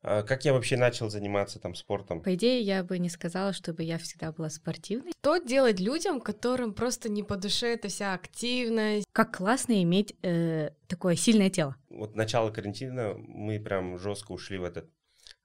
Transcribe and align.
А 0.00 0.22
как 0.22 0.44
я 0.44 0.52
вообще 0.52 0.76
начал 0.76 1.10
заниматься 1.10 1.58
там 1.58 1.74
спортом? 1.74 2.22
По 2.22 2.34
идее, 2.34 2.62
я 2.62 2.84
бы 2.84 2.98
не 2.98 3.08
сказала, 3.08 3.52
чтобы 3.52 3.82
я 3.82 3.98
всегда 3.98 4.30
была 4.30 4.48
спортивной. 4.48 5.12
Что 5.20 5.38
делать 5.38 5.80
людям, 5.80 6.20
которым 6.20 6.72
просто 6.72 7.08
не 7.08 7.24
по 7.24 7.36
душе 7.36 7.74
эта 7.74 7.88
вся 7.88 8.14
активность? 8.14 9.06
Как 9.12 9.36
классно 9.36 9.82
иметь 9.82 10.14
э, 10.22 10.70
такое 10.86 11.16
сильное 11.16 11.50
тело. 11.50 11.76
Вот 11.90 12.14
начало 12.14 12.50
карантина 12.50 13.14
мы 13.18 13.58
прям 13.58 13.98
жестко 13.98 14.32
ушли 14.32 14.58
в 14.58 14.64
этот 14.64 14.88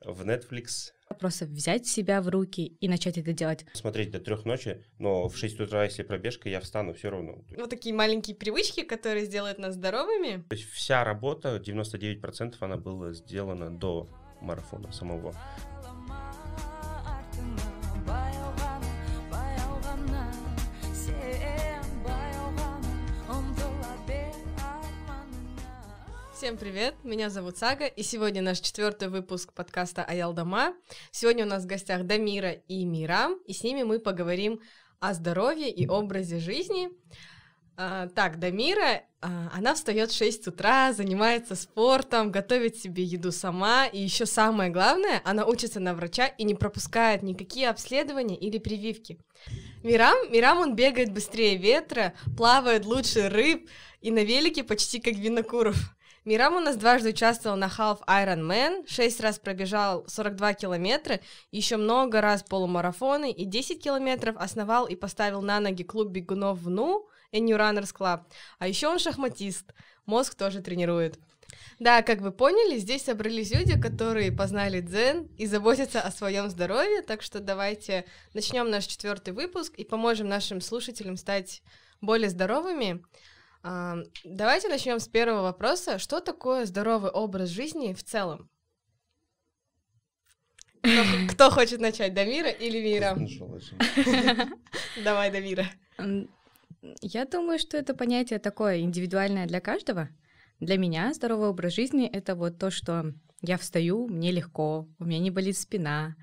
в 0.05 0.21
Netflix. 0.21 0.91
Просто 1.19 1.45
взять 1.45 1.85
себя 1.85 2.21
в 2.21 2.27
руки 2.29 2.77
и 2.79 2.87
начать 2.87 3.17
это 3.17 3.33
делать. 3.33 3.65
Смотреть 3.73 4.11
до 4.11 4.19
трех 4.19 4.45
ночи, 4.45 4.83
но 4.99 5.27
в 5.27 5.37
6 5.37 5.59
утра, 5.59 5.83
если 5.83 6.03
пробежка, 6.03 6.49
я 6.49 6.59
встану 6.59 6.93
все 6.93 7.09
равно. 7.09 7.43
Вот 7.57 7.69
такие 7.69 7.93
маленькие 7.93 8.35
привычки, 8.35 8.83
которые 8.83 9.25
сделают 9.25 9.59
нас 9.59 9.75
здоровыми. 9.75 10.43
То 10.49 10.55
есть 10.55 10.69
вся 10.71 11.03
работа, 11.03 11.61
99% 11.63 12.55
она 12.59 12.77
была 12.77 13.13
сделана 13.13 13.69
до 13.69 14.09
марафона 14.41 14.91
самого. 14.91 15.35
Всем 26.43 26.57
привет, 26.57 26.95
меня 27.05 27.29
зовут 27.29 27.55
Сага, 27.57 27.85
и 27.85 28.03
сегодня 28.03 28.41
наш 28.41 28.59
четвертый 28.59 29.07
выпуск 29.07 29.53
подкаста 29.53 30.03
Аялдама. 30.03 30.73
Сегодня 31.09 31.45
у 31.45 31.47
нас 31.47 31.63
в 31.63 31.67
гостях 31.67 32.03
Дамира 32.03 32.51
и 32.51 32.83
Мирам, 32.83 33.37
и 33.47 33.53
с 33.53 33.63
ними 33.63 33.83
мы 33.83 33.97
поговорим 33.97 34.59
о 34.99 35.13
здоровье 35.13 35.71
и 35.71 35.87
образе 35.87 36.39
жизни. 36.39 36.89
А, 37.77 38.09
так, 38.09 38.39
Дамира, 38.39 39.03
а, 39.21 39.51
она 39.53 39.73
встает 39.73 40.11
в 40.11 40.17
6 40.17 40.47
утра, 40.47 40.91
занимается 40.91 41.55
спортом, 41.55 42.29
готовит 42.29 42.75
себе 42.75 43.05
еду 43.05 43.31
сама, 43.31 43.85
и 43.85 44.01
еще 44.01 44.25
самое 44.25 44.69
главное, 44.69 45.21
она 45.23 45.45
учится 45.45 45.79
на 45.79 45.93
врача 45.95 46.27
и 46.27 46.43
не 46.43 46.55
пропускает 46.55 47.23
никакие 47.23 47.69
обследования 47.69 48.35
или 48.35 48.57
прививки. 48.57 49.17
Мирам, 49.81 50.29
Мирам 50.29 50.57
он 50.57 50.75
бегает 50.75 51.13
быстрее 51.13 51.55
ветра, 51.55 52.13
плавает 52.35 52.85
лучше 52.85 53.29
рыб 53.29 53.69
и 54.01 54.11
на 54.11 54.25
велике 54.25 54.65
почти 54.65 54.99
как 54.99 55.13
Винокуров. 55.13 55.77
Мирам 56.25 56.55
у 56.55 56.61
нас 56.61 56.77
дважды 56.77 57.09
участвовал 57.09 57.57
на 57.57 57.65
Half 57.65 57.99
Ironman, 58.07 58.87
шесть 58.87 59.19
раз 59.19 59.39
пробежал 59.39 60.05
42 60.07 60.53
километра, 60.53 61.19
еще 61.51 61.75
много 61.75 62.21
раз 62.21 62.43
полумарафоны 62.43 63.29
и 63.29 63.43
10 63.43 63.83
километров 63.83 64.37
основал 64.37 64.87
и 64.87 64.95
поставил 64.95 65.41
на 65.41 65.59
ноги 65.59 65.83
клуб 65.83 66.09
бегунов 66.09 66.59
в 66.59 66.69
НУ, 66.69 67.09
and 67.33 67.41
New 67.41 67.57
Runners 67.57 67.93
Club. 67.93 68.21
А 68.57 68.67
еще 68.69 68.87
он 68.87 68.99
шахматист, 68.99 69.73
мозг 70.05 70.35
тоже 70.35 70.61
тренирует. 70.61 71.19
Да, 71.79 72.01
как 72.01 72.21
вы 72.21 72.31
поняли, 72.31 72.77
здесь 72.77 73.03
собрались 73.03 73.51
люди, 73.51 73.79
которые 73.79 74.31
познали 74.31 74.79
дзен 74.79 75.27
и 75.37 75.45
заботятся 75.45 75.99
о 75.99 76.11
своем 76.11 76.49
здоровье, 76.49 77.01
так 77.01 77.21
что 77.21 77.41
давайте 77.41 78.05
начнем 78.33 78.69
наш 78.69 78.85
четвертый 78.85 79.33
выпуск 79.33 79.73
и 79.75 79.83
поможем 79.83 80.29
нашим 80.29 80.61
слушателям 80.61 81.17
стать 81.17 81.61
более 81.99 82.29
здоровыми. 82.29 83.03
А, 83.63 83.95
давайте 84.25 84.67
начнем 84.67 84.99
с 84.99 85.07
первого 85.07 85.43
вопроса. 85.43 85.97
Что 85.97 86.19
такое 86.19 86.65
здоровый 86.65 87.09
образ 87.09 87.49
жизни 87.49 87.93
в 87.93 88.03
целом? 88.03 88.49
Кто, 90.81 90.91
кто 91.29 91.49
хочет 91.49 91.79
начать, 91.79 92.13
Дамира 92.13 92.49
или 92.49 92.81
Мира? 92.81 93.17
Давай, 95.03 95.31
Дамира. 95.31 95.65
Я 97.01 97.25
думаю, 97.25 97.57
что 97.57 97.77
это 97.77 97.93
понятие 97.93 98.39
такое 98.39 98.79
индивидуальное 98.79 99.47
для 99.47 99.61
каждого. 99.61 100.09
Для 100.59 100.77
меня 100.77 101.13
здоровый 101.13 101.47
образ 101.47 101.73
жизни— 101.73 102.05
это 102.11 102.35
вот 102.35 102.59
то, 102.59 102.69
что 102.69 103.13
я 103.41 103.57
встаю, 103.57 104.07
мне 104.09 104.31
легко, 104.31 104.89
у 104.99 105.05
меня 105.05 105.19
не 105.19 105.31
болит 105.31 105.57
спина, 105.57 106.15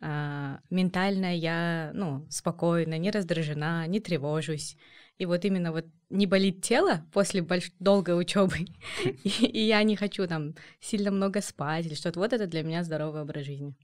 э, 0.00 0.56
ментально 0.68 1.34
я, 1.34 1.90
ну, 1.94 2.26
спокойна, 2.30 2.98
не 2.98 3.10
раздражена, 3.10 3.86
не 3.86 4.00
тревожусь. 4.00 4.76
И 5.22 5.24
вот 5.24 5.44
именно 5.44 5.70
вот 5.70 5.86
не 6.10 6.26
болит 6.26 6.62
тело 6.64 7.06
после 7.12 7.42
больш... 7.42 7.70
долгой 7.78 8.20
учебы, 8.20 8.66
и 9.22 9.60
я 9.60 9.80
не 9.84 9.94
хочу 9.94 10.26
там 10.26 10.56
сильно 10.80 11.12
много 11.12 11.40
спать 11.40 11.86
или 11.86 11.94
что-то. 11.94 12.18
Вот 12.18 12.32
это 12.32 12.48
для 12.48 12.64
меня 12.64 12.82
здоровый 12.82 13.22
образ 13.22 13.44
жизни. 13.44 13.76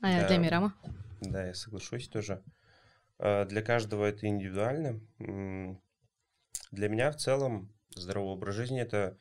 А 0.00 0.28
для 0.28 0.36
Мирама? 0.36 0.76
Да, 1.22 1.44
я 1.44 1.54
соглашусь 1.54 2.06
тоже. 2.06 2.40
А, 3.18 3.46
для 3.46 3.62
каждого 3.62 4.04
это 4.04 4.28
индивидуально. 4.28 5.00
Для 5.18 6.88
меня 6.88 7.10
в 7.10 7.16
целом 7.16 7.74
здоровый 7.96 8.34
образ 8.34 8.54
жизни 8.54 8.80
это, 8.80 9.18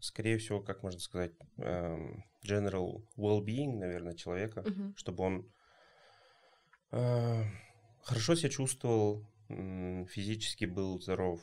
скорее 0.00 0.38
всего, 0.38 0.60
как 0.60 0.82
можно 0.82 0.98
сказать, 0.98 1.30
эм, 1.58 2.24
general 2.44 3.04
well-being, 3.16 3.78
наверное, 3.78 4.14
человека, 4.14 4.62
uh-huh. 4.62 4.96
чтобы 4.96 5.22
он 5.22 5.52
э, 6.90 7.44
хорошо 8.02 8.34
себя 8.34 8.50
чувствовал, 8.50 9.24
физически 9.48 10.64
был 10.64 11.00
здоров, 11.00 11.40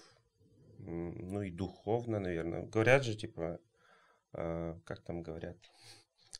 ну 0.79 1.41
и 1.41 1.51
духовно, 1.51 2.19
наверное. 2.19 2.65
Говорят 2.65 3.03
же, 3.03 3.15
типа, 3.15 3.59
э, 4.33 4.79
как 4.85 5.01
там 5.01 5.21
говорят, 5.21 5.57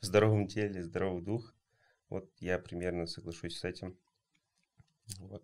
в 0.01 0.05
здоровом 0.05 0.47
теле 0.47 0.83
здоровый 0.83 1.22
дух. 1.22 1.53
Вот 2.09 2.29
я 2.39 2.59
примерно 2.59 3.05
соглашусь 3.05 3.59
с 3.59 3.63
этим. 3.63 3.97
Вот. 5.19 5.44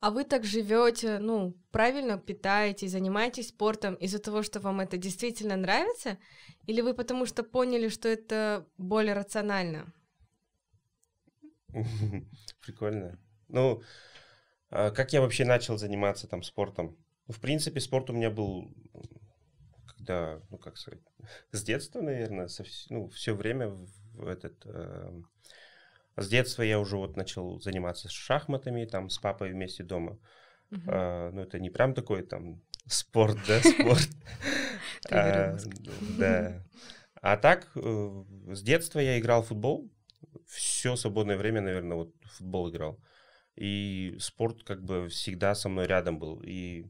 А 0.00 0.10
вы 0.10 0.24
так 0.24 0.44
живете, 0.44 1.18
ну, 1.18 1.56
правильно 1.70 2.18
питаетесь, 2.18 2.92
занимаетесь 2.92 3.48
спортом 3.48 3.94
из-за 3.94 4.18
того, 4.18 4.42
что 4.42 4.60
вам 4.60 4.80
это 4.80 4.98
действительно 4.98 5.56
нравится? 5.56 6.18
Или 6.66 6.82
вы 6.82 6.94
потому 6.94 7.26
что 7.26 7.42
поняли, 7.42 7.88
что 7.88 8.08
это 8.08 8.68
более 8.76 9.14
рационально? 9.14 9.92
Прикольно. 12.60 13.18
Ну, 13.48 13.80
а 13.80 13.82
как 14.70 15.12
я 15.12 15.20
вообще 15.20 15.44
начал 15.44 15.78
заниматься 15.78 16.26
там 16.26 16.42
спортом? 16.42 16.96
Ну, 17.26 17.34
в 17.34 17.40
принципе, 17.40 17.80
спорт 17.80 18.10
у 18.10 18.12
меня 18.12 18.30
был, 18.30 18.72
когда, 19.86 20.40
ну, 20.50 20.58
как 20.58 20.76
сказать, 20.76 21.00
с 21.52 21.62
детства, 21.62 22.00
наверное, 22.00 22.48
со, 22.48 22.64
ну, 22.90 23.08
все 23.08 23.34
время 23.34 23.68
в 23.68 24.26
этот... 24.26 24.54
Э, 24.64 25.22
с 26.16 26.28
детства 26.28 26.62
я 26.62 26.78
уже 26.78 26.96
вот 26.96 27.16
начал 27.16 27.60
заниматься 27.60 28.08
шахматами, 28.08 28.86
там, 28.86 29.10
с 29.10 29.18
папой 29.18 29.50
вместе 29.50 29.82
дома. 29.82 30.18
Uh-huh. 30.70 30.82
А, 30.88 31.30
ну, 31.30 31.42
это 31.42 31.58
не 31.58 31.68
прям 31.68 31.94
такой 31.94 32.22
там 32.22 32.62
спорт, 32.86 33.36
да, 33.46 33.60
спорт. 33.64 34.08
А, 35.10 35.56
да. 36.18 36.64
А 37.20 37.36
так, 37.36 37.70
э, 37.74 38.24
с 38.46 38.62
детства 38.62 39.00
я 39.00 39.18
играл 39.18 39.42
в 39.42 39.48
футбол. 39.48 39.90
Все 40.46 40.96
свободное 40.96 41.36
время, 41.36 41.60
наверное, 41.60 41.96
вот 41.96 42.14
в 42.22 42.38
футбол 42.38 42.70
играл. 42.70 42.98
И 43.56 44.16
спорт 44.18 44.62
как 44.64 44.84
бы 44.84 45.08
всегда 45.08 45.54
со 45.54 45.68
мной 45.68 45.86
рядом 45.86 46.18
был. 46.18 46.40
И 46.44 46.86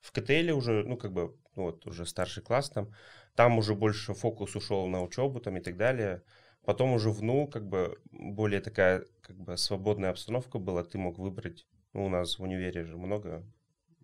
в 0.00 0.12
КТЛ 0.12 0.56
уже, 0.56 0.84
ну, 0.84 0.96
как 0.96 1.12
бы, 1.12 1.36
ну, 1.54 1.64
вот 1.64 1.86
уже 1.86 2.06
старший 2.06 2.42
класс 2.42 2.70
там, 2.70 2.92
там 3.34 3.58
уже 3.58 3.74
больше 3.74 4.14
фокус 4.14 4.56
ушел 4.56 4.86
на 4.88 5.02
учебу 5.02 5.40
там 5.40 5.56
и 5.56 5.60
так 5.60 5.76
далее. 5.76 6.22
Потом 6.64 6.92
уже 6.92 7.10
в 7.10 7.22
НУ 7.22 7.46
как 7.46 7.66
бы 7.66 7.98
более 8.10 8.60
такая 8.60 9.04
как 9.22 9.36
бы 9.36 9.56
свободная 9.56 10.10
обстановка 10.10 10.58
была, 10.58 10.84
ты 10.84 10.98
мог 10.98 11.18
выбрать, 11.18 11.66
ну, 11.92 12.06
у 12.06 12.08
нас 12.08 12.38
в 12.38 12.42
универе 12.42 12.84
же 12.84 12.96
много, 12.96 13.44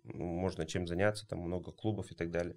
ну, 0.03 0.25
можно 0.25 0.65
чем 0.65 0.87
заняться, 0.87 1.27
там 1.27 1.39
много 1.39 1.71
клубов 1.71 2.11
и 2.11 2.15
так 2.15 2.31
далее. 2.31 2.55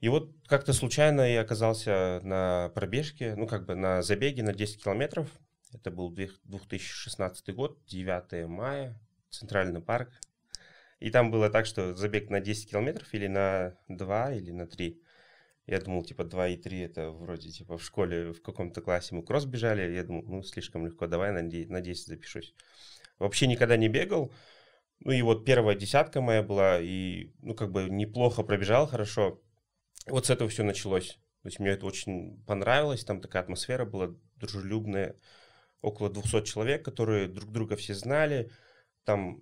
И 0.00 0.08
вот 0.08 0.34
как-то 0.48 0.72
случайно 0.72 1.20
я 1.20 1.42
оказался 1.42 2.20
на 2.24 2.70
пробежке, 2.74 3.36
ну, 3.36 3.46
как 3.46 3.66
бы 3.66 3.76
на 3.76 4.02
забеге 4.02 4.42
на 4.42 4.52
10 4.52 4.82
километров. 4.82 5.30
Это 5.72 5.90
был 5.90 6.10
2016 6.10 7.54
год, 7.54 7.84
9 7.86 8.48
мая, 8.48 9.00
Центральный 9.30 9.80
парк. 9.80 10.10
И 11.00 11.10
там 11.10 11.30
было 11.30 11.50
так, 11.50 11.66
что 11.66 11.94
забег 11.94 12.30
на 12.30 12.40
10 12.40 12.70
километров 12.70 13.12
или 13.12 13.26
на 13.26 13.76
2, 13.88 14.34
или 14.34 14.50
на 14.52 14.66
3. 14.66 15.00
Я 15.66 15.80
думал, 15.80 16.04
типа, 16.04 16.24
2 16.24 16.48
и 16.48 16.56
3 16.56 16.78
это 16.80 17.10
вроде, 17.10 17.50
типа, 17.50 17.78
в 17.78 17.84
школе 17.84 18.32
в 18.32 18.42
каком-то 18.42 18.80
классе 18.80 19.14
мы 19.14 19.22
кросс 19.22 19.44
бежали. 19.44 19.94
Я 19.94 20.04
думал, 20.04 20.22
ну, 20.26 20.42
слишком 20.42 20.86
легко, 20.86 21.06
давай 21.06 21.32
на 21.32 21.42
10, 21.42 21.70
на 21.70 21.80
10 21.80 22.06
запишусь. 22.06 22.54
Вообще 23.18 23.46
никогда 23.46 23.76
не 23.76 23.88
бегал. 23.88 24.32
Ну, 25.00 25.12
и 25.12 25.22
вот 25.22 25.44
первая 25.44 25.76
десятка 25.76 26.20
моя 26.20 26.42
была, 26.42 26.80
и, 26.80 27.32
ну, 27.40 27.54
как 27.54 27.72
бы 27.72 27.88
неплохо 27.90 28.42
пробежал, 28.42 28.86
хорошо. 28.86 29.40
Вот 30.06 30.26
с 30.26 30.30
этого 30.30 30.50
все 30.50 30.62
началось. 30.62 31.18
То 31.42 31.48
есть 31.48 31.58
мне 31.58 31.70
это 31.70 31.86
очень 31.86 32.40
понравилось, 32.44 33.04
там 33.04 33.20
такая 33.20 33.42
атмосфера 33.42 33.84
была 33.84 34.14
дружелюбная. 34.36 35.16
Около 35.82 36.08
200 36.10 36.44
человек, 36.44 36.84
которые 36.84 37.28
друг 37.28 37.50
друга 37.52 37.76
все 37.76 37.94
знали. 37.94 38.50
Там 39.04 39.40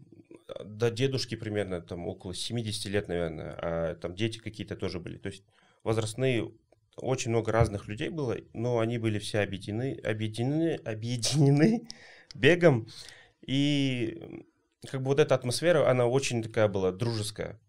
до 0.65 0.91
дедушки 0.91 1.35
примерно, 1.35 1.81
там 1.81 2.09
около 2.09 2.35
70 2.35 2.87
лет, 2.87 3.09
наверное, 3.09 3.55
а 3.59 3.95
там 3.95 4.15
дети 4.15 4.39
какие-то 4.39 4.77
тоже 4.77 4.99
были. 5.01 5.17
То 5.17 5.29
есть 5.29 5.45
возрастные, 5.85 6.51
очень 6.97 7.31
много 7.31 7.53
разных 7.53 7.89
людей 7.89 8.09
было, 8.09 8.37
но 8.53 8.79
они 8.79 8.99
были 8.99 9.19
все 9.19 9.41
объединены, 9.41 9.99
объединены, 10.03 10.77
объединены 10.85 11.87
бегом. 12.35 12.89
И 13.47 14.45
как 14.89 15.03
бы 15.03 15.09
вот 15.09 15.21
эта 15.21 15.35
атмосфера, 15.35 15.89
она 15.91 16.07
очень 16.07 16.43
такая 16.43 16.69
была 16.69 16.93
дружеская. 16.93 17.61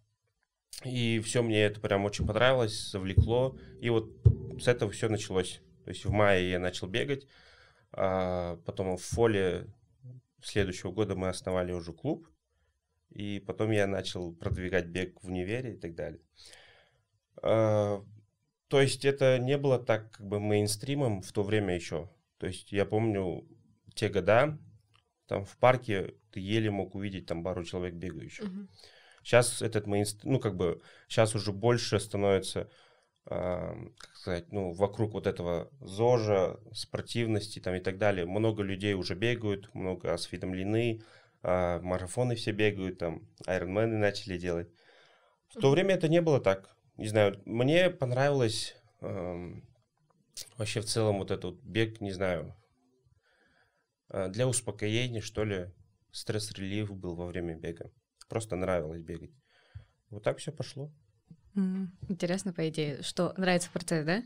И 0.84 1.20
все 1.20 1.44
мне 1.44 1.64
это 1.64 1.80
прям 1.80 2.06
очень 2.06 2.26
понравилось, 2.26 2.92
завлекло. 2.92 3.58
И 3.80 3.90
вот 3.90 4.12
с 4.60 4.68
этого 4.68 4.92
все 4.92 5.10
началось. 5.10 5.62
То 5.84 5.90
есть 5.90 6.06
в 6.06 6.12
мае 6.12 6.52
я 6.52 6.60
начал 6.60 6.88
бегать, 6.88 7.28
а 7.94 8.58
потом 8.66 8.98
в 8.98 9.02
фоле 9.02 9.68
следующего 10.42 10.92
года 10.92 11.16
мы 11.16 11.30
основали 11.30 11.72
уже 11.72 11.94
клуб, 11.94 12.28
и 13.10 13.40
потом 13.40 13.72
я 13.72 13.88
начал 13.88 14.34
продвигать 14.34 14.88
бег 14.88 15.22
в 15.22 15.28
универе 15.28 15.76
и 15.76 15.78
так 15.78 15.96
далее. 15.96 16.22
А, 17.42 18.04
то 18.68 18.82
есть 18.82 19.06
это 19.06 19.38
не 19.38 19.58
было 19.58 19.80
так 19.80 20.12
как 20.12 20.26
бы 20.26 20.40
мейнстримом 20.40 21.22
в 21.22 21.32
то 21.32 21.44
время 21.44 21.76
еще. 21.76 22.10
То 22.38 22.48
есть 22.48 22.72
я 22.72 22.86
помню 22.86 23.46
те 23.94 24.10
года, 24.10 24.58
там 25.28 25.46
в 25.46 25.58
парке 25.58 26.16
ты 26.32 26.40
еле 26.40 26.72
мог 26.72 26.96
увидеть 26.96 27.26
там 27.26 27.44
пару 27.44 27.64
человек 27.64 27.96
бегающих. 27.96 28.46
Uh-huh. 28.46 28.68
Сейчас 29.24 29.62
этот 29.62 29.86
мейнстрим, 29.88 30.34
ну 30.34 30.40
как 30.40 30.56
бы, 30.56 30.82
сейчас 31.08 31.36
уже 31.36 31.52
больше 31.52 32.00
становится 32.00 32.70
как 33.26 34.16
сказать, 34.16 34.52
ну, 34.52 34.74
вокруг 34.74 35.14
вот 35.14 35.28
этого 35.28 35.70
ЗОЖа, 35.80 36.60
спортивности 36.74 37.60
там 37.60 37.76
и 37.76 37.80
так 37.80 37.98
далее. 37.98 38.26
Много 38.26 38.64
людей 38.64 38.94
уже 38.94 39.16
бегают, 39.16 39.74
много 39.74 40.14
осведомлены, 40.14 41.04
а, 41.44 41.80
марафоны 41.82 42.36
все 42.36 42.52
бегают, 42.52 43.00
там, 43.00 43.28
айронмены 43.46 43.98
начали 43.98 44.38
делать. 44.38 44.70
В 45.50 45.60
то 45.60 45.70
время 45.70 45.96
это 45.96 46.08
не 46.08 46.22
было 46.22 46.40
так. 46.40 46.76
Не 46.98 47.08
знаю, 47.08 47.42
мне 47.46 47.90
понравилось 47.90 48.76
эм, 49.02 49.68
вообще 50.58 50.82
в 50.82 50.86
целом 50.86 51.18
вот 51.18 51.32
этот 51.32 51.56
бег, 51.64 52.00
не 52.00 52.12
знаю, 52.12 52.56
э, 54.10 54.30
для 54.30 54.48
успокоения, 54.48 55.22
что 55.22 55.44
ли, 55.44 55.72
стресс-релив 56.12 56.96
был 56.96 57.16
во 57.16 57.26
время 57.26 57.56
бега. 57.56 57.92
Просто 58.30 58.56
нравилось 58.56 59.02
бегать. 59.02 59.32
Вот 60.10 60.24
так 60.24 60.38
все 60.38 60.52
пошло. 60.52 60.94
Интересно, 62.08 62.54
по 62.54 62.68
идее, 62.70 63.02
что 63.04 63.34
нравится 63.38 63.70
процесс, 63.72 64.06
да? 64.06 64.24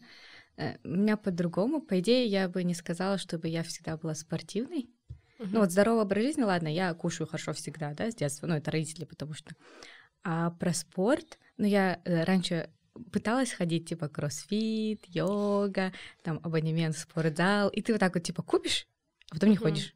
Э, 0.58 0.78
у 0.84 0.90
меня 0.90 1.18
по-другому. 1.18 1.82
По 1.82 2.00
идее, 2.00 2.26
я 2.28 2.48
бы 2.48 2.64
не 2.64 2.74
сказала, 2.74 3.18
чтобы 3.18 3.48
я 3.48 3.64
всегда 3.64 3.98
была 3.98 4.16
спортивной. 4.16 4.90
Uh-huh. 5.40 5.50
Ну 5.52 5.60
вот 5.60 5.72
здоровый 5.72 6.04
образ 6.04 6.24
жизни, 6.24 6.44
ладно, 6.44 6.68
я 6.68 6.94
кушаю 6.94 7.28
хорошо 7.28 7.54
всегда, 7.54 7.94
да, 7.94 8.10
с 8.10 8.16
детства, 8.16 8.48
ну 8.48 8.56
это 8.56 8.72
родители, 8.72 9.06
потому 9.06 9.34
что... 9.34 9.54
А 10.24 10.52
про 10.52 10.74
спорт, 10.74 11.38
ну 11.58 11.66
я 11.66 12.02
э, 12.06 12.24
раньше 12.24 12.70
пыталась 13.12 13.52
ходить, 13.52 13.90
типа, 13.90 14.08
кроссфит, 14.08 15.04
йога, 15.08 15.92
там, 16.24 16.40
абонемент 16.44 16.96
в 16.96 17.00
спортзал, 17.00 17.70
и 17.70 17.82
ты 17.82 17.92
вот 17.92 18.00
так 18.00 18.16
вот, 18.16 18.24
типа, 18.24 18.42
купишь, 18.42 18.88
а 19.30 19.36
потом 19.36 19.50
не 19.50 19.58
ходишь. 19.58 19.95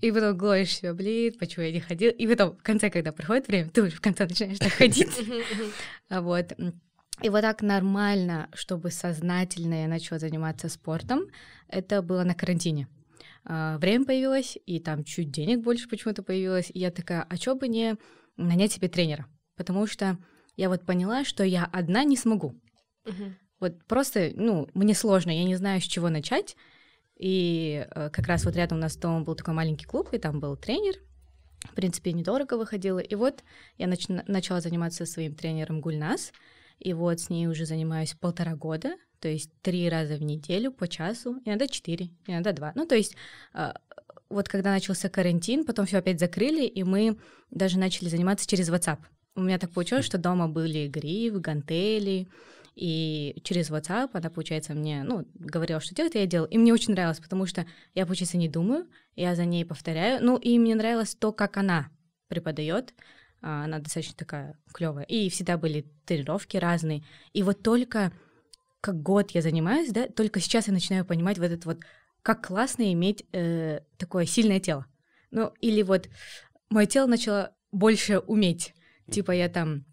И 0.00 0.10
потом 0.12 0.36
глоишь 0.36 0.76
себя, 0.76 0.94
блин, 0.94 1.34
почему 1.38 1.64
я 1.64 1.72
не 1.72 1.80
ходил. 1.80 2.10
И 2.10 2.26
потом, 2.26 2.56
в 2.56 2.62
конце, 2.62 2.90
когда 2.90 3.12
проходит 3.12 3.48
время, 3.48 3.70
ты 3.70 3.82
уже 3.82 3.96
в 3.96 4.00
конце 4.00 4.26
начинаешь 4.26 4.58
так 4.58 4.72
ходить. 4.72 5.10
Вот. 6.08 6.52
И 7.22 7.28
вот 7.28 7.42
так 7.42 7.60
нормально, 7.60 8.48
чтобы 8.54 8.90
сознательно 8.90 9.82
я 9.82 9.88
начала 9.88 10.18
заниматься 10.18 10.68
спортом, 10.70 11.24
это 11.68 12.00
было 12.00 12.24
на 12.24 12.34
карантине. 12.34 12.88
А, 13.44 13.76
время 13.78 14.06
появилось, 14.06 14.56
и 14.64 14.80
там 14.80 15.04
чуть 15.04 15.30
денег 15.30 15.60
больше 15.60 15.88
почему-то 15.88 16.22
появилось. 16.22 16.70
И 16.72 16.78
я 16.78 16.90
такая, 16.90 17.26
а 17.28 17.36
чё 17.36 17.54
бы 17.54 17.68
не 17.68 17.96
нанять 18.36 18.72
себе 18.72 18.88
тренера? 18.88 19.26
Потому 19.56 19.86
что 19.86 20.16
я 20.56 20.70
вот 20.70 20.86
поняла, 20.86 21.24
что 21.24 21.44
я 21.44 21.68
одна 21.70 22.04
не 22.04 22.16
смогу. 22.16 22.58
Вот 23.58 23.84
просто, 23.84 24.30
ну, 24.34 24.68
мне 24.72 24.94
сложно, 24.94 25.30
я 25.30 25.44
не 25.44 25.56
знаю, 25.56 25.82
с 25.82 25.84
чего 25.84 26.08
начать. 26.08 26.56
И 27.20 27.86
э, 27.90 28.08
как 28.10 28.26
раз 28.26 28.46
вот 28.46 28.56
рядом 28.56 28.78
у 28.78 28.80
нас 28.80 28.96
дома 28.96 29.20
был 29.20 29.34
такой 29.34 29.52
маленький 29.52 29.84
клуб, 29.84 30.08
и 30.12 30.18
там 30.18 30.40
был 30.40 30.56
тренер. 30.56 30.94
В 31.64 31.74
принципе, 31.74 32.14
недорого 32.14 32.54
выходило. 32.54 32.98
И 32.98 33.14
вот 33.14 33.44
я 33.76 33.86
нач- 33.86 34.24
начала 34.26 34.62
заниматься 34.62 35.04
своим 35.04 35.34
тренером 35.34 35.82
Гульнас. 35.82 36.32
И 36.78 36.94
вот 36.94 37.20
с 37.20 37.28
ней 37.28 37.46
уже 37.46 37.66
занимаюсь 37.66 38.14
полтора 38.14 38.56
года, 38.56 38.96
то 39.20 39.28
есть 39.28 39.50
три 39.60 39.90
раза 39.90 40.16
в 40.16 40.22
неделю 40.22 40.72
по 40.72 40.88
часу, 40.88 41.42
иногда 41.44 41.68
четыре, 41.68 42.08
иногда 42.26 42.52
два. 42.52 42.72
Ну, 42.74 42.86
то 42.86 42.94
есть 42.94 43.14
э, 43.52 43.74
вот 44.30 44.48
когда 44.48 44.70
начался 44.70 45.10
карантин, 45.10 45.66
потом 45.66 45.84
все 45.84 45.98
опять 45.98 46.18
закрыли, 46.18 46.64
и 46.64 46.82
мы 46.84 47.18
даже 47.50 47.78
начали 47.78 48.08
заниматься 48.08 48.46
через 48.46 48.70
WhatsApp. 48.70 49.00
У 49.34 49.42
меня 49.42 49.58
так 49.58 49.72
получилось, 49.72 50.06
что 50.06 50.16
дома 50.16 50.48
были 50.48 50.88
гриф, 50.88 51.34
гантели, 51.34 52.28
и 52.80 53.38
через 53.44 53.70
WhatsApp 53.70 54.08
она, 54.14 54.30
получается, 54.30 54.72
мне, 54.72 55.02
ну, 55.02 55.26
говорила, 55.34 55.80
что 55.80 55.94
делать, 55.94 56.14
и 56.14 56.18
я 56.18 56.24
делала. 56.24 56.48
И 56.48 56.56
мне 56.56 56.72
очень 56.72 56.94
нравилось, 56.94 57.20
потому 57.20 57.44
что 57.44 57.66
я, 57.94 58.06
получается, 58.06 58.38
не 58.38 58.48
думаю, 58.48 58.88
я 59.16 59.36
за 59.36 59.44
ней 59.44 59.66
повторяю. 59.66 60.24
Ну, 60.24 60.38
и 60.38 60.58
мне 60.58 60.74
нравилось 60.74 61.14
то, 61.14 61.30
как 61.30 61.58
она 61.58 61.90
преподает. 62.28 62.94
А, 63.42 63.64
она 63.64 63.80
достаточно 63.80 64.16
такая 64.16 64.58
клевая. 64.72 65.04
И 65.04 65.28
всегда 65.28 65.58
были 65.58 65.92
тренировки 66.06 66.56
разные. 66.56 67.04
И 67.34 67.42
вот 67.42 67.62
только 67.62 68.12
как 68.80 69.02
год 69.02 69.32
я 69.32 69.42
занимаюсь, 69.42 69.90
да, 69.92 70.08
только 70.08 70.40
сейчас 70.40 70.68
я 70.68 70.72
начинаю 70.72 71.04
понимать 71.04 71.36
вот 71.36 71.44
этот 71.44 71.66
вот, 71.66 71.80
как 72.22 72.46
классно 72.46 72.90
иметь 72.94 73.26
э, 73.32 73.80
такое 73.98 74.24
сильное 74.24 74.58
тело. 74.58 74.86
Ну, 75.30 75.52
или 75.60 75.82
вот 75.82 76.08
мое 76.70 76.86
тело 76.86 77.06
начало 77.06 77.54
больше 77.72 78.20
уметь. 78.20 78.72
Типа 79.10 79.32
я 79.32 79.50
там 79.50 79.84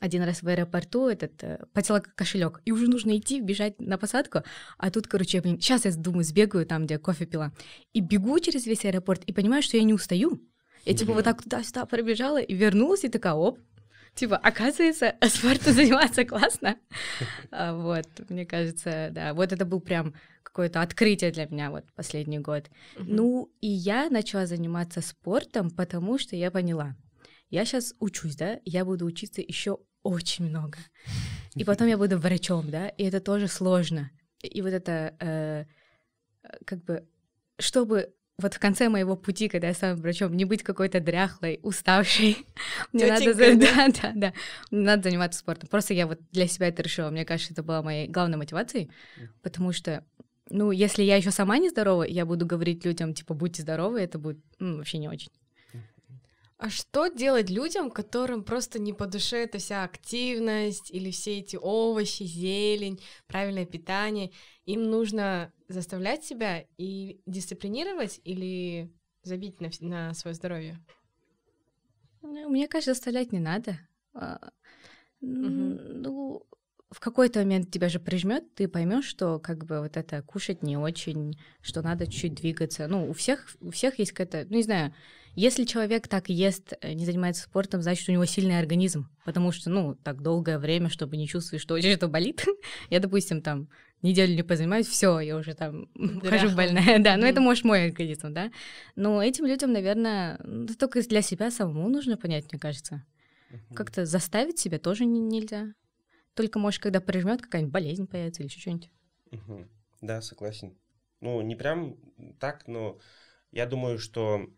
один 0.00 0.22
раз 0.22 0.42
в 0.42 0.48
аэропорту 0.48 1.08
этот 1.08 1.42
э, 1.42 1.64
потеряла 1.72 2.00
кошелек, 2.00 2.60
и 2.64 2.72
уже 2.72 2.88
нужно 2.88 3.16
идти, 3.16 3.40
бежать 3.40 3.80
на 3.80 3.98
посадку, 3.98 4.42
а 4.78 4.90
тут, 4.90 5.06
короче, 5.06 5.38
я, 5.38 5.42
блин, 5.42 5.60
сейчас 5.60 5.84
я 5.84 5.92
думаю, 5.92 6.24
сбегаю 6.24 6.66
там, 6.66 6.86
где 6.86 6.98
кофе 6.98 7.26
пила, 7.26 7.52
и 7.92 8.00
бегу 8.00 8.38
через 8.40 8.66
весь 8.66 8.84
аэропорт, 8.84 9.22
и 9.24 9.32
понимаю, 9.32 9.62
что 9.62 9.76
я 9.76 9.82
не 9.82 9.94
устаю. 9.94 10.40
Я 10.84 10.94
типа 10.94 11.12
вот 11.12 11.24
так 11.24 11.42
туда-сюда 11.42 11.84
пробежала 11.86 12.40
и 12.40 12.54
вернулась, 12.54 13.04
и 13.04 13.08
такая, 13.08 13.34
оп, 13.34 13.58
типа, 14.14 14.36
оказывается, 14.36 15.14
спортом 15.28 15.74
заниматься 15.74 16.24
классно. 16.24 16.76
А, 17.50 17.74
вот, 17.74 18.06
мне 18.28 18.46
кажется, 18.46 19.08
да, 19.12 19.34
вот 19.34 19.52
это 19.52 19.64
был 19.64 19.80
прям 19.80 20.14
какое-то 20.42 20.80
открытие 20.80 21.30
для 21.32 21.46
меня 21.46 21.70
вот 21.70 21.84
последний 21.94 22.38
год. 22.38 22.70
Ну, 22.96 23.52
и 23.60 23.68
я 23.68 24.08
начала 24.10 24.46
заниматься 24.46 25.02
спортом, 25.02 25.70
потому 25.70 26.18
что 26.18 26.34
я 26.34 26.50
поняла, 26.50 26.96
я 27.50 27.64
сейчас 27.64 27.94
учусь, 28.00 28.36
да, 28.36 28.60
я 28.64 28.84
буду 28.84 29.06
учиться 29.06 29.40
еще 29.40 29.78
очень 30.02 30.46
много. 30.46 30.78
И 31.54 31.64
потом 31.64 31.88
я 31.88 31.98
буду 31.98 32.18
врачом, 32.18 32.70
да, 32.70 32.88
и 32.88 33.04
это 33.04 33.20
тоже 33.20 33.48
сложно. 33.48 34.10
И 34.42 34.62
вот 34.62 34.72
это 34.72 35.16
э, 35.20 35.64
как 36.64 36.84
бы, 36.84 37.08
чтобы 37.58 38.12
вот 38.38 38.54
в 38.54 38.58
конце 38.58 38.88
моего 38.88 39.16
пути, 39.16 39.48
когда 39.48 39.68
я 39.68 39.74
стану 39.74 40.00
врачом, 40.00 40.36
не 40.36 40.44
быть 40.44 40.62
какой-то 40.62 41.00
дряхлой, 41.00 41.58
уставшей. 41.62 42.36
Мне 42.92 43.06
надо, 43.06 43.34
да, 43.34 43.88
да, 44.02 44.12
да, 44.14 44.32
мне 44.70 44.82
надо 44.84 45.04
заниматься 45.04 45.40
спортом. 45.40 45.68
Просто 45.70 45.94
я 45.94 46.06
вот 46.06 46.20
для 46.32 46.46
себя 46.46 46.68
это 46.68 46.82
решила. 46.82 47.10
Мне 47.10 47.24
кажется, 47.24 47.54
это 47.54 47.62
была 47.62 47.82
моей 47.82 48.08
главной 48.08 48.36
мотивацией, 48.36 48.90
потому 49.42 49.72
что, 49.72 50.04
ну, 50.50 50.70
если 50.70 51.02
я 51.02 51.16
еще 51.16 51.30
сама 51.30 51.56
не 51.58 51.70
здорова, 51.70 52.02
я 52.02 52.26
буду 52.26 52.44
говорить 52.44 52.84
людям, 52.84 53.14
типа, 53.14 53.32
будьте 53.32 53.62
здоровы, 53.62 54.00
это 54.00 54.18
будет 54.18 54.38
ну, 54.58 54.76
вообще 54.76 54.98
не 54.98 55.08
очень. 55.08 55.30
А 56.58 56.70
что 56.70 57.08
делать 57.08 57.50
людям, 57.50 57.90
которым 57.90 58.42
просто 58.42 58.78
не 58.78 58.94
по 58.94 59.06
душе 59.06 59.44
эта 59.44 59.58
вся 59.58 59.84
активность 59.84 60.90
или 60.90 61.10
все 61.10 61.38
эти 61.40 61.56
овощи, 61.60 62.22
зелень, 62.22 63.00
правильное 63.26 63.66
питание? 63.66 64.30
Им 64.64 64.84
нужно 64.84 65.52
заставлять 65.68 66.24
себя 66.24 66.64
и 66.78 67.20
дисциплинировать 67.26 68.20
или 68.24 68.90
забить 69.22 69.60
на, 69.60 69.68
на 69.80 70.14
свое 70.14 70.34
здоровье? 70.34 70.78
Ну, 72.22 72.48
мне 72.48 72.68
кажется, 72.68 72.94
заставлять 72.94 73.32
не 73.32 73.38
надо. 73.38 73.78
Угу. 74.14 74.40
Ну, 75.20 76.46
в 76.90 77.00
какой-то 77.00 77.40
момент 77.40 77.70
тебя 77.70 77.90
же 77.90 78.00
прижмет, 78.00 78.54
ты 78.54 78.68
поймешь, 78.68 79.06
что 79.06 79.38
как 79.38 79.66
бы 79.66 79.80
вот 79.80 79.96
это 79.96 80.22
кушать 80.22 80.62
не 80.62 80.78
очень, 80.78 81.38
что 81.60 81.82
надо 81.82 82.06
чуть 82.06 82.34
двигаться. 82.34 82.86
Ну, 82.86 83.10
у 83.10 83.12
всех, 83.12 83.56
у 83.60 83.70
всех 83.70 83.98
есть 83.98 84.12
какая-то, 84.12 84.48
ну, 84.48 84.56
не 84.56 84.62
знаю, 84.62 84.94
если 85.36 85.64
человек 85.64 86.08
так 86.08 86.30
ест, 86.30 86.72
э, 86.80 86.94
не 86.94 87.04
занимается 87.04 87.42
спортом, 87.42 87.82
значит, 87.82 88.08
у 88.08 88.12
него 88.12 88.24
сильный 88.24 88.58
организм, 88.58 89.10
потому 89.24 89.52
что, 89.52 89.68
ну, 89.68 89.94
так 89.94 90.22
долгое 90.22 90.58
время, 90.58 90.88
чтобы 90.88 91.18
не 91.18 91.28
чувствовать, 91.28 91.62
что 91.62 91.74
очень 91.74 91.94
что 91.94 92.08
болит. 92.08 92.44
я, 92.90 93.00
допустим, 93.00 93.42
там 93.42 93.68
неделю 94.00 94.34
не 94.34 94.42
позанимаюсь, 94.42 94.86
все, 94.86 95.20
я 95.20 95.36
уже 95.36 95.54
там 95.54 95.90
хожу 96.24 96.50
больная, 96.56 96.98
да, 96.98 97.18
но 97.18 97.26
это 97.26 97.42
может 97.42 97.64
мой 97.64 97.88
организм, 97.88 98.32
да. 98.32 98.50
Но 98.94 99.22
этим 99.22 99.44
людям, 99.44 99.72
наверное, 99.72 100.40
только 100.78 101.02
для 101.02 101.20
себя 101.20 101.50
самому 101.50 101.88
нужно 101.90 102.16
понять, 102.16 102.50
мне 102.50 102.58
кажется. 102.58 103.04
Как-то 103.74 104.06
заставить 104.06 104.58
себя 104.58 104.78
тоже 104.78 105.04
нельзя. 105.04 105.74
Только, 106.34 106.58
может, 106.58 106.82
когда 106.82 107.00
прижмет, 107.00 107.42
какая-нибудь 107.42 107.72
болезнь 107.72 108.06
появится 108.06 108.42
или 108.42 108.48
еще 108.48 108.60
что-нибудь. 108.60 108.90
Да, 110.00 110.20
согласен. 110.22 110.76
Ну, 111.20 111.40
не 111.42 111.56
прям 111.56 111.96
так, 112.38 112.66
но 112.66 112.98
я 113.52 113.66
думаю, 113.66 113.98
что 113.98 114.50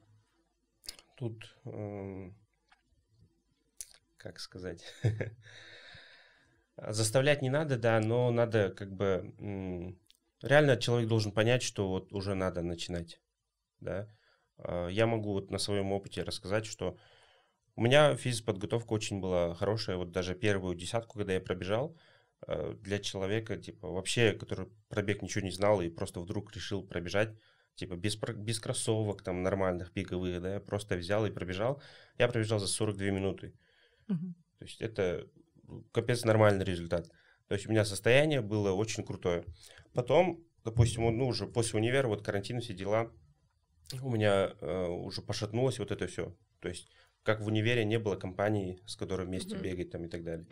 тут, 1.19 1.57
э, 1.65 2.31
как 4.17 4.39
сказать, 4.39 4.83
заставлять 6.77 7.43
не 7.43 7.51
надо, 7.51 7.77
да, 7.77 8.01
но 8.01 8.31
надо 8.31 8.71
как 8.71 8.93
бы 8.95 9.97
реально 10.43 10.77
человек 10.77 11.09
должен 11.09 11.33
понять, 11.33 11.63
что 11.63 11.89
вот 11.89 12.13
уже 12.13 12.35
надо 12.35 12.63
начинать, 12.63 13.21
да. 13.81 14.09
А, 14.59 14.89
я 14.89 15.07
могу 15.07 15.33
вот 15.33 15.51
на 15.51 15.59
своем 15.59 15.93
опыте 15.93 16.23
рассказать, 16.23 16.67
что 16.67 16.97
у 17.75 17.83
меня 17.83 18.17
физподготовка 18.17 18.93
очень 18.93 19.21
была 19.21 19.55
хорошая, 19.55 19.97
вот 19.97 20.13
даже 20.13 20.35
первую 20.35 20.77
десятку, 20.77 21.19
когда 21.19 21.35
я 21.35 21.41
пробежал, 21.41 21.97
э, 22.47 22.75
для 22.81 22.99
человека, 22.99 23.57
типа, 23.57 23.89
вообще, 23.89 24.33
который 24.33 24.69
пробег 24.89 25.23
ничего 25.23 25.45
не 25.45 25.51
знал 25.51 25.81
и 25.81 25.89
просто 25.89 26.21
вдруг 26.21 26.53
решил 26.55 26.85
пробежать, 26.85 27.37
типа, 27.79 27.95
без, 27.97 28.17
без 28.17 28.59
кроссовок, 28.59 29.23
там, 29.23 29.43
нормальных, 29.43 29.93
беговых, 29.93 30.43
да, 30.43 30.61
просто 30.61 30.97
взял 30.97 31.25
и 31.27 31.31
пробежал. 31.31 31.81
Я 32.19 32.29
пробежал 32.29 32.59
за 32.59 32.67
42 32.67 33.11
минуты. 33.11 33.55
Угу. 34.09 34.35
То 34.59 34.65
есть 34.65 34.83
это 34.83 35.29
капец 35.93 36.25
нормальный 36.25 36.65
результат. 36.65 37.09
То 37.47 37.55
есть 37.55 37.67
у 37.67 37.71
меня 37.71 37.85
состояние 37.85 38.41
было 38.41 38.73
очень 38.73 39.05
крутое. 39.05 39.45
Потом, 39.95 40.45
допустим, 40.65 41.17
ну, 41.17 41.29
уже 41.29 41.47
после 41.47 41.79
универа, 41.79 42.09
вот 42.09 42.23
карантин, 42.23 42.61
все 42.61 42.75
дела, 42.75 43.13
у 44.03 44.11
меня 44.11 44.53
э, 44.61 44.87
уже 44.89 45.23
пошатнулось 45.23 45.79
вот 45.79 45.93
это 45.93 46.09
все. 46.09 46.37
То 46.61 46.69
есть 46.69 46.89
как 47.23 47.41
в 47.41 47.47
универе 47.47 47.85
не 47.85 47.99
было 47.99 48.17
компании, 48.17 48.81
с 48.87 48.97
которой 48.97 49.27
вместе 49.27 49.55
mm-hmm. 49.55 49.63
бегать 49.63 49.91
там 49.91 50.05
и 50.05 50.09
так 50.09 50.25
далее. 50.25 50.47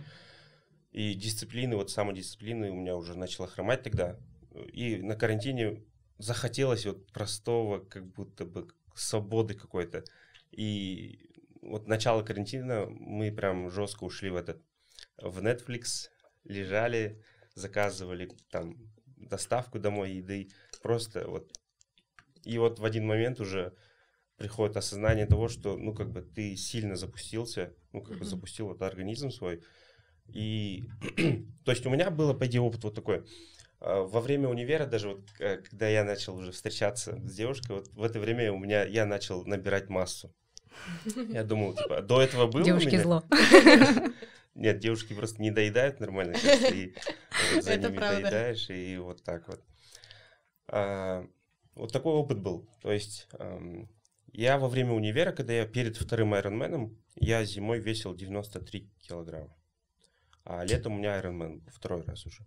И 0.93 1.15
дисциплины, 1.15 1.75
вот 1.75 1.91
самодисциплины 1.91 2.71
у 2.71 2.77
меня 2.77 2.97
уже 2.97 3.19
начала 3.19 3.49
хромать 3.49 3.83
тогда. 3.83 4.17
И 4.73 4.97
на 4.97 5.17
карантине 5.17 5.83
захотелось 6.19 6.87
вот 6.87 7.11
простого, 7.13 7.81
как 7.81 8.07
будто 8.07 8.45
бы 8.45 8.69
свободы 8.95 9.55
какой-то. 9.55 10.05
И 10.51 11.31
вот 11.63 11.87
начало 11.87 12.23
карантина 12.23 12.87
мы 12.87 13.33
прям 13.33 13.71
жестко 13.71 14.05
ушли 14.05 14.31
в 14.31 14.37
этот, 14.37 14.63
в 15.19 15.39
Netflix, 15.39 16.09
лежали, 16.45 17.23
заказывали 17.55 18.31
там 18.51 18.77
доставку 19.17 19.79
домой 19.79 20.13
еды, 20.13 20.51
просто 20.83 21.29
вот. 21.29 21.51
И 22.45 22.59
вот 22.59 22.79
в 22.79 22.85
один 22.85 23.07
момент 23.07 23.41
уже 23.41 23.75
приходит 24.37 24.77
осознание 24.77 25.27
того, 25.27 25.49
что, 25.49 25.77
ну, 25.77 25.95
как 25.95 26.13
бы 26.13 26.23
ты 26.23 26.57
сильно 26.57 26.97
запустился, 26.97 27.75
ну, 27.93 28.03
как 28.03 28.19
бы 28.19 28.25
запустил 28.25 28.69
вот 28.69 28.83
организм 28.83 29.31
свой. 29.31 29.63
И, 30.29 30.89
то 31.65 31.73
есть 31.73 31.87
у 31.87 31.91
меня 31.91 32.11
было, 32.11 32.35
по 32.35 32.47
идее, 32.47 32.61
опыт 32.61 32.85
вот 32.85 32.95
такой. 32.95 33.25
А, 33.87 34.03
во 34.03 34.21
время 34.21 34.49
универа, 34.49 34.85
даже 34.85 35.11
вот, 35.11 35.21
э, 35.39 35.59
когда 35.59 35.89
я 35.89 36.03
начал 36.03 36.37
уже 36.37 36.51
встречаться 36.51 37.21
с 37.25 37.35
девушкой, 37.35 37.77
вот 37.77 37.89
в 37.93 38.03
это 38.03 38.19
время 38.19 38.53
у 38.53 38.59
меня, 38.59 38.85
я 38.85 39.07
начал 39.07 39.45
набирать 39.45 39.89
массу. 39.89 40.35
Я 41.15 41.45
думал, 41.45 41.75
типа, 41.75 42.03
до 42.03 42.21
этого 42.21 42.49
было 42.49 42.65
Девушки 42.65 42.97
зло. 42.97 43.23
Нет, 44.55 44.81
девушки 44.81 45.15
просто 45.15 45.41
не 45.41 45.51
доедают 45.51 46.01
нормально, 46.01 46.37
и 46.73 46.95
вот 47.55 47.65
за 47.65 47.77
ними 47.77 47.99
доедаешь, 47.99 48.71
и 48.71 48.97
вот 48.99 49.23
так 49.23 49.47
вот. 49.47 49.63
А, 50.69 51.25
вот 51.75 51.93
такой 51.93 52.15
опыт 52.15 52.41
был. 52.41 52.69
То 52.83 52.91
есть 52.91 53.29
я 54.33 54.59
во 54.59 54.69
время 54.69 54.93
универа, 54.95 55.31
когда 55.31 55.53
я 55.53 55.65
перед 55.65 55.97
вторым 55.97 56.35
Ironman, 56.35 56.97
я 57.15 57.45
зимой 57.45 57.79
весил 57.79 58.15
93 58.15 58.91
килограмма. 58.99 59.55
А 60.45 60.65
летом 60.65 60.95
у 60.95 60.99
меня 60.99 61.21
Ironman 61.21 61.63
второй 61.71 62.03
раз 62.03 62.27
уже. 62.27 62.43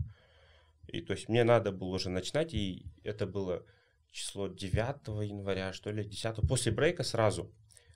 И 0.91 1.01
то 1.01 1.13
есть 1.13 1.29
мне 1.29 1.43
надо 1.43 1.72
было 1.72 1.96
уже 1.96 2.10
начинать, 2.10 2.53
и 2.53 2.86
это 3.03 3.25
было 3.27 3.65
число 4.12 4.48
9 4.48 5.27
января, 5.27 5.74
что 5.74 5.91
ли, 5.91 6.03
10 6.03 6.48
после 6.48 6.72
брейка 6.72 7.03
сразу 7.03 7.53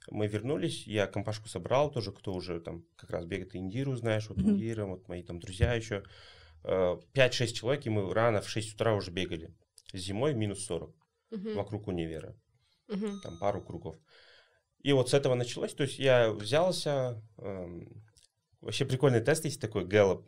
мы 0.09 0.27
вернулись, 0.27 0.85
я 0.87 1.07
компашку 1.07 1.47
собрал 1.47 1.91
тоже, 1.91 2.11
кто 2.11 2.33
уже 2.33 2.59
там 2.59 2.85
как 2.95 3.09
раз 3.09 3.25
бегает 3.25 3.55
Индиру, 3.55 3.95
знаешь, 3.95 4.27
вот 4.29 4.37
mm-hmm. 4.37 4.49
Индира, 4.49 4.85
вот 4.85 5.07
мои 5.07 5.23
там 5.23 5.39
друзья 5.39 5.73
еще. 5.73 6.03
5-6 6.63 7.03
э, 7.15 7.47
человек, 7.47 7.85
и 7.85 7.89
мы 7.89 8.13
рано 8.13 8.41
в 8.41 8.49
6 8.49 8.75
утра 8.75 8.93
уже 8.93 9.11
бегали. 9.11 9.53
Зимой 9.93 10.33
минус 10.33 10.65
40 10.65 10.95
mm-hmm. 11.31 11.53
вокруг 11.55 11.87
универа. 11.87 12.35
Mm-hmm. 12.89 13.19
Там 13.21 13.37
пару 13.39 13.61
кругов. 13.61 13.97
И 14.81 14.91
вот 14.93 15.09
с 15.09 15.13
этого 15.13 15.35
началось. 15.35 15.73
То 15.73 15.83
есть 15.83 15.99
я 15.99 16.31
взялся... 16.31 17.21
Эм, 17.37 18.03
вообще 18.61 18.85
прикольный 18.85 19.21
тест 19.21 19.45
есть 19.45 19.61
такой, 19.61 19.85
Gallup. 19.85 20.25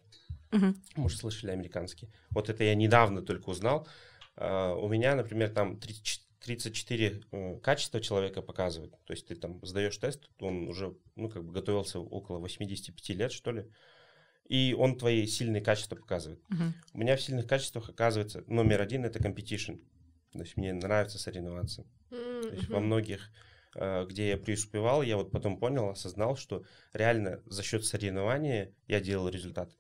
Mm-hmm. 0.56 0.76
Может, 0.96 1.20
слышали 1.20 1.52
американский. 1.52 2.10
Вот 2.30 2.50
это 2.50 2.64
я 2.64 2.76
недавно 2.76 3.22
только 3.22 3.50
узнал. 3.50 3.88
Э, 4.38 4.74
у 4.74 4.88
меня, 4.88 5.16
например, 5.16 5.50
там 5.50 5.78
34 5.80 6.26
34 6.46 7.24
э, 7.32 7.60
качества 7.60 8.00
человека 8.00 8.42
показывает. 8.42 8.94
То 9.06 9.14
есть 9.14 9.28
ты 9.28 9.36
там 9.36 9.60
сдаешь 9.66 9.98
тест, 9.98 10.30
он 10.40 10.68
уже, 10.68 10.96
ну, 11.16 11.30
как 11.30 11.44
бы 11.44 11.52
готовился 11.52 12.00
около 12.00 12.40
85 12.40 13.10
лет, 13.18 13.32
что 13.32 13.52
ли, 13.52 13.66
и 14.48 14.76
он 14.78 14.98
твои 14.98 15.26
сильные 15.26 15.64
качества 15.64 15.96
показывает. 15.96 16.40
Uh-huh. 16.52 16.72
У 16.94 17.00
меня 17.00 17.18
в 17.18 17.22
сильных 17.22 17.48
качествах 17.48 17.90
оказывается 17.90 18.44
номер 18.46 18.82
один 18.82 19.04
это 19.06 19.18
competition. 19.18 19.82
То 20.34 20.42
есть 20.42 20.56
мне 20.56 20.72
нравится 20.72 21.18
соревноваться. 21.18 21.86
Uh-huh. 22.12 22.42
То 22.44 22.56
есть 22.56 22.70
во 22.70 22.80
многих, 22.80 23.32
э, 23.76 24.06
где 24.08 24.30
я 24.30 24.38
преуспевал, 24.38 25.02
я 25.02 25.18
вот 25.18 25.32
потом 25.32 25.58
понял, 25.58 25.90
осознал, 25.90 26.38
что 26.38 26.64
реально 26.94 27.42
за 27.48 27.64
счет 27.64 27.86
соревнования 27.86 28.72
я 28.88 29.00
делал 29.00 29.30
результат. 29.30 29.72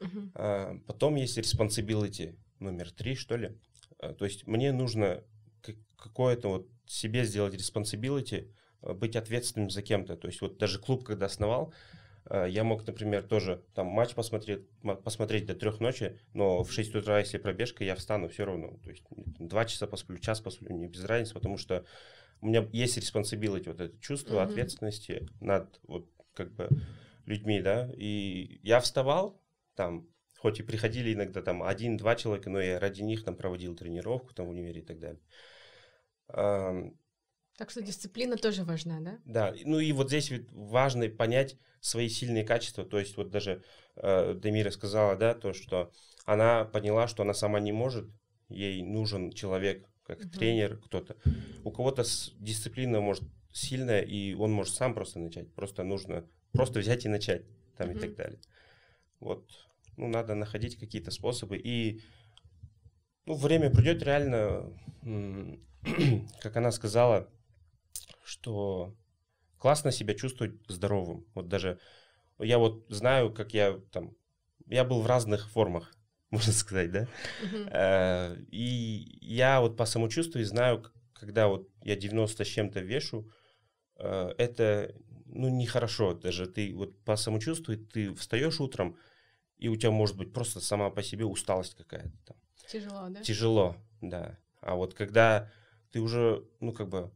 Uh-huh. 0.00 0.80
Потом 0.86 1.14
есть 1.16 1.38
responsibility 1.38 2.36
номер 2.58 2.90
три, 2.90 3.14
что 3.14 3.36
ли. 3.36 3.58
Э, 3.98 4.14
то 4.14 4.24
есть 4.24 4.46
мне 4.46 4.72
нужно 4.72 5.22
какое-то 5.96 6.48
вот 6.48 6.68
себе 6.86 7.24
сделать 7.24 7.54
responsibility, 7.54 8.52
э, 8.82 8.92
быть 8.92 9.16
ответственным 9.16 9.70
за 9.70 9.82
кем-то. 9.82 10.16
То 10.16 10.28
есть 10.28 10.40
вот 10.40 10.58
даже 10.58 10.78
клуб, 10.78 11.04
когда 11.04 11.26
основал, 11.26 11.72
я 12.28 12.64
мог, 12.64 12.84
например, 12.84 13.22
тоже 13.22 13.62
там 13.72 13.86
матч 13.86 14.14
посмотреть, 14.14 14.68
посмотреть 15.04 15.46
до 15.46 15.54
трех 15.54 15.78
ночи, 15.78 16.18
но 16.34 16.64
в 16.64 16.72
6 16.72 16.96
утра, 16.96 17.20
если 17.20 17.38
пробежка, 17.38 17.84
я 17.84 17.94
встану 17.94 18.28
все 18.28 18.44
равно. 18.44 18.80
То 18.82 18.90
есть 18.90 19.04
два 19.38 19.64
часа 19.64 19.86
посплю, 19.86 20.18
час 20.18 20.40
посплю, 20.40 20.74
не 20.74 20.88
без 20.88 21.04
разницы, 21.04 21.34
потому 21.34 21.56
что 21.56 21.84
у 22.40 22.46
меня 22.46 22.68
есть 22.72 22.98
responsibility, 22.98 23.68
вот 23.68 23.80
это 23.80 23.96
чувство 24.00 24.38
mm-hmm. 24.40 24.50
ответственности 24.50 25.28
над 25.40 25.78
вот 25.86 26.10
как 26.34 26.52
бы 26.52 26.68
людьми, 27.26 27.60
да, 27.60 27.90
и 27.96 28.58
я 28.64 28.80
вставал 28.80 29.40
там, 29.76 30.08
хоть 30.38 30.60
и 30.60 30.62
приходили 30.62 31.14
иногда 31.14 31.42
там 31.42 31.62
один-два 31.62 32.16
человека, 32.16 32.50
но 32.50 32.60
я 32.60 32.80
ради 32.80 33.02
них 33.02 33.24
там 33.24 33.36
проводил 33.36 33.76
тренировку 33.76 34.34
там 34.34 34.46
в 34.46 34.50
универе 34.50 34.80
и 34.80 34.84
так 34.84 34.98
далее. 34.98 35.20
Так 36.26 37.70
что 37.70 37.80
дисциплина 37.80 38.36
тоже 38.36 38.64
важна, 38.64 39.00
да? 39.00 39.18
Да, 39.24 39.54
ну 39.64 39.78
и 39.78 39.92
вот 39.92 40.08
здесь 40.08 40.30
важно 40.50 41.08
понять 41.08 41.56
свои 41.80 42.08
сильные 42.08 42.44
качества. 42.44 42.84
То 42.84 42.98
есть 42.98 43.16
вот 43.16 43.30
даже 43.30 43.62
э, 43.96 44.34
Демира 44.34 44.70
сказала, 44.70 45.16
да, 45.16 45.34
то, 45.34 45.54
что 45.54 45.90
она 46.26 46.64
поняла, 46.64 47.08
что 47.08 47.22
она 47.22 47.32
сама 47.32 47.60
не 47.60 47.72
может, 47.72 48.10
ей 48.48 48.82
нужен 48.82 49.32
человек, 49.32 49.88
как 50.04 50.18
угу. 50.20 50.28
тренер, 50.28 50.78
кто-то. 50.78 51.16
У 51.64 51.70
кого-то 51.70 52.04
дисциплина 52.38 53.00
может 53.00 53.24
сильная, 53.52 54.02
и 54.02 54.34
он 54.34 54.52
может 54.52 54.74
сам 54.74 54.92
просто 54.92 55.18
начать. 55.18 55.52
Просто 55.54 55.82
нужно 55.82 56.28
просто 56.52 56.80
взять 56.80 57.06
и 57.06 57.08
начать 57.08 57.46
там 57.78 57.88
угу. 57.88 57.98
и 57.98 58.00
так 58.00 58.16
далее. 58.16 58.40
Вот, 59.20 59.48
ну, 59.96 60.08
надо 60.08 60.34
находить 60.34 60.78
какие-то 60.78 61.10
способы. 61.10 61.56
И 61.58 62.02
ну, 63.24 63.34
время 63.34 63.70
придет 63.70 64.02
реально 64.02 64.72
как 66.40 66.56
она 66.56 66.70
сказала, 66.72 67.28
что 68.24 68.96
классно 69.58 69.92
себя 69.92 70.14
чувствовать 70.14 70.54
здоровым. 70.68 71.26
Вот 71.34 71.48
даже 71.48 71.78
я 72.38 72.58
вот 72.58 72.84
знаю, 72.88 73.32
как 73.32 73.54
я 73.54 73.78
там, 73.92 74.12
я 74.66 74.84
был 74.84 75.00
в 75.00 75.06
разных 75.06 75.50
формах, 75.50 75.94
можно 76.30 76.52
сказать, 76.52 76.90
да. 76.90 77.08
Uh-huh. 77.42 78.44
И 78.50 79.18
я 79.20 79.60
вот 79.60 79.76
по 79.76 79.86
самочувствию 79.86 80.44
знаю, 80.44 80.84
когда 81.14 81.48
вот 81.48 81.68
я 81.82 81.96
90 81.96 82.44
с 82.44 82.48
чем-то 82.48 82.80
вешу, 82.80 83.30
э, 83.98 84.34
это 84.36 84.94
ну 85.26 85.48
нехорошо 85.48 86.14
даже. 86.14 86.46
Ты 86.46 86.74
вот 86.74 86.98
по 87.04 87.16
самочувствию 87.16 87.78
ты 87.78 88.14
встаешь 88.14 88.60
утром 88.60 88.96
и 89.58 89.68
у 89.68 89.76
тебя 89.76 89.90
может 89.90 90.16
быть 90.16 90.32
просто 90.32 90.60
сама 90.60 90.90
по 90.90 91.02
себе 91.02 91.24
усталость 91.24 91.74
какая-то 91.74 92.16
там. 92.24 92.36
Тяжело, 92.68 93.08
да? 93.08 93.22
Тяжело, 93.22 93.76
да. 94.00 94.38
А 94.60 94.74
вот 94.74 94.94
когда 94.94 95.50
ты 95.90 96.00
уже, 96.00 96.44
ну, 96.60 96.72
как 96.72 96.88
бы 96.88 97.12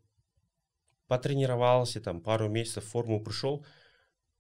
потренировался, 1.07 2.00
там, 2.00 2.21
пару 2.21 2.49
месяцев 2.49 2.85
в 2.85 2.88
форму 2.88 3.23
пришел, 3.23 3.67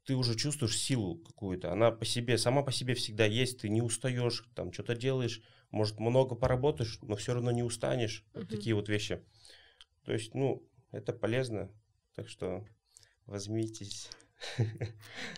ты 0.04 0.14
уже 0.14 0.36
чувствуешь 0.36 0.78
силу 0.78 1.16
какую-то. 1.18 1.72
Она 1.72 1.90
по 1.90 2.04
себе, 2.04 2.38
сама 2.38 2.62
по 2.62 2.72
себе 2.72 2.94
всегда 2.94 3.26
есть, 3.26 3.60
ты 3.60 3.68
не 3.68 3.82
устаешь, 3.82 4.44
там, 4.54 4.72
что-то 4.72 4.94
делаешь, 4.94 5.42
может, 5.70 5.98
много 5.98 6.34
поработаешь, 6.34 6.98
но 7.02 7.16
все 7.16 7.34
равно 7.34 7.50
не 7.50 7.62
устанешь. 7.62 8.24
Uh-huh. 8.32 8.40
Вот 8.40 8.48
такие 8.48 8.74
вот 8.74 8.88
вещи. 8.88 9.22
То 10.04 10.12
есть, 10.12 10.34
ну, 10.34 10.66
это 10.90 11.12
полезно, 11.12 11.70
так 12.14 12.28
что 12.28 12.64
возьмитесь. 13.30 14.10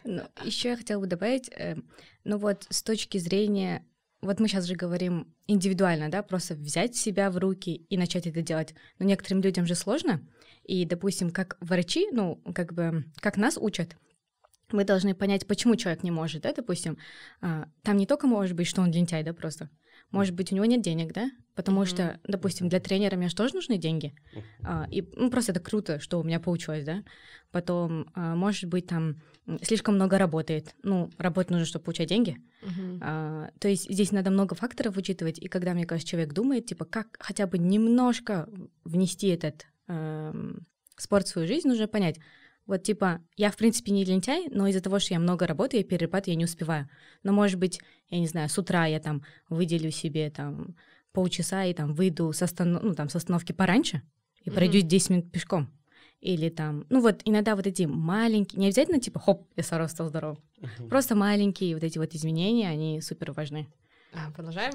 Ну, 0.04 0.22
еще 0.44 0.70
я 0.70 0.76
хотела 0.76 1.00
бы 1.00 1.06
добавить, 1.06 1.48
э, 1.48 1.76
ну 2.24 2.38
вот 2.38 2.66
с 2.70 2.82
точки 2.82 3.18
зрения 3.18 3.84
вот 4.20 4.38
мы 4.38 4.46
сейчас 4.46 4.66
же 4.66 4.76
говорим 4.76 5.34
индивидуально, 5.48 6.08
да, 6.08 6.22
просто 6.22 6.54
взять 6.54 6.94
себя 6.94 7.30
в 7.30 7.38
руки 7.38 7.84
и 7.88 7.96
начать 7.96 8.26
это 8.28 8.40
делать. 8.40 8.74
Но 9.00 9.04
некоторым 9.04 9.42
людям 9.42 9.66
же 9.66 9.74
сложно. 9.74 10.22
И, 10.62 10.84
допустим, 10.84 11.32
как 11.32 11.56
врачи, 11.60 12.06
ну, 12.12 12.40
как 12.54 12.72
бы, 12.72 13.04
как 13.16 13.36
нас 13.36 13.58
учат, 13.58 13.96
мы 14.70 14.84
должны 14.84 15.14
понять, 15.16 15.46
почему 15.48 15.74
человек 15.74 16.04
не 16.04 16.12
может, 16.12 16.42
да, 16.42 16.52
допустим. 16.52 16.98
А, 17.40 17.66
там 17.82 17.96
не 17.96 18.06
только 18.06 18.28
может 18.28 18.56
быть, 18.56 18.68
что 18.68 18.82
он 18.82 18.92
лентяй, 18.92 19.24
да, 19.24 19.32
просто. 19.32 19.68
Может 20.12 20.34
быть, 20.34 20.52
у 20.52 20.54
него 20.54 20.66
нет 20.66 20.82
денег, 20.82 21.12
да? 21.12 21.30
Потому 21.54 21.82
mm-hmm. 21.82 21.86
что, 21.86 22.20
допустим, 22.24 22.68
для 22.68 22.80
тренера 22.80 23.16
мне 23.16 23.28
же 23.28 23.34
тоже 23.34 23.54
нужны 23.54 23.76
деньги. 23.76 24.14
А, 24.62 24.86
и 24.90 25.02
ну, 25.16 25.30
просто 25.30 25.52
это 25.52 25.60
круто, 25.60 26.00
что 26.00 26.20
у 26.20 26.22
меня 26.22 26.40
получилось, 26.40 26.84
да. 26.84 27.02
Потом, 27.50 28.08
а, 28.14 28.34
может 28.34 28.64
быть, 28.66 28.86
там 28.86 29.16
слишком 29.62 29.96
много 29.96 30.18
работает. 30.18 30.74
Ну, 30.82 31.10
работать 31.18 31.50
нужно, 31.50 31.66
чтобы 31.66 31.84
получать 31.84 32.08
деньги. 32.08 32.38
Mm-hmm. 32.62 32.98
А, 33.02 33.50
то 33.58 33.68
есть 33.68 33.90
здесь 33.90 34.12
надо 34.12 34.30
много 34.30 34.54
факторов 34.54 34.96
учитывать. 34.96 35.38
И 35.38 35.48
когда, 35.48 35.74
мне 35.74 35.84
кажется, 35.84 36.10
человек 36.10 36.32
думает, 36.32 36.66
типа, 36.66 36.84
как 36.84 37.16
хотя 37.18 37.46
бы 37.46 37.58
немножко 37.58 38.48
внести 38.84 39.28
этот 39.28 39.66
э, 39.88 40.32
спорт 40.96 41.26
в 41.26 41.30
свою 41.30 41.48
жизнь, 41.48 41.68
нужно 41.68 41.88
понять, 41.88 42.18
вот 42.66 42.84
типа, 42.84 43.20
я 43.36 43.50
в 43.50 43.56
принципе 43.56 43.92
не 43.92 44.04
лентяй, 44.04 44.48
но 44.50 44.66
из-за 44.68 44.80
того, 44.80 44.98
что 44.98 45.14
я 45.14 45.20
много 45.20 45.46
работаю, 45.46 45.80
я 45.80 45.86
перерабатываю, 45.86 46.34
я 46.34 46.38
не 46.38 46.44
успеваю. 46.44 46.88
Но 47.22 47.32
может 47.32 47.58
быть, 47.58 47.80
я 48.08 48.18
не 48.18 48.26
знаю, 48.26 48.48
с 48.48 48.56
утра 48.56 48.86
я 48.86 49.00
там 49.00 49.24
выделю 49.48 49.90
себе 49.90 50.30
там 50.30 50.76
полчаса 51.12 51.64
и 51.64 51.74
там 51.74 51.94
выйду 51.94 52.32
с, 52.32 52.42
останов... 52.42 52.82
ну, 52.82 52.94
там, 52.94 53.08
с 53.08 53.16
остановки 53.16 53.52
пораньше 53.52 54.02
и 54.44 54.48
mm-hmm. 54.48 54.54
пройдусь 54.54 54.84
10 54.84 55.10
минут 55.10 55.32
пешком. 55.32 55.70
Или 56.20 56.50
там, 56.50 56.86
ну 56.88 57.00
вот 57.00 57.20
иногда 57.24 57.56
вот 57.56 57.66
эти 57.66 57.82
маленькие, 57.82 58.60
не 58.60 58.66
обязательно 58.66 59.00
типа 59.00 59.18
хоп, 59.18 59.48
я 59.56 59.64
сразу 59.64 59.92
стал 59.92 60.08
здоров. 60.08 60.38
Mm-hmm. 60.60 60.88
Просто 60.88 61.16
маленькие 61.16 61.74
вот 61.74 61.82
эти 61.82 61.98
вот 61.98 62.14
изменения, 62.14 62.68
они 62.68 63.00
супер 63.00 63.32
важны. 63.32 63.66
А, 64.12 64.30
продолжаем? 64.30 64.74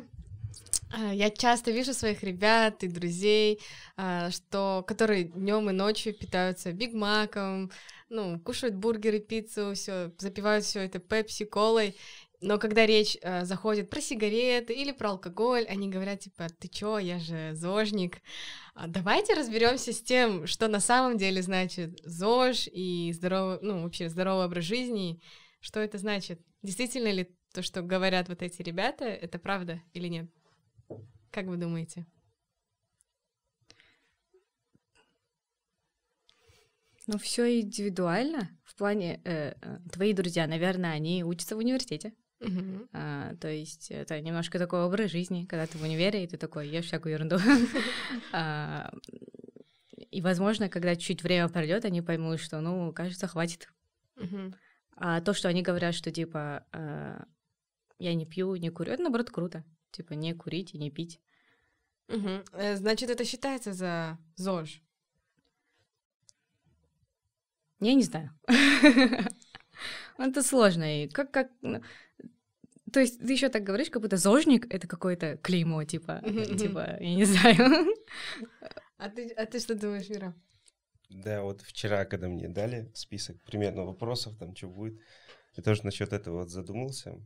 А, 0.91 1.13
я 1.13 1.29
часто 1.29 1.71
вижу 1.71 1.93
своих 1.93 2.23
ребят 2.23 2.83
и 2.83 2.87
друзей, 2.87 3.59
а, 3.97 4.31
что, 4.31 4.83
которые 4.87 5.25
днем 5.25 5.69
и 5.69 5.73
ночью 5.73 6.13
питаются 6.13 6.71
бигмаком, 6.71 7.71
ну, 8.09 8.39
кушают 8.39 8.75
бургеры, 8.75 9.19
пиццу, 9.19 9.73
все, 9.73 10.11
запивают 10.17 10.63
все 10.63 10.81
это 10.81 10.99
пепси, 10.99 11.45
колой. 11.45 11.95
Но 12.39 12.59
когда 12.59 12.85
речь 12.85 13.17
э, 13.21 13.45
заходит 13.45 13.89
про 13.89 13.99
сигареты 13.99 14.71
или 14.71 14.91
про 14.91 15.09
алкоголь, 15.11 15.65
они 15.67 15.89
говорят 15.89 16.19
типа, 16.19 16.47
ты 16.59 16.67
чё, 16.67 16.99
я 16.99 17.17
же 17.19 17.55
зожник. 17.55 18.19
А 18.75 18.87
давайте 18.87 19.33
разберемся 19.33 19.91
с 19.91 20.01
тем, 20.01 20.45
что 20.45 20.67
на 20.67 20.79
самом 20.79 21.17
деле 21.17 21.41
значит 21.41 21.99
ЗОЖ 22.03 22.67
и 22.71 23.11
здоровый, 23.11 23.57
ну 23.63 23.81
вообще 23.81 24.07
здоровый 24.07 24.45
образ 24.45 24.65
жизни. 24.65 25.19
Что 25.61 25.79
это 25.79 25.97
значит? 25.97 26.39
Действительно 26.61 27.11
ли 27.11 27.35
то, 27.53 27.63
что 27.63 27.81
говорят 27.81 28.29
вот 28.29 28.43
эти 28.43 28.61
ребята, 28.61 29.05
это 29.05 29.39
правда 29.39 29.81
или 29.93 30.07
нет? 30.07 30.29
Как 31.31 31.45
вы 31.45 31.57
думаете? 31.57 32.05
Ну, 37.07 37.17
все 37.17 37.61
индивидуально. 37.61 38.49
В 38.65 38.75
плане 38.75 39.21
э, 39.23 39.53
э, 39.61 39.77
твои 39.91 40.13
друзья, 40.13 40.45
наверное, 40.45 40.91
они 40.91 41.23
учатся 41.23 41.55
в 41.55 41.59
университете. 41.59 42.13
Uh-huh. 42.39 42.87
А, 42.93 43.33
то 43.35 43.47
есть 43.49 43.89
это 43.89 44.19
немножко 44.19 44.59
такой 44.59 44.83
образ 44.83 45.09
жизни, 45.09 45.45
когда 45.45 45.65
ты 45.65 45.77
в 45.77 45.83
универе, 45.83 46.23
и 46.23 46.27
ты 46.27 46.37
такой, 46.37 46.67
ешь 46.67 46.85
всякую 46.85 47.13
ерунду. 47.13 47.37
а, 48.33 48.91
и, 50.11 50.21
возможно, 50.21 50.69
когда 50.69 50.95
чуть 50.95 51.23
время 51.23 51.47
пройдет, 51.47 51.85
они 51.85 52.01
поймут, 52.01 52.39
что, 52.41 52.59
ну, 52.59 52.91
кажется, 52.91 53.27
хватит. 53.27 53.69
Uh-huh. 54.17 54.53
А 54.97 55.21
то, 55.21 55.33
что 55.33 55.47
они 55.47 55.61
говорят, 55.61 55.95
что, 55.95 56.11
типа, 56.11 56.65
а, 56.73 57.25
я 57.99 58.13
не 58.13 58.25
пью, 58.25 58.55
не 58.57 58.69
курю, 58.69 58.91
это, 58.91 59.03
наоборот, 59.03 59.31
круто. 59.31 59.63
Типа, 59.91 60.13
не 60.13 60.33
курить 60.33 60.73
и 60.73 60.77
не 60.77 60.91
пить. 60.91 61.19
Угу. 62.09 62.43
Значит, 62.75 63.09
это 63.09 63.25
считается 63.25 63.73
за 63.73 64.17
ЗОЖ? 64.35 64.81
Я 67.79 67.93
не 67.93 68.03
знаю. 68.03 68.31
Это 70.17 70.41
сложно. 70.41 71.03
И 71.03 71.07
как, 71.07 71.31
как... 71.31 71.51
Ну, 71.61 71.81
то 72.91 73.01
есть 73.01 73.19
ты 73.19 73.31
еще 73.31 73.49
так 73.49 73.63
говоришь, 73.63 73.89
как 73.89 74.01
будто 74.01 74.17
зожник— 74.17 74.65
это 74.73 74.87
какое-то 74.87 75.37
клеймо, 75.37 75.83
типа, 75.83 76.21
типа, 76.57 76.97
я 76.99 77.15
не 77.15 77.25
знаю. 77.25 77.93
А 78.97 79.09
ты, 79.09 79.29
а 79.31 79.45
ты 79.45 79.59
что 79.59 79.75
думаешь, 79.75 80.09
Вера? 80.09 80.33
Да, 81.09 81.43
вот 81.43 81.61
вчера, 81.61 82.05
когда 82.05 82.27
мне 82.27 82.47
дали 82.47 82.89
список 82.93 83.41
примерно 83.43 83.83
вопросов, 83.83 84.37
там, 84.37 84.55
что 84.55 84.67
будет, 84.67 84.99
я 85.55 85.63
тоже 85.63 85.83
насчет 85.83 86.13
этого 86.13 86.39
вот 86.39 86.49
задумался. 86.49 87.19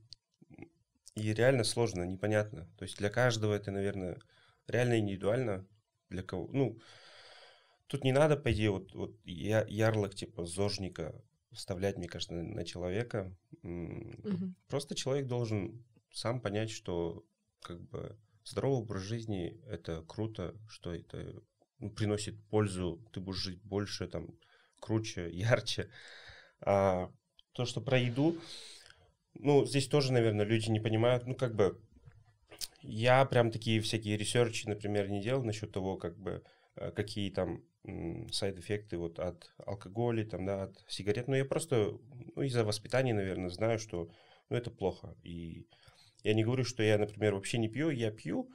И 1.16 1.34
реально 1.34 1.64
сложно, 1.64 2.04
непонятно. 2.04 2.70
То 2.78 2.84
есть 2.84 2.98
для 2.98 3.10
каждого 3.10 3.54
это, 3.54 3.72
наверное, 3.72 4.20
реально 4.68 5.00
индивидуально. 5.00 5.68
Для 6.10 6.24
кого, 6.24 6.50
ну, 6.52 6.80
тут 7.88 8.04
не 8.04 8.12
надо, 8.12 8.38
по 8.38 8.52
идее, 8.52 8.72
вот, 8.72 8.94
вот 8.94 9.18
я, 9.24 9.66
ярлык 9.68 10.16
типа 10.16 10.46
зожника 10.46 11.24
вставлять, 11.52 11.98
мне 11.98 12.08
кажется, 12.08 12.34
на, 12.34 12.44
на 12.44 12.66
человека. 12.66 13.36
Угу. 13.64 14.54
Просто 14.68 14.96
человек 14.96 15.28
должен 15.28 15.84
сам 16.12 16.42
понять, 16.42 16.70
что 16.70 17.26
как 17.62 17.82
бы 17.82 18.18
здоровый 18.44 18.80
образ 18.80 19.04
жизни 19.04 19.62
это 19.68 20.04
круто, 20.04 20.56
что 20.68 20.94
это 20.94 21.42
ну, 21.80 21.90
приносит 21.90 22.42
пользу, 22.48 23.04
ты 23.12 23.20
будешь 23.20 23.40
жить 23.40 23.62
больше, 23.64 24.08
там, 24.08 24.30
круче, 24.80 25.30
ярче. 25.32 25.90
А 26.62 27.12
то, 27.54 27.66
что 27.66 27.82
про 27.82 27.98
еду, 27.98 28.38
ну, 29.34 29.66
здесь 29.66 29.88
тоже, 29.88 30.14
наверное, 30.14 30.46
люди 30.46 30.70
не 30.70 30.80
понимают, 30.80 31.26
ну, 31.26 31.36
как 31.36 31.56
бы, 31.56 31.80
я 32.82 33.26
прям 33.26 33.52
такие 33.52 33.82
всякие 33.82 34.18
research 34.18 34.58
и, 34.58 34.68
например, 34.68 35.10
не 35.10 35.22
делал 35.22 35.44
насчет 35.44 35.72
того, 35.72 35.98
как 35.98 36.18
бы, 36.18 36.44
э, 36.76 36.92
какие 36.92 37.30
там 37.30 37.64
side-effect 38.32 38.92
ы 38.92 38.98
вот 38.98 39.20
от 39.20 39.52
алкоголя, 39.66 40.24
там, 40.26 40.46
да, 40.46 40.64
от 40.64 40.84
сигарет. 40.88 41.28
Но 41.28 41.36
я 41.36 41.46
просто, 41.46 41.98
ну, 42.36 42.44
из-за 42.44 42.64
воспитания, 42.64 43.14
наверное, 43.14 43.50
знаю, 43.50 43.80
что, 43.80 44.10
ну, 44.50 44.58
это 44.58 44.70
плохо. 44.70 45.16
И 45.24 45.68
я 46.24 46.34
не 46.34 46.44
говорю, 46.44 46.64
что 46.64 46.84
я, 46.84 46.98
например, 46.98 47.34
вообще 47.34 47.58
не 47.58 47.70
пью, 47.70 47.90
я 47.90 48.12
пью, 48.12 48.52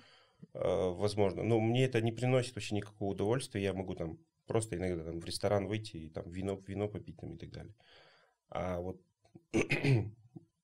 э, 0.54 0.60
возможно, 0.60 1.42
но 1.42 1.58
мне 1.60 1.84
это 1.84 2.00
не 2.00 2.12
приносит 2.12 2.54
вообще 2.54 2.76
никакого 2.76 3.10
удовольствия. 3.10 3.62
Я 3.62 3.72
могу 3.72 3.94
там 3.94 4.18
просто 4.46 4.76
иногда 4.76 5.04
там 5.04 5.20
в 5.20 5.24
ресторан 5.24 5.66
выйти 5.66 5.96
и 5.96 6.08
там 6.08 6.30
вино, 6.30 6.60
вино 6.66 6.88
попить 6.88 7.16
там 7.16 7.34
и 7.34 7.38
так 7.38 7.50
далее. 7.50 7.74
А 8.48 8.80
вот 8.80 9.00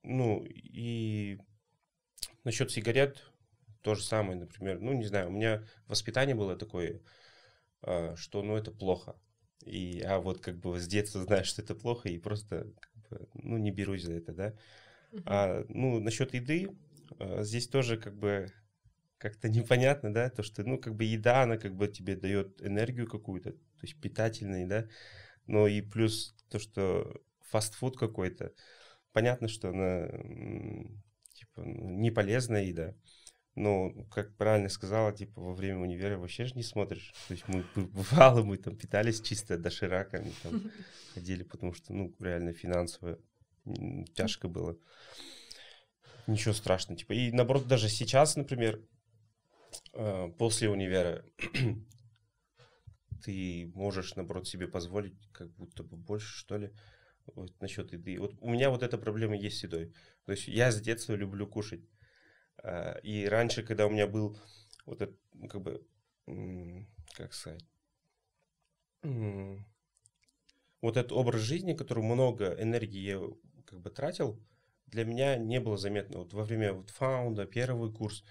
Ну, 0.03 0.45
и 0.49 1.39
насчет 2.45 2.71
сигарет 2.71 3.23
то 3.83 3.95
же 3.95 4.03
самое, 4.03 4.39
например. 4.39 4.81
Ну, 4.81 4.93
не 4.93 5.05
знаю, 5.05 5.29
у 5.29 5.33
меня 5.33 5.65
воспитание 5.87 6.35
было 6.35 6.57
такое, 6.57 7.01
а, 7.83 8.15
что, 8.17 8.43
ну, 8.43 8.57
это 8.57 8.71
плохо. 8.71 9.17
И, 9.65 10.01
а 10.01 10.19
вот 10.19 10.41
как 10.41 10.59
бы 10.59 10.79
с 10.79 10.87
детства 10.87 11.23
знаешь, 11.23 11.47
что 11.47 11.63
это 11.63 11.75
плохо, 11.75 12.09
и 12.09 12.19
просто, 12.19 12.73
как 12.81 13.09
бы, 13.09 13.29
ну, 13.35 13.59
не 13.59 13.71
берусь 13.71 14.03
за 14.03 14.15
это, 14.15 14.33
да. 14.33 14.49
Uh-huh. 15.13 15.23
А, 15.27 15.65
ну, 15.69 16.01
насчет 16.01 16.35
еды, 16.35 16.69
а, 17.19 17.43
здесь 17.43 17.69
тоже 17.69 17.97
как 17.97 18.17
бы 18.17 18.53
как-то 19.19 19.49
непонятно, 19.49 20.13
да, 20.13 20.31
то, 20.31 20.43
что, 20.43 20.65
ну, 20.65 20.79
как 20.79 20.95
бы 20.95 21.05
еда, 21.05 21.43
она 21.43 21.59
как 21.59 21.77
бы 21.77 21.89
тебе 21.89 22.17
дает 22.17 22.61
энергию 22.63 23.09
какую-то, 23.09 23.53
то 23.53 23.83
есть 23.83 24.01
питательный, 24.01 24.67
да, 24.67 24.89
но 25.47 25.67
и 25.67 25.81
плюс 25.81 26.35
то, 26.49 26.59
что 26.59 27.21
фастфуд 27.41 27.97
какой-то, 27.97 28.53
понятно, 29.13 29.49
что 29.49 29.69
она 29.71 30.09
типа, 31.35 31.63
не 31.67 32.11
полезная 32.11 32.65
еда. 32.65 32.95
Но, 33.55 33.93
как 34.11 34.35
правильно 34.37 34.71
сказала, 34.71 35.13
типа, 35.13 35.41
во 35.43 35.55
время 35.55 35.81
универа 35.81 36.17
вообще 36.17 36.47
же 36.47 36.55
не 36.55 36.63
смотришь. 36.63 37.13
То 37.29 37.35
есть 37.35 37.47
мы 37.49 37.65
бывало, 37.75 38.43
мы 38.43 38.57
там 38.57 38.77
питались 38.77 39.21
чисто 39.21 39.59
дошираками, 39.59 40.33
там 40.43 40.71
ходили, 41.15 41.43
потому 41.43 41.75
что, 41.75 41.93
ну, 41.93 42.15
реально 42.19 42.55
финансово 42.55 43.19
тяжко 44.15 44.49
было. 44.49 44.79
Ничего 46.27 46.55
страшного. 46.55 46.99
Типа, 46.99 47.13
и 47.13 47.31
наоборот, 47.31 47.67
даже 47.67 47.89
сейчас, 47.89 48.37
например, 48.37 48.81
э, 49.93 50.29
после 50.39 50.71
универа 50.71 51.25
ты 53.25 53.71
можешь, 53.75 54.15
наоборот, 54.15 54.49
себе 54.49 54.67
позволить 54.67 55.19
как 55.33 55.51
будто 55.57 55.83
бы 55.83 55.97
больше, 55.97 56.39
что 56.39 56.57
ли, 56.57 56.73
вот 57.27 57.61
насчет 57.61 57.93
еды. 57.93 58.19
Вот 58.19 58.35
у 58.41 58.51
меня 58.51 58.71
вот 58.71 58.83
эта 58.83 58.99
проблема 58.99 59.37
есть 59.37 59.59
с 59.59 59.65
едой. 59.65 59.93
То 60.25 60.33
есть 60.33 60.49
я 60.49 60.71
с 60.71 60.81
детства 60.81 61.15
люблю 61.15 61.47
кушать. 61.47 61.89
А, 62.63 62.99
и 63.03 63.27
раньше, 63.27 63.63
когда 63.63 63.87
у 63.87 63.91
меня 63.91 64.07
был 64.07 64.39
вот 64.87 65.03
этот, 65.03 65.19
ну, 65.33 65.49
как 65.49 65.63
бы, 65.63 65.87
как 67.15 67.33
сказать, 67.35 67.65
вот 70.81 70.97
этот 70.97 71.13
образ 71.13 71.41
жизни, 71.41 71.75
который 71.75 72.03
много 72.03 72.55
энергии 72.61 73.01
я 73.01 73.21
как 73.67 73.81
бы 73.81 73.91
тратил, 73.91 74.41
для 74.87 75.05
меня 75.05 75.37
не 75.37 75.61
было 75.61 75.77
заметно. 75.77 76.19
Вот 76.19 76.33
во 76.35 76.45
время 76.45 76.75
вот 76.75 76.91
фаунда, 76.91 77.47
первый 77.47 77.93
курс, 77.93 78.25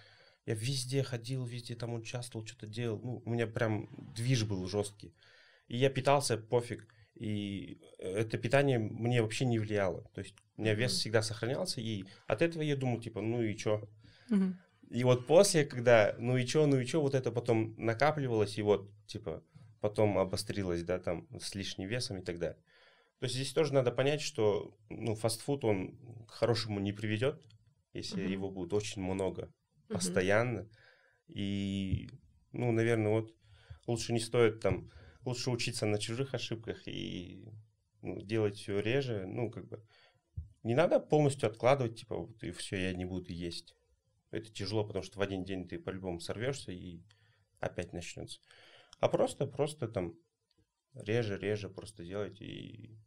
я 0.46 0.54
везде 0.54 1.04
ходил, 1.04 1.46
везде 1.46 1.76
там 1.76 1.94
участвовал, 1.94 2.46
что-то 2.46 2.68
делал. 2.68 3.00
Ну, 3.02 3.22
у 3.26 3.30
меня 3.30 3.48
прям 3.48 3.90
движ 4.16 4.44
был 4.44 4.68
жесткий. 4.68 5.16
И 5.68 5.78
я 5.78 5.90
питался 5.90 6.38
пофиг. 6.38 6.88
И 7.22 7.80
это 8.00 8.40
питание 8.40 8.80
мне 8.80 9.22
вообще 9.22 9.46
не 9.46 9.60
влияло. 9.60 10.10
То 10.16 10.22
есть 10.22 10.34
у 10.58 10.62
меня 10.64 10.74
вес 10.74 10.94
всегда 10.94 11.22
сохранялся, 11.22 11.80
и 11.80 12.04
от 12.26 12.42
этого 12.42 12.64
я 12.64 12.76
думал, 12.76 13.00
типа, 13.00 13.22
ну 13.22 13.44
и 13.44 13.56
чё? 13.56 13.88
Mm-hmm. 14.32 14.54
И 14.90 15.04
вот 15.04 15.28
после, 15.28 15.64
когда, 15.64 16.16
ну 16.18 16.36
и 16.36 16.48
чё, 16.48 16.66
ну 16.66 16.80
и 16.80 16.86
чё, 16.86 17.00
вот 17.00 17.14
это 17.14 17.32
потом 17.32 17.76
накапливалось, 17.78 18.58
и 18.58 18.64
вот, 18.64 18.90
типа, 19.06 19.44
потом 19.82 20.18
обострилось, 20.18 20.84
да, 20.84 20.98
там, 20.98 21.28
с 21.40 21.54
лишним 21.54 21.88
весом 21.88 22.18
и 22.18 22.24
так 22.24 22.40
далее. 22.40 22.58
То 23.20 23.26
есть 23.26 23.36
здесь 23.36 23.54
тоже 23.54 23.76
надо 23.76 23.92
понять, 23.92 24.22
что, 24.22 24.76
ну, 24.90 25.14
фастфуд, 25.14 25.64
он 25.64 26.26
к 26.26 26.32
хорошему 26.32 26.80
не 26.80 26.92
приведет, 26.92 27.40
если 27.94 28.24
mm-hmm. 28.24 28.32
его 28.32 28.50
будет 28.50 28.74
очень 28.74 29.04
много. 29.04 29.54
постоянно. 29.92 30.68
И, 31.28 32.10
ну, 32.52 32.72
наверное, 32.72 33.12
вот 33.12 33.36
лучше 33.88 34.14
не 34.14 34.20
стоит 34.20 34.60
там, 34.60 34.90
лучше 35.26 35.52
учиться 35.52 35.86
на 35.86 35.98
чужих 35.98 36.34
ошибках 36.34 36.88
и 36.88 37.48
ну, 38.02 38.22
делать 38.22 38.58
все 38.58 38.80
реже, 38.80 39.26
ну, 39.28 39.50
как 39.50 39.68
бы, 39.68 39.84
не 40.64 40.76
надо 40.76 41.00
полностью 41.00 41.48
откладывать, 41.50 42.00
типа, 42.00 42.16
вот, 42.18 42.44
и 42.44 42.52
все, 42.52 42.78
я 42.78 42.94
не 42.94 43.06
буду 43.06 43.32
есть. 43.32 43.76
Это 44.32 44.50
тяжело, 44.52 44.86
потому 44.86 45.04
что 45.04 45.20
в 45.20 45.22
один 45.22 45.44
день 45.44 45.68
ты 45.68 45.78
по-любому 45.78 46.20
сорвешься 46.20 46.72
и 46.72 47.02
опять 47.60 47.94
начнется. 47.94 48.40
А 49.00 49.10
просто, 49.10 49.46
просто 49.46 49.88
там 49.88 50.16
реже, 50.94 51.38
реже 51.38 51.70
просто 51.70 52.04
делать 52.04 52.42
и 52.42 52.98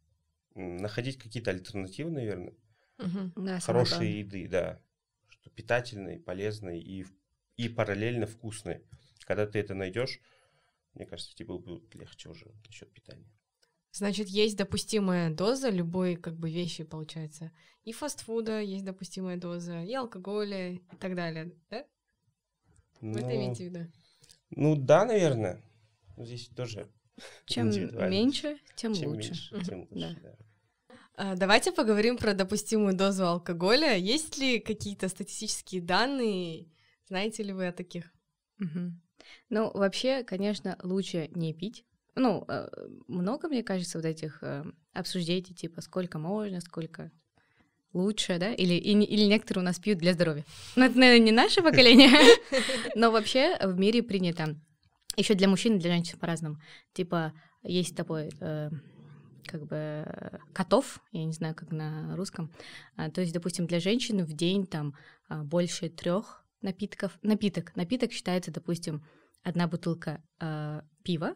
находить 0.54 1.18
какие-то 1.18 1.50
альтернативы, 1.50 2.10
наверное. 2.10 2.54
Угу. 2.98 3.44
Да, 3.44 3.60
Хорошие 3.60 4.20
еды, 4.20 4.48
да. 4.48 4.80
Что 5.28 5.50
питательные, 5.50 6.18
полезные 6.18 6.80
и, 6.80 7.06
и 7.56 7.68
параллельно 7.68 8.26
вкусные. 8.26 8.82
Когда 9.24 9.46
ты 9.46 9.58
это 9.58 9.74
найдешь, 9.74 10.20
мне 10.94 11.06
кажется, 11.06 11.34
тебе 11.34 11.54
будет 11.54 11.94
легче 11.94 12.28
уже 12.28 12.46
насчет 12.66 12.92
питания. 12.92 13.28
Значит, 13.92 14.28
есть 14.28 14.56
допустимая 14.56 15.30
доза 15.30 15.70
любой 15.70 16.16
как 16.16 16.36
бы 16.36 16.50
вещи, 16.50 16.82
получается. 16.82 17.52
И 17.84 17.92
фастфуда 17.92 18.60
есть 18.60 18.84
допустимая 18.84 19.36
доза, 19.36 19.82
и 19.82 19.94
алкоголя, 19.94 20.72
и 20.72 20.78
так 20.98 21.14
далее, 21.14 21.52
да? 21.70 21.84
Ну, 23.00 23.12
Вы 23.12 23.20
это 23.20 23.36
имеете 23.36 23.68
в 23.68 23.72
виду? 23.72 23.92
Ну 24.50 24.76
да, 24.76 25.04
наверное. 25.04 25.62
Здесь 26.16 26.48
тоже 26.48 26.88
Чем 27.46 27.70
меньше, 27.70 28.58
тем 28.76 28.94
Чем 28.94 29.10
лучше. 29.10 29.28
меньше, 29.28 29.62
тем 29.62 29.88
лучше, 29.90 30.20
да. 30.22 30.36
А, 31.16 31.36
Давайте 31.36 31.70
поговорим 31.70 32.16
про 32.16 32.34
допустимую 32.34 32.96
дозу 32.96 33.26
алкоголя. 33.26 33.96
Есть 33.96 34.38
ли 34.38 34.58
какие-то 34.58 35.08
статистические 35.08 35.80
данные? 35.80 36.66
Знаете 37.06 37.42
ли 37.42 37.52
вы 37.52 37.68
о 37.68 37.72
таких? 37.72 38.12
Мгм. 38.58 39.00
Ну, 39.50 39.70
вообще, 39.72 40.22
конечно, 40.24 40.78
лучше 40.82 41.28
не 41.34 41.52
пить. 41.52 41.84
Ну, 42.16 42.44
э, 42.48 42.68
много, 43.08 43.48
мне 43.48 43.62
кажется, 43.62 43.98
вот 43.98 44.04
этих 44.04 44.38
э, 44.42 44.64
обсуждений, 44.92 45.54
типа, 45.54 45.80
сколько 45.80 46.18
можно, 46.18 46.60
сколько 46.60 47.10
лучше, 47.92 48.38
да? 48.38 48.52
Или, 48.52 48.74
и 48.74 48.92
или 48.92 49.24
некоторые 49.24 49.62
у 49.62 49.64
нас 49.64 49.78
пьют 49.78 49.98
для 49.98 50.12
здоровья. 50.12 50.44
Ну, 50.76 50.84
это, 50.84 50.98
наверное, 50.98 51.24
не 51.24 51.32
наше 51.32 51.62
поколение, 51.62 52.10
но 52.94 53.10
вообще 53.10 53.56
в 53.60 53.78
мире 53.78 54.02
принято. 54.02 54.56
Еще 55.16 55.34
для 55.34 55.48
мужчин 55.48 55.76
и 55.76 55.80
для 55.80 55.92
женщин 55.92 56.18
по-разному. 56.18 56.56
Типа, 56.92 57.32
есть 57.62 57.96
такой, 57.96 58.30
э, 58.40 58.70
как 59.46 59.66
бы, 59.66 60.04
котов, 60.52 61.00
я 61.12 61.24
не 61.24 61.32
знаю, 61.32 61.54
как 61.54 61.70
на 61.70 62.16
русском. 62.16 62.50
А, 62.96 63.10
то 63.10 63.20
есть, 63.20 63.32
допустим, 63.32 63.66
для 63.66 63.80
женщины 63.80 64.24
в 64.24 64.32
день 64.32 64.66
там 64.66 64.94
а, 65.28 65.44
больше 65.44 65.88
трех 65.88 66.43
напитков. 66.64 67.18
Напиток. 67.22 67.76
Напиток 67.76 68.12
считается, 68.12 68.50
допустим, 68.50 69.04
одна 69.42 69.68
бутылка 69.68 70.24
э, 70.40 70.80
пива, 71.04 71.34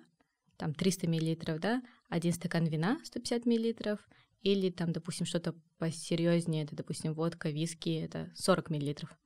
там 0.57 0.75
300 0.75 1.07
миллилитров, 1.07 1.61
да, 1.61 1.83
один 2.09 2.33
стакан 2.33 2.67
вина 2.67 2.99
150 3.05 3.47
миллилитров, 3.47 4.01
или 4.43 4.71
там, 4.71 4.93
допустим, 4.93 5.27
что-то 5.27 5.55
посерьезнее, 5.79 6.64
это, 6.64 6.75
допустим, 6.75 7.12
водка, 7.14 7.51
виски, 7.51 7.91
это 7.91 8.33
40 8.35 8.71
миллилитров. 8.71 9.17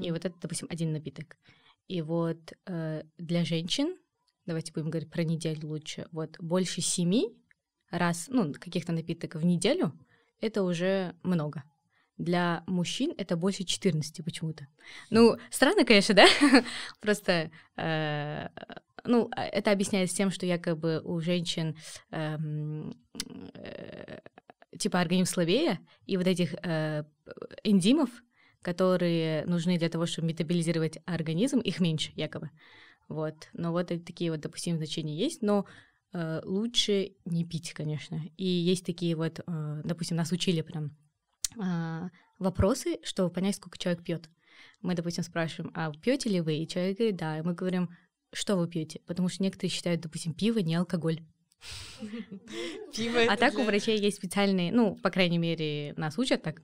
И 0.00 0.10
вот 0.10 0.24
это, 0.24 0.34
допустим, 0.40 0.66
один 0.70 0.92
напиток. 0.92 1.36
И 1.88 2.00
вот 2.00 2.54
э, 2.66 3.02
для 3.18 3.44
женщин, 3.44 3.98
давайте 4.46 4.72
будем 4.72 4.88
говорить 4.88 5.10
про 5.10 5.24
неделю 5.24 5.68
лучше, 5.68 6.06
вот 6.10 6.38
больше 6.38 6.80
семи 6.80 7.36
раз, 7.90 8.28
ну, 8.28 8.52
каких-то 8.54 8.92
напиток 8.92 9.34
в 9.34 9.44
неделю, 9.44 9.92
это 10.40 10.62
уже 10.62 11.14
много. 11.22 11.64
Для 12.16 12.62
мужчин 12.66 13.12
это 13.18 13.36
больше 13.36 13.64
14 13.64 14.24
почему-то. 14.24 14.68
Ну, 15.10 15.36
странно, 15.50 15.84
конечно, 15.84 16.14
да? 16.14 16.26
Просто, 17.00 17.50
э, 17.76 18.48
ну, 19.04 19.28
а 19.34 19.44
это 19.44 19.72
объясняется 19.72 20.16
тем, 20.16 20.30
что 20.30 20.46
якобы 20.46 21.00
у 21.04 21.20
женщин 21.20 21.76
эм, 22.12 22.94
э, 23.54 24.20
типа 24.78 25.00
организм 25.00 25.32
слабее, 25.32 25.80
и 26.06 26.16
вот 26.16 26.28
этих 26.28 26.54
э, 26.62 27.02
энзимов, 27.64 28.10
которые 28.62 29.44
нужны 29.46 29.76
для 29.76 29.88
того, 29.88 30.06
чтобы 30.06 30.28
метаболизировать 30.28 30.98
организм, 31.06 31.58
их 31.58 31.80
меньше, 31.80 32.12
якобы. 32.14 32.50
Вот. 33.08 33.48
Но 33.52 33.72
вот 33.72 33.88
такие 33.88 34.30
вот, 34.30 34.40
допустим, 34.40 34.76
значения 34.76 35.16
есть, 35.16 35.42
но 35.42 35.66
э, 36.12 36.40
лучше 36.44 37.16
не 37.24 37.44
пить, 37.44 37.72
конечно. 37.72 38.22
И 38.36 38.46
есть 38.46 38.86
такие 38.86 39.16
вот, 39.16 39.40
допустим, 39.46 40.16
нас 40.16 40.30
учили 40.30 40.62
прям 40.62 40.96
э, 41.56 42.08
вопросы, 42.38 42.98
чтобы 43.02 43.30
понять, 43.30 43.56
сколько 43.56 43.78
человек 43.78 44.04
пьет. 44.04 44.28
Мы, 44.82 44.94
допустим, 44.94 45.24
спрашиваем, 45.24 45.72
а 45.74 45.92
пьете 45.92 46.28
ли 46.28 46.40
вы? 46.40 46.56
И 46.56 46.68
человек 46.68 46.98
говорит, 46.98 47.16
да. 47.16 47.38
И 47.38 47.42
мы 47.42 47.54
говорим, 47.54 47.90
что 48.32 48.56
вы 48.56 48.68
пьете? 48.68 49.00
Потому 49.06 49.28
что 49.28 49.42
некоторые 49.42 49.70
считают, 49.70 50.00
допустим, 50.00 50.34
пиво 50.34 50.58
не 50.58 50.74
алкоголь. 50.74 51.20
Пиво 52.94 53.20
А 53.28 53.36
так 53.36 53.58
у 53.58 53.62
врачей 53.62 53.98
есть 53.98 54.18
специальные, 54.18 54.72
ну, 54.72 54.96
по 54.96 55.10
крайней 55.10 55.38
мере, 55.38 55.94
нас 55.96 56.18
учат 56.18 56.42
так, 56.42 56.60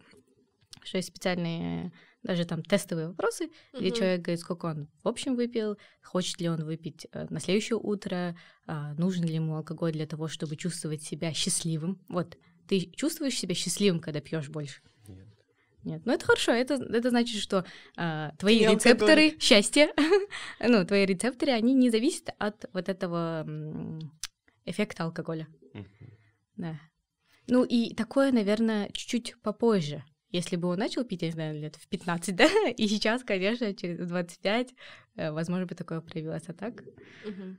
что 0.83 0.99
есть 0.99 1.09
специальные 1.09 1.93
даже 2.23 2.45
там 2.45 2.63
тестовые 2.63 3.09
вопросы, 3.09 3.51
где 3.73 3.89
Мгм. 3.89 3.97
человек 3.97 4.21
говорит, 4.23 4.41
сколько 4.41 4.67
он 4.67 4.89
в 5.03 5.09
общем 5.09 5.37
выпил, 5.37 5.79
хочет 6.03 6.41
ли 6.41 6.49
он 6.49 6.65
выпить 6.65 7.07
э, 7.13 7.27
на 7.31 7.41
следующее 7.41 7.79
утро, 7.79 8.37
а, 8.67 8.93
нужен 8.95 9.25
ли 9.25 9.35
ему 9.35 9.57
алкоголь 9.57 9.93
для 9.93 10.07
того, 10.07 10.29
чтобы 10.29 10.57
чувствовать 10.57 11.03
себя 11.03 11.33
счастливым. 11.33 11.99
Вот, 12.09 12.37
ты 12.71 12.89
чувствуешь 12.95 13.37
себя 13.37 13.53
счастливым, 13.57 13.99
когда 13.99 14.21
пьешь 14.21 14.49
больше? 14.49 14.81
Нет. 15.09 15.27
Нет, 15.83 16.03
ну 16.05 16.13
это 16.13 16.25
хорошо, 16.25 16.53
это, 16.53 16.75
это 16.75 17.11
значит, 17.11 17.41
что 17.41 17.65
а, 17.97 18.33
твои 18.39 18.61
не 18.61 18.67
рецепторы 18.67 19.37
счастья, 19.41 19.93
ну, 20.61 20.87
твои 20.87 21.05
рецепторы, 21.05 21.51
они 21.51 21.75
не 21.75 21.91
зависят 21.91 22.31
от 22.39 22.67
вот 22.73 22.89
этого 22.89 23.45
эффекта 24.67 25.03
алкоголя. 25.03 25.49
Мгм. 25.75 25.89
Да. 26.57 26.81
Ну 27.49 27.65
и 27.65 27.93
такое, 27.95 28.31
наверное, 28.31 28.89
чуть-чуть 28.93 29.35
попозже. 29.43 30.05
Если 30.29 30.55
бы 30.55 30.69
он 30.69 30.79
начал 30.79 31.03
пить, 31.03 31.23
я 31.23 31.29
не 31.29 31.33
знаю, 31.33 31.61
лет 31.61 31.75
в 31.75 31.89
15, 31.89 32.37
да, 32.37 32.49
и 32.69 32.87
сейчас, 32.87 33.25
конечно, 33.25 33.75
через 33.75 34.07
25, 34.07 34.75
э, 35.17 35.33
возможно, 35.33 35.67
бы 35.67 35.75
такое 35.75 36.01
проявилось, 36.03 36.45
а 36.47 36.53
так? 36.53 36.85
Мгм. 37.25 37.59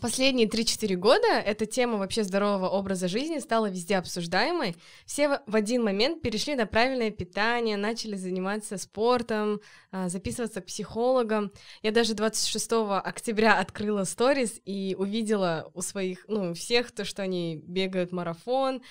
Последние 0.00 0.46
3-4 0.48 0.94
года 0.96 1.28
эта 1.28 1.64
тема 1.64 1.96
вообще 1.96 2.22
здорового 2.24 2.68
образа 2.68 3.08
жизни 3.08 3.38
стала 3.38 3.66
везде 3.70 3.96
обсуждаемой. 3.96 4.76
Все 5.06 5.40
в- 5.46 5.56
один 5.56 5.82
момент 5.84 6.22
перешли 6.22 6.54
на 6.54 6.66
правильное 6.66 7.10
питание, 7.10 7.76
начали 7.76 8.16
заниматься 8.16 8.78
спортом, 8.78 9.60
а, 9.90 10.08
записываться 10.08 10.60
к 10.60 10.66
психологам. 10.66 11.50
Я 11.82 11.92
даже 11.92 12.14
26 12.14 12.98
октября 13.00 13.58
открыла 13.58 14.04
сторис 14.04 14.60
и 14.64 14.94
увидела 14.98 15.70
у 15.72 15.80
своих, 15.82 16.24
ну, 16.28 16.52
всех 16.54 16.92
то, 16.92 17.04
что 17.04 17.22
они 17.22 17.62
бегают 17.66 18.12
марафон. 18.12 18.82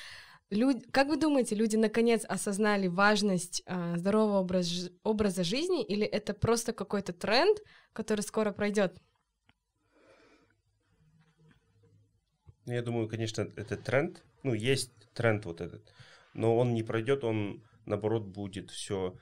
Люд- 0.50 0.86
Как 0.92 1.08
вы 1.08 1.18
думаете, 1.18 1.56
люди 1.56 1.76
наконец 1.76 2.24
осознали 2.28 2.88
важность 2.88 3.62
а, 3.66 3.98
здорового 3.98 4.40
образ- 4.40 4.92
образа 5.04 5.44
жизни 5.44 5.84
или 5.84 6.06
это 6.06 6.34
просто 6.34 6.72
какой-то 6.74 7.14
тренд, 7.14 7.60
который 7.94 8.22
скоро 8.22 8.52
пройдет? 8.52 8.98
Я 12.73 12.82
думаю, 12.82 13.08
конечно, 13.08 13.41
это 13.56 13.78
тренд. 13.78 14.23
Ну, 14.43 14.54
есть 14.54 14.91
тренд 15.13 15.45
вот 15.45 15.62
этот. 15.62 15.93
Но 16.34 16.58
он 16.58 16.73
не 16.73 16.84
пройдет, 16.84 17.23
он, 17.23 17.63
наоборот, 17.86 18.25
будет 18.25 18.71
все 18.71 19.17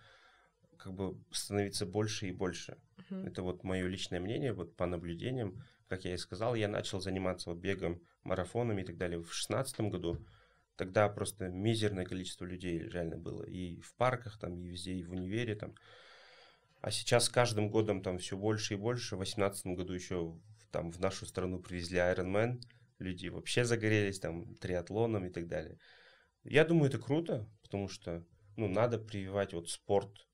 как 0.78 0.94
бы 0.94 1.18
становиться 1.32 1.86
больше 1.86 2.28
и 2.28 2.32
больше. 2.32 2.78
Мгм. 3.10 3.26
Это 3.28 3.42
вот 3.42 3.64
мое 3.64 3.88
личное 3.88 4.20
мнение, 4.20 4.54
вот 4.54 4.76
по 4.76 4.86
наблюдениям. 4.86 5.64
Как 5.88 6.06
я 6.06 6.14
и 6.14 6.18
сказал, 6.18 6.56
я 6.56 6.68
начал 6.68 7.00
заниматься 7.00 7.50
вот 7.50 7.60
бегом, 7.60 8.02
марафонами 8.24 8.82
и 8.82 8.86
так 8.86 8.98
далее 8.98 9.20
в 9.20 9.34
шестнадцатом 9.34 9.90
году. 9.90 10.26
Тогда 10.76 11.08
просто 11.08 11.50
мизерное 11.50 12.06
количество 12.06 12.46
людей 12.46 12.80
реально 12.80 13.18
было. 13.18 13.44
И 13.44 13.80
в 13.82 13.94
парках 13.96 14.40
там, 14.40 14.58
и 14.58 14.68
везде, 14.68 14.94
и 14.94 15.04
в 15.04 15.12
универе 15.12 15.56
там. 15.56 15.76
А 16.82 16.92
сейчас 16.92 17.26
с 17.26 17.30
каждым 17.30 17.70
годом 17.70 18.02
там 18.02 18.18
все 18.18 18.36
больше 18.36 18.74
и 18.74 18.78
больше. 18.78 19.16
В 19.16 19.20
восемнадцатом 19.20 19.76
году 19.76 19.94
еще 19.94 20.36
там 20.72 20.92
в 20.92 21.00
нашу 21.00 21.26
страну 21.26 21.60
привезли 21.60 22.00
Ironman. 22.00 22.60
Люди 23.04 23.28
вообще 23.28 23.66
загорелись 23.66 24.20
там 24.20 24.56
триатлоном 24.56 25.26
и 25.26 25.30
так 25.30 25.48
далее. 25.48 25.78
Я 26.44 26.64
думаю, 26.66 26.90
это 26.90 27.00
круто, 27.00 27.50
потому 27.62 27.88
что 27.90 28.24
ну, 28.56 28.68
надо 28.68 28.98
прививать 28.98 29.54
вот 29.54 29.70
спорт. 29.70 30.28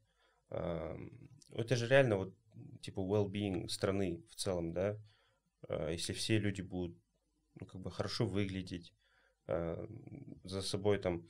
Это 0.49 1.75
же 1.75 1.87
реально 1.87 2.17
вот 2.17 2.35
типа 2.81 2.99
well-being 2.99 3.67
страны 3.69 4.23
в 4.29 4.35
целом, 4.35 4.73
да. 4.73 4.97
А, 5.67 5.89
Если 5.89 6.13
все 6.13 6.37
люди 6.37 6.61
будут 6.61 6.97
ну, 7.59 7.65
как 7.65 7.81
бы 7.81 7.91
хорошо 7.91 8.25
выглядеть, 8.25 8.93
а, 9.47 9.85
за 10.43 10.61
собой 10.61 10.99
там 10.99 11.27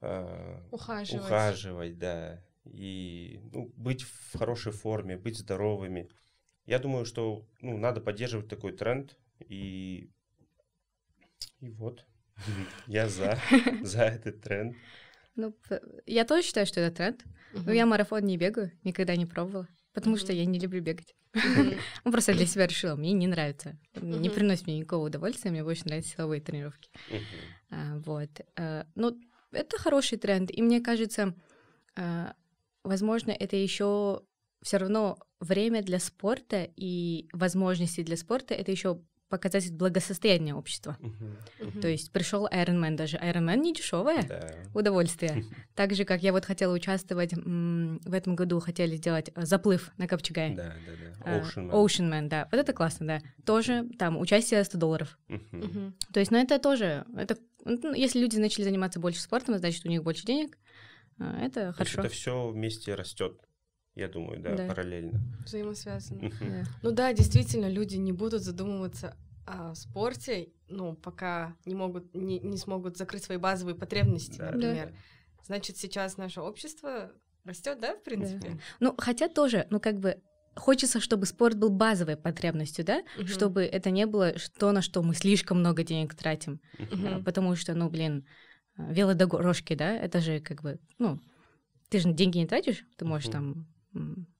а, 0.00 0.62
Ухаживать. 0.70 1.24
ухаживать, 1.24 1.98
да, 1.98 2.44
и 2.64 3.40
ну, 3.52 3.72
быть 3.76 4.02
в 4.02 4.38
хорошей 4.38 4.72
форме, 4.72 5.16
быть 5.16 5.38
здоровыми. 5.38 6.10
Я 6.66 6.78
думаю, 6.78 7.04
что 7.04 7.46
ну, 7.60 7.78
надо 7.78 8.00
поддерживать 8.00 8.48
такой 8.48 8.72
тренд, 8.72 9.16
и, 9.48 10.10
и 11.60 11.70
вот, 11.70 12.04
я 12.86 13.08
за, 13.08 13.38
за 13.82 14.02
этот 14.04 14.42
тренд. 14.42 14.76
Ну, 15.34 15.54
я 16.06 16.24
тоже 16.24 16.46
считаю, 16.46 16.66
что 16.66 16.80
это 16.80 16.96
тренд. 16.96 17.24
Но 17.52 17.72
я 17.72 17.86
марафон 17.86 18.24
не 18.24 18.36
бегаю, 18.36 18.72
никогда 18.84 19.16
не 19.16 19.26
пробовала, 19.26 19.68
потому 19.92 20.16
что 20.16 20.32
я 20.32 20.44
не 20.44 20.58
люблю 20.58 20.82
бегать. 20.82 21.14
Ну, 22.04 22.12
просто 22.12 22.32
для 22.32 22.46
себя 22.46 22.66
решила, 22.66 22.96
мне 22.96 23.12
не 23.12 23.26
нравится. 23.26 23.78
Не 24.00 24.30
приносит 24.30 24.66
мне 24.66 24.78
никакого 24.78 25.06
удовольствия, 25.06 25.50
мне 25.50 25.62
больше 25.62 25.84
нравятся 25.84 26.12
силовые 26.12 26.40
тренировки. 26.40 26.90
А, 27.70 27.98
вот. 27.98 28.30
А, 28.56 28.86
ну, 28.94 29.18
это 29.52 29.78
хороший 29.78 30.16
тренд, 30.16 30.50
и 30.50 30.62
мне 30.62 30.80
кажется, 30.80 31.34
а, 31.94 32.34
возможно, 32.84 33.32
это 33.32 33.56
еще 33.56 34.22
все 34.62 34.78
равно 34.78 35.18
время 35.40 35.82
для 35.82 35.98
спорта 35.98 36.68
и 36.76 37.28
возможности 37.32 38.02
для 38.02 38.16
спорта 38.16 38.54
это 38.54 38.70
еще 38.70 39.02
показатель 39.28 39.72
благосостояния 39.72 40.54
общества. 40.54 40.96
Uh-huh. 41.00 41.36
Uh-huh. 41.60 41.80
То 41.80 41.88
есть 41.88 42.12
пришел 42.12 42.46
Ironman, 42.46 42.96
даже 42.96 43.16
Ironman 43.16 43.56
не 43.56 43.72
дешевое 43.72 44.22
да. 44.22 44.54
удовольствие. 44.74 45.44
Так 45.74 45.94
же, 45.94 46.04
как 46.04 46.22
я 46.22 46.32
вот 46.32 46.46
хотела 46.46 46.72
участвовать 46.72 47.34
м- 47.34 48.00
в 48.02 48.14
этом 48.14 48.34
году, 48.34 48.60
хотели 48.60 48.96
сделать 48.96 49.30
э, 49.34 49.44
заплыв 49.44 49.90
на 49.98 50.08
Копчегай. 50.08 50.54
Да, 50.54 50.74
да, 50.86 50.92
да. 51.22 51.38
Ocean 51.38 51.68
Man. 51.68 51.70
Ocean 51.70 52.10
Man, 52.10 52.28
да. 52.28 52.48
Вот 52.50 52.58
это 52.58 52.72
классно, 52.72 53.06
да. 53.06 53.20
Тоже 53.44 53.86
там 53.98 54.18
участие 54.18 54.64
100 54.64 54.78
долларов. 54.78 55.18
Uh-huh. 55.28 55.92
То 56.14 56.20
есть, 56.20 56.30
ну 56.30 56.38
это 56.38 56.58
тоже, 56.58 57.04
это, 57.14 57.36
ну, 57.64 57.92
если 57.92 58.20
люди 58.20 58.38
начали 58.38 58.64
заниматься 58.64 59.00
больше 59.00 59.20
спортом, 59.20 59.58
значит 59.58 59.84
у 59.84 59.88
них 59.90 60.02
больше 60.02 60.24
денег. 60.24 60.56
А, 61.18 61.38
это 61.44 61.72
хорошо. 61.72 62.00
это 62.00 62.08
все 62.10 62.48
вместе 62.48 62.94
растет 62.94 63.45
я 63.96 64.08
думаю, 64.08 64.40
да, 64.40 64.54
да. 64.54 64.66
параллельно. 64.68 65.20
Взаимосвязано. 65.44 66.30
да. 66.40 66.64
Ну 66.82 66.90
да, 66.92 67.12
действительно, 67.14 67.68
люди 67.68 67.96
не 67.96 68.12
будут 68.12 68.42
задумываться 68.42 69.16
о 69.46 69.74
спорте, 69.74 70.50
ну, 70.68 70.94
пока 70.94 71.56
не 71.64 71.74
могут, 71.74 72.14
не, 72.14 72.38
не 72.40 72.58
смогут 72.58 72.98
закрыть 72.98 73.24
свои 73.24 73.38
базовые 73.38 73.74
потребности, 73.74 74.38
да. 74.38 74.50
например. 74.50 74.90
Да. 74.90 74.96
Значит, 75.44 75.78
сейчас 75.78 76.18
наше 76.18 76.42
общество 76.42 77.10
растет, 77.44 77.78
да, 77.80 77.94
в 77.94 78.02
принципе? 78.02 78.50
Да. 78.50 78.58
Ну, 78.80 78.94
хотя 78.98 79.28
тоже, 79.28 79.66
ну, 79.70 79.80
как 79.80 79.98
бы 79.98 80.20
хочется, 80.56 81.00
чтобы 81.00 81.24
спорт 81.24 81.56
был 81.56 81.70
базовой 81.70 82.16
потребностью, 82.16 82.84
да, 82.84 83.02
угу. 83.16 83.28
чтобы 83.28 83.62
это 83.62 83.90
не 83.90 84.04
было 84.04 84.34
то, 84.58 84.72
на 84.72 84.82
что 84.82 85.02
мы 85.02 85.14
слишком 85.14 85.60
много 85.60 85.84
денег 85.84 86.14
тратим, 86.14 86.60
угу. 86.78 87.22
потому 87.24 87.56
что, 87.56 87.72
ну, 87.74 87.88
блин, 87.88 88.26
велодорожки, 88.76 89.74
да, 89.74 89.96
это 89.96 90.20
же 90.20 90.40
как 90.40 90.62
бы, 90.62 90.78
ну, 90.98 91.18
ты 91.88 92.00
же 92.00 92.12
деньги 92.12 92.38
не 92.38 92.46
тратишь, 92.46 92.84
ты 92.96 93.06
можешь 93.06 93.28
угу. 93.28 93.32
там 93.32 93.66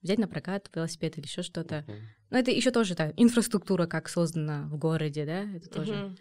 взять 0.03 0.19
на 0.19 0.29
прокат 0.29 0.71
велосипед 0.75 1.19
или 1.19 1.27
еще 1.27 1.43
что-то. 1.43 1.85
Uh-huh. 1.87 2.01
Но 2.31 2.39
это 2.39 2.51
еще 2.51 2.71
тоже 2.71 2.95
да, 2.95 3.13
инфраструктура, 3.17 3.87
как 3.87 4.09
создана 4.09 4.69
в 4.69 4.77
городе, 4.79 5.25
да, 5.25 5.45
это 5.57 5.69
тоже. 5.69 5.93
Uh-huh. 5.93 6.19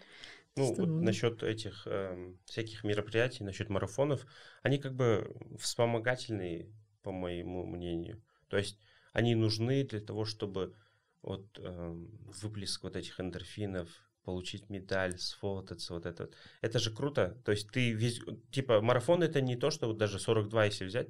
Ну, 0.58 0.74
вот 0.74 0.88
насчет 0.88 1.44
этих 1.44 1.86
э, 1.86 2.34
всяких 2.46 2.84
мероприятий, 2.86 3.44
насчет 3.44 3.70
марафонов, 3.70 4.26
они 4.64 4.78
как 4.78 4.96
бы 4.96 5.36
вспомогательные, 5.60 6.70
по 7.04 7.12
моему 7.12 7.66
мнению. 7.66 8.24
То 8.48 8.58
есть 8.58 8.80
они 9.12 9.36
нужны 9.36 9.84
для 9.84 10.00
того, 10.00 10.24
чтобы 10.24 10.74
вот 11.22 11.60
э, 11.60 12.06
выплеск 12.42 12.84
вот 12.84 12.96
этих 12.96 13.20
эндорфинов, 13.20 13.90
получить 14.26 14.70
медаль, 14.70 15.18
сфотаться, 15.18 15.94
вот 15.94 16.06
это. 16.06 16.30
Это 16.62 16.80
же 16.80 16.92
круто. 16.92 17.38
То 17.46 17.52
есть 17.52 17.70
ты 17.70 17.92
весь, 17.92 18.22
типа, 18.52 18.82
марафон 18.82 19.24
это 19.24 19.40
не 19.40 19.56
то, 19.56 19.70
что 19.72 19.88
вот 19.88 19.98
даже 19.98 20.20
42, 20.20 20.66
если 20.66 20.86
взять, 20.86 21.10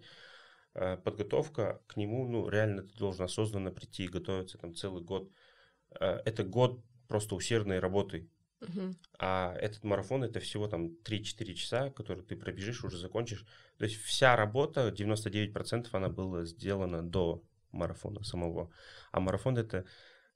подготовка 1.04 1.82
к 1.88 1.96
нему, 1.96 2.28
ну, 2.28 2.50
реально 2.50 2.84
ты 2.84 2.98
должен 2.98 3.24
осознанно 3.26 3.72
прийти 3.72 4.04
и 4.04 4.10
готовиться 4.10 4.58
там 4.58 4.76
целый 4.76 5.04
год. 5.04 5.32
Э, 6.00 6.20
это 6.26 6.44
год 6.44 6.84
просто 7.08 7.36
усердной 7.36 7.80
работы. 7.80 8.30
Uh-huh. 8.62 8.96
А 9.20 9.56
этот 9.60 9.84
марафон 9.84 10.24
это 10.24 10.40
всего 10.40 10.68
там 10.68 10.88
3-4 11.04 11.54
часа, 11.54 11.90
которые 11.92 12.26
ты 12.26 12.36
пробежишь, 12.36 12.84
уже 12.84 12.98
закончишь. 12.98 13.46
То 13.78 13.86
есть 13.86 14.02
вся 14.02 14.36
работа, 14.36 14.90
99% 14.90 15.88
она 15.92 16.10
была 16.10 16.46
сделана 16.46 17.04
до 17.04 17.44
марафона 17.72 18.24
самого. 18.24 18.72
А 19.12 19.20
марафон 19.20 19.58
это 19.58 19.86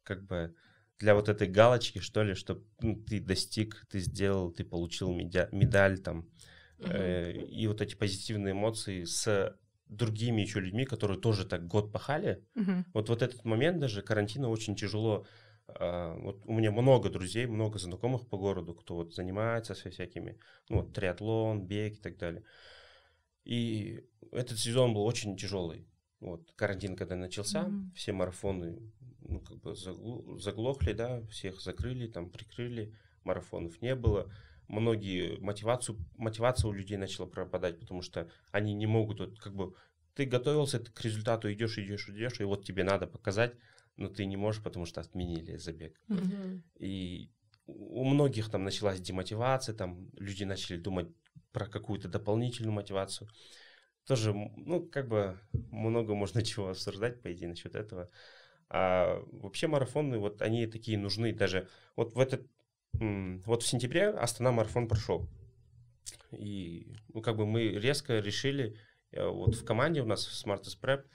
как 0.03 0.25
бы 0.25 0.55
для 0.99 1.15
вот 1.15 1.29
этой 1.29 1.47
галочки, 1.47 1.99
что 1.99 2.23
ли, 2.23 2.33
что 2.33 2.61
ну, 2.81 3.01
ты 3.03 3.19
достиг, 3.19 3.85
ты 3.89 3.99
сделал, 3.99 4.51
ты 4.51 4.63
получил 4.63 5.11
медя- 5.13 5.49
медаль 5.51 5.99
там. 5.99 6.29
Uh-huh. 6.77 6.91
Э, 6.93 7.31
и 7.31 7.67
вот 7.67 7.81
эти 7.81 7.95
позитивные 7.95 8.51
эмоции 8.51 9.05
с 9.05 9.57
другими 9.89 10.41
еще 10.41 10.59
людьми, 10.59 10.85
которые 10.85 11.19
тоже 11.19 11.45
так 11.45 11.67
год 11.67 11.91
пахали. 11.91 12.45
Угу. 12.55 12.85
Вот 12.93 13.09
вот 13.09 13.21
этот 13.21 13.43
момент 13.43 13.79
даже 13.79 14.01
карантина 14.01 14.49
очень 14.49 14.75
тяжело. 14.75 15.25
А, 15.67 16.15
вот 16.15 16.41
у 16.45 16.53
меня 16.53 16.71
много 16.71 17.09
друзей, 17.09 17.47
много 17.47 17.79
знакомых 17.79 18.27
по 18.27 18.37
городу, 18.37 18.73
кто 18.75 18.95
вот 18.95 19.13
занимается 19.13 19.75
со 19.75 19.89
всякими, 19.89 20.39
ну 20.69 20.77
вот 20.77 20.93
триатлон, 20.93 21.65
бег 21.65 21.93
и 21.93 22.01
так 22.01 22.17
далее. 22.17 22.43
И 23.43 24.05
этот 24.31 24.59
сезон 24.59 24.93
был 24.93 25.03
очень 25.03 25.35
тяжелый. 25.35 25.87
Вот 26.19 26.51
карантин, 26.55 26.95
когда 26.95 27.15
начался, 27.15 27.63
mm 27.63 27.91
все 27.95 28.11
марафоны 28.11 28.79
ну, 29.21 29.39
как 29.39 29.57
бы 29.59 29.75
заглохли, 29.75 30.93
да, 30.93 31.21
всех 31.27 31.61
закрыли, 31.61 32.07
там 32.07 32.29
прикрыли, 32.29 32.93
марафонов 33.23 33.81
не 33.81 33.95
было 33.95 34.31
многие 34.69 35.37
мотивацию, 35.39 35.97
мотивация 36.15 36.69
у 36.69 36.71
людей 36.71 36.97
начала 36.97 37.25
пропадать, 37.25 37.79
потому 37.79 38.01
что 38.01 38.29
они 38.51 38.73
не 38.73 38.85
могут, 38.85 39.19
вот, 39.19 39.39
как 39.39 39.55
бы, 39.55 39.73
ты 40.13 40.25
готовился 40.25 40.79
ты 40.79 40.91
к 40.91 41.01
результату, 41.01 41.51
идешь, 41.51 41.77
идешь, 41.77 42.07
идешь, 42.09 42.39
и 42.39 42.43
вот 42.43 42.63
тебе 42.63 42.83
надо 42.83 43.07
показать, 43.07 43.55
но 43.97 44.07
ты 44.07 44.25
не 44.25 44.37
можешь, 44.37 44.63
потому 44.63 44.85
что 44.85 45.01
отменили 45.01 45.57
забег. 45.57 45.99
Mm-hmm. 46.07 46.61
И 46.79 47.29
у 47.65 48.03
многих 48.03 48.49
там 48.49 48.63
началась 48.63 49.01
демотивация, 49.01 49.75
там 49.75 50.09
люди 50.13 50.43
начали 50.43 50.77
думать 50.77 51.07
про 51.51 51.65
какую-то 51.65 52.07
дополнительную 52.07 52.73
мотивацию. 52.73 53.29
Тоже, 54.05 54.33
ну, 54.33 54.85
как 54.85 55.07
бы 55.07 55.39
много 55.51 56.15
можно 56.15 56.41
чего 56.43 56.69
обсуждать, 56.69 57.21
по 57.21 57.31
идее, 57.31 57.49
насчет 57.49 57.75
этого. 57.75 58.09
А 58.69 59.23
вообще 59.31 59.67
марафоны, 59.67 60.19
вот 60.19 60.41
они 60.41 60.67
такие 60.67 60.97
нужны 60.97 61.33
даже. 61.33 61.67
Вот 61.95 62.13
в 62.13 62.19
этот 62.19 62.47
вот 62.93 63.63
в 63.63 63.67
сентябре 63.67 64.09
Астана 64.09 64.51
марафон 64.51 64.87
прошел. 64.87 65.29
И, 66.31 66.93
ну, 67.13 67.21
как 67.21 67.37
бы 67.37 67.45
мы 67.45 67.69
резко 67.69 68.19
решили, 68.19 68.77
э, 69.11 69.25
вот 69.25 69.55
в 69.55 69.65
команде 69.65 70.01
у 70.01 70.05
нас 70.05 70.25
в 70.25 70.45
Smartest 70.45 70.79
Prep, 70.81 71.05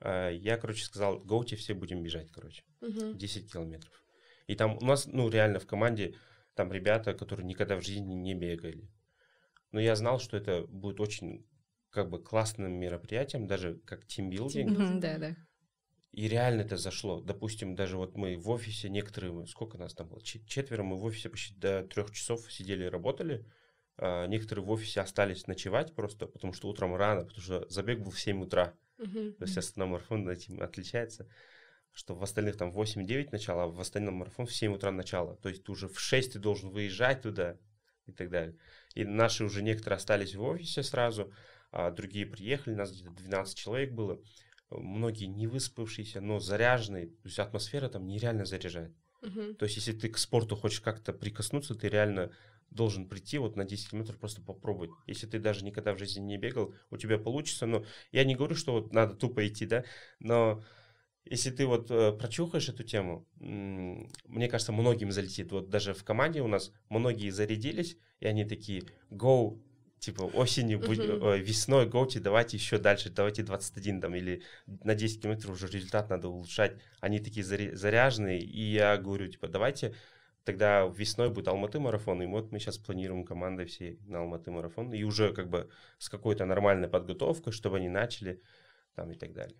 э, 0.00 0.36
я, 0.36 0.56
короче, 0.56 0.84
сказал, 0.84 1.18
гоуте 1.20 1.56
все 1.56 1.74
будем 1.74 2.02
бежать, 2.02 2.30
короче, 2.30 2.62
uh 2.82 3.14
10 3.14 3.52
километров. 3.52 4.04
И 4.46 4.54
там 4.54 4.76
у 4.76 4.84
нас, 4.84 5.06
ну, 5.06 5.28
реально 5.28 5.60
в 5.60 5.66
команде 5.66 6.14
там 6.54 6.72
ребята, 6.72 7.14
которые 7.14 7.46
никогда 7.46 7.76
в 7.76 7.84
жизни 7.84 8.14
не 8.14 8.34
бегали. 8.34 8.88
Но 9.72 9.80
я 9.80 9.94
знал, 9.96 10.18
что 10.18 10.36
это 10.36 10.66
будет 10.66 11.00
очень, 11.00 11.46
как 11.90 12.10
бы, 12.10 12.22
классным 12.22 12.72
мероприятием, 12.72 13.46
даже 13.46 13.78
как 13.86 14.06
тимбилдинг. 14.06 15.00
Да, 15.00 15.18
да. 15.18 15.36
И 16.12 16.26
реально 16.26 16.62
это 16.62 16.76
зашло. 16.76 17.20
Допустим, 17.20 17.76
даже 17.76 17.96
вот 17.96 18.16
мы 18.16 18.36
в 18.36 18.50
офисе, 18.50 18.88
некоторые, 18.88 19.46
сколько 19.46 19.78
нас 19.78 19.94
там 19.94 20.08
было, 20.08 20.20
четверо, 20.22 20.82
мы 20.82 20.96
в 20.96 21.04
офисе 21.04 21.28
почти 21.28 21.54
до 21.54 21.84
трех 21.84 22.10
часов 22.10 22.50
сидели 22.52 22.84
и 22.84 22.88
работали. 22.88 23.46
А 23.96 24.26
некоторые 24.26 24.64
в 24.64 24.70
офисе 24.70 25.02
остались 25.02 25.46
ночевать 25.46 25.94
просто, 25.94 26.26
потому 26.26 26.52
что 26.52 26.68
утром 26.68 26.96
рано, 26.96 27.22
потому 27.22 27.42
что 27.42 27.68
забег 27.68 28.00
был 28.00 28.10
в 28.10 28.20
7 28.20 28.42
утра. 28.42 28.74
Uh-huh. 28.98 29.32
То 29.34 29.44
есть 29.44 29.56
основной 29.56 29.98
марафон 29.98 30.28
этим 30.28 30.60
отличается, 30.60 31.28
что 31.92 32.14
в 32.14 32.22
остальных 32.22 32.56
там 32.56 32.70
8-9 32.70 33.28
начало, 33.30 33.64
а 33.64 33.66
в 33.66 33.78
остальном 33.78 34.14
марафон 34.14 34.46
в 34.46 34.54
7 34.54 34.74
утра 34.74 34.90
начало. 34.90 35.36
То 35.36 35.48
есть 35.48 35.64
ты 35.64 35.72
уже 35.72 35.88
в 35.88 36.00
6 36.00 36.32
ты 36.32 36.38
должен 36.38 36.70
выезжать 36.70 37.22
туда 37.22 37.56
и 38.06 38.12
так 38.12 38.30
далее. 38.30 38.56
И 38.94 39.04
наши 39.04 39.44
уже 39.44 39.62
некоторые 39.62 39.98
остались 39.98 40.34
в 40.34 40.42
офисе 40.42 40.82
сразу, 40.82 41.32
а 41.70 41.90
другие 41.90 42.26
приехали, 42.26 42.74
нас 42.74 42.92
где-то 42.92 43.10
12 43.10 43.56
человек 43.56 43.92
было 43.92 44.20
многие 44.70 45.26
не 45.26 45.46
выспавшиеся, 45.46 46.20
но 46.20 46.38
заряженные, 46.38 47.06
то 47.08 47.26
есть 47.26 47.38
атмосфера 47.38 47.88
там 47.88 48.06
нереально 48.06 48.44
заряжает. 48.44 48.94
Uh-huh. 49.22 49.54
То 49.54 49.64
есть 49.64 49.76
если 49.76 49.92
ты 49.92 50.08
к 50.08 50.18
спорту 50.18 50.56
хочешь 50.56 50.80
как-то 50.80 51.12
прикоснуться, 51.12 51.74
ты 51.74 51.88
реально 51.88 52.30
должен 52.70 53.08
прийти 53.08 53.38
вот 53.38 53.56
на 53.56 53.64
10 53.64 53.90
километров 53.90 54.18
просто 54.18 54.40
попробовать. 54.40 54.90
Если 55.06 55.26
ты 55.26 55.38
даже 55.38 55.64
никогда 55.64 55.92
в 55.92 55.98
жизни 55.98 56.20
не 56.20 56.38
бегал, 56.38 56.74
у 56.90 56.96
тебя 56.96 57.18
получится. 57.18 57.66
Но 57.66 57.84
я 58.12 58.24
не 58.24 58.36
говорю, 58.36 58.54
что 58.54 58.72
вот 58.72 58.92
надо 58.92 59.14
тупо 59.14 59.46
идти, 59.46 59.66
да, 59.66 59.84
но 60.20 60.62
если 61.24 61.50
ты 61.50 61.66
вот 61.66 61.90
э, 61.90 62.12
прочухаешь 62.12 62.68
эту 62.68 62.82
тему, 62.82 63.26
мне 63.36 64.48
кажется, 64.48 64.72
многим 64.72 65.12
залетит. 65.12 65.52
Вот 65.52 65.68
даже 65.68 65.94
в 65.94 66.02
команде 66.02 66.40
у 66.40 66.48
нас 66.48 66.72
многие 66.88 67.30
зарядились, 67.30 67.98
и 68.20 68.26
они 68.26 68.44
такие, 68.44 68.84
go, 69.10 69.60
типа 70.00 70.22
осенью, 70.22 70.80
uh-huh. 70.80 71.38
весной, 71.38 71.86
гоути, 71.86 72.18
давайте 72.18 72.56
еще 72.56 72.78
дальше, 72.78 73.10
давайте 73.10 73.42
21 73.42 74.00
там, 74.00 74.14
или 74.14 74.42
на 74.66 74.94
10 74.94 75.22
километров 75.22 75.54
уже 75.54 75.68
результат 75.68 76.08
надо 76.08 76.28
улучшать. 76.28 76.80
Они 77.00 77.20
такие 77.20 77.44
заряженные, 77.44 78.40
и 78.40 78.62
я 78.62 78.96
говорю, 78.96 79.28
типа, 79.28 79.46
давайте 79.48 79.94
тогда 80.44 80.86
весной 80.86 81.28
будет 81.28 81.48
Алматы 81.48 81.78
марафон, 81.78 82.22
и 82.22 82.26
вот 82.26 82.50
мы 82.50 82.58
сейчас 82.58 82.78
планируем 82.78 83.24
командой 83.24 83.66
всей 83.66 84.00
на 84.06 84.20
Алматы 84.20 84.50
марафон, 84.50 84.92
и 84.94 85.02
уже 85.04 85.34
как 85.34 85.50
бы 85.50 85.68
с 85.98 86.08
какой-то 86.08 86.46
нормальной 86.46 86.88
подготовкой, 86.88 87.52
чтобы 87.52 87.76
они 87.76 87.88
начали 87.88 88.42
там 88.94 89.12
и 89.12 89.14
так 89.14 89.32
далее. 89.34 89.58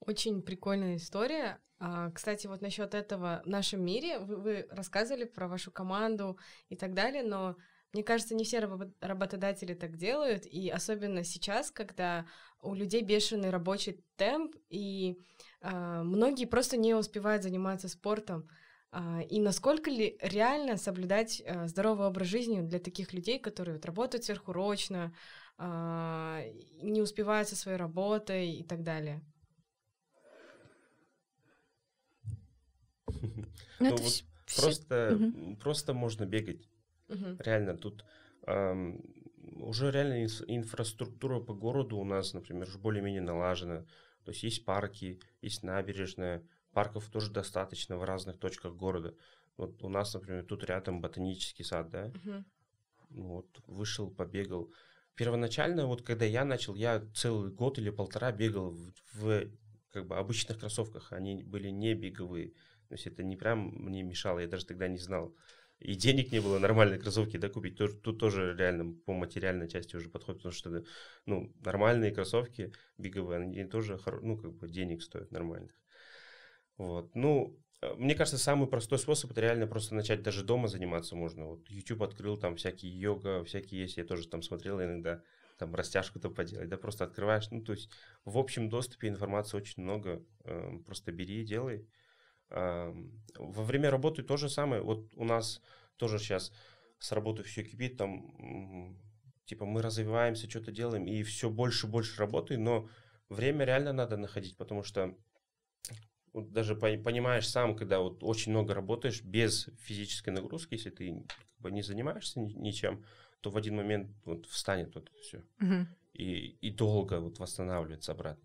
Очень 0.00 0.42
прикольная 0.42 0.96
история. 0.96 1.58
А, 1.78 2.10
кстати, 2.10 2.48
вот 2.48 2.62
насчет 2.62 2.94
этого 2.94 3.42
в 3.44 3.48
нашем 3.48 3.84
мире 3.84 4.18
вы, 4.18 4.36
вы 4.36 4.66
рассказывали 4.70 5.24
про 5.24 5.46
вашу 5.46 5.70
команду 5.70 6.36
и 6.68 6.76
так 6.76 6.94
далее, 6.94 7.22
но 7.22 7.56
мне 7.92 8.02
кажется, 8.02 8.34
не 8.34 8.44
все 8.44 8.58
работодатели 9.00 9.74
так 9.74 9.96
делают, 9.96 10.46
и 10.46 10.70
особенно 10.70 11.24
сейчас, 11.24 11.70
когда 11.70 12.26
у 12.62 12.74
людей 12.74 13.02
бешеный 13.02 13.50
рабочий 13.50 14.02
темп, 14.16 14.56
и 14.70 15.18
э, 15.60 16.02
многие 16.02 16.46
просто 16.46 16.76
не 16.78 16.94
успевают 16.94 17.42
заниматься 17.42 17.88
спортом. 17.88 18.48
Э, 18.92 19.22
и 19.28 19.40
насколько 19.40 19.90
ли 19.90 20.16
реально 20.22 20.78
соблюдать 20.78 21.42
э, 21.44 21.66
здоровый 21.66 22.06
образ 22.06 22.28
жизни 22.28 22.62
для 22.62 22.78
таких 22.78 23.12
людей, 23.12 23.38
которые 23.38 23.74
вот, 23.74 23.84
работают 23.84 24.24
сверхурочно, 24.24 25.14
э, 25.58 26.52
не 26.82 27.02
успевают 27.02 27.48
со 27.48 27.56
своей 27.56 27.76
работой 27.76 28.52
и 28.52 28.64
так 28.64 28.82
далее? 28.82 29.22
Ну, 33.80 33.88
ну 33.90 33.96
вот 33.96 34.24
просто, 34.54 35.32
просто 35.60 35.92
можно 35.92 36.24
бегать 36.24 36.68
Угу. 37.12 37.36
Реально, 37.38 37.76
тут 37.76 38.04
эм, 38.46 39.02
уже 39.56 39.90
реально 39.90 40.24
инфраструктура 40.24 41.40
по 41.40 41.54
городу 41.54 41.98
у 41.98 42.04
нас, 42.04 42.34
например, 42.34 42.68
уже 42.68 42.78
более-менее 42.78 43.22
налажена. 43.22 43.84
То 44.24 44.30
есть 44.30 44.42
есть 44.42 44.64
парки, 44.64 45.20
есть 45.40 45.62
набережная, 45.62 46.42
парков 46.72 47.08
тоже 47.08 47.32
достаточно 47.32 47.96
в 47.96 48.04
разных 48.04 48.38
точках 48.38 48.74
города. 48.74 49.14
Вот 49.56 49.82
у 49.82 49.88
нас, 49.88 50.14
например, 50.14 50.44
тут 50.44 50.64
рядом 50.64 51.00
ботанический 51.00 51.64
сад, 51.64 51.90
да? 51.90 52.06
Угу. 52.06 52.44
Вот, 53.10 53.46
вышел, 53.66 54.10
побегал. 54.10 54.72
Первоначально, 55.14 55.86
вот 55.86 56.02
когда 56.02 56.24
я 56.24 56.44
начал, 56.44 56.74
я 56.74 57.02
целый 57.14 57.50
год 57.50 57.78
или 57.78 57.90
полтора 57.90 58.32
бегал 58.32 58.70
в, 58.70 58.92
в 59.12 59.50
как 59.90 60.06
бы 60.06 60.16
обычных 60.16 60.58
кроссовках. 60.58 61.12
Они 61.12 61.42
были 61.42 61.68
не 61.68 61.94
беговые. 61.94 62.52
То 62.88 62.94
есть 62.94 63.06
это 63.06 63.22
не 63.22 63.36
прям 63.36 63.68
мне 63.74 64.02
мешало, 64.02 64.38
я 64.38 64.48
даже 64.48 64.66
тогда 64.66 64.88
не 64.88 64.98
знал 64.98 65.34
и 65.82 65.94
денег 65.94 66.32
не 66.32 66.40
было 66.40 66.58
нормальные 66.58 66.98
кроссовки 66.98 67.36
да, 67.36 67.48
купить. 67.48 67.76
Тут, 67.76 68.02
тут 68.02 68.18
тоже 68.18 68.54
реально 68.56 68.94
по 69.04 69.12
материальной 69.12 69.68
части 69.68 69.96
уже 69.96 70.08
подходит, 70.08 70.42
потому 70.42 70.52
что 70.52 70.84
ну, 71.26 71.52
нормальные 71.64 72.12
кроссовки 72.12 72.72
беговые, 72.98 73.40
они 73.40 73.64
тоже 73.64 73.98
ну, 74.22 74.36
как 74.36 74.52
бы 74.54 74.68
денег 74.68 75.02
стоят 75.02 75.32
нормальных. 75.32 75.72
Вот. 76.76 77.14
Ну, 77.14 77.58
э, 77.80 77.94
мне 77.94 78.14
кажется, 78.14 78.38
самый 78.38 78.68
простой 78.68 78.98
способ 78.98 79.32
это 79.32 79.40
реально 79.40 79.66
просто 79.66 79.94
начать 79.94 80.22
даже 80.22 80.44
дома 80.44 80.68
заниматься 80.68 81.16
можно. 81.16 81.46
Вот 81.46 81.68
YouTube 81.68 82.02
открыл, 82.02 82.36
там 82.36 82.56
всякие 82.56 82.98
йога, 82.98 83.44
всякие 83.44 83.82
есть, 83.82 83.96
я 83.96 84.04
тоже 84.04 84.28
там 84.28 84.42
смотрел 84.42 84.80
иногда, 84.80 85.22
там 85.58 85.74
растяжку-то 85.74 86.30
поделать, 86.30 86.68
да, 86.68 86.76
просто 86.76 87.04
открываешь. 87.04 87.50
Ну, 87.50 87.62
то 87.62 87.72
есть 87.72 87.90
в 88.24 88.38
общем 88.38 88.68
доступе 88.68 89.08
информации 89.08 89.56
очень 89.56 89.82
много, 89.82 90.24
э, 90.44 90.78
просто 90.86 91.12
бери 91.12 91.42
и 91.42 91.44
делай. 91.44 91.88
Во 92.52 93.64
время 93.64 93.90
работы 93.90 94.22
то 94.22 94.36
же 94.36 94.48
самое. 94.48 94.82
Вот 94.82 95.10
у 95.16 95.24
нас 95.24 95.60
тоже 95.96 96.18
сейчас 96.18 96.52
с 96.98 97.12
работы 97.12 97.42
все 97.42 97.64
кипит, 97.64 97.96
там, 97.96 98.96
типа, 99.44 99.64
мы 99.64 99.82
развиваемся, 99.82 100.48
что-то 100.48 100.70
делаем, 100.70 101.06
и 101.06 101.22
все 101.22 101.50
больше 101.50 101.86
и 101.86 101.90
больше 101.90 102.18
работы, 102.18 102.58
но 102.58 102.88
время 103.28 103.64
реально 103.64 103.92
надо 103.92 104.16
находить, 104.16 104.56
потому 104.56 104.84
что 104.84 105.16
вот 106.32 106.52
даже 106.52 106.74
понимаешь 106.76 107.48
сам, 107.48 107.76
когда 107.76 107.98
вот 108.00 108.22
очень 108.22 108.52
много 108.52 108.74
работаешь 108.74 109.22
без 109.22 109.68
физической 109.80 110.30
нагрузки, 110.30 110.74
если 110.74 110.90
ты 110.90 111.24
как 111.26 111.46
бы, 111.58 111.70
не 111.70 111.82
занимаешься 111.82 112.40
ничем, 112.40 113.04
то 113.40 113.50
в 113.50 113.56
один 113.56 113.76
момент 113.76 114.10
вот 114.24 114.46
встанет 114.46 114.94
вот 114.94 115.10
все. 115.20 115.44
Угу. 115.60 115.86
И, 116.14 116.56
и 116.60 116.70
долго 116.70 117.20
вот 117.20 117.38
восстанавливается 117.38 118.12
обратно. 118.12 118.44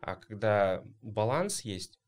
А 0.00 0.16
когда 0.16 0.84
баланс 1.00 1.62
есть, 1.62 1.98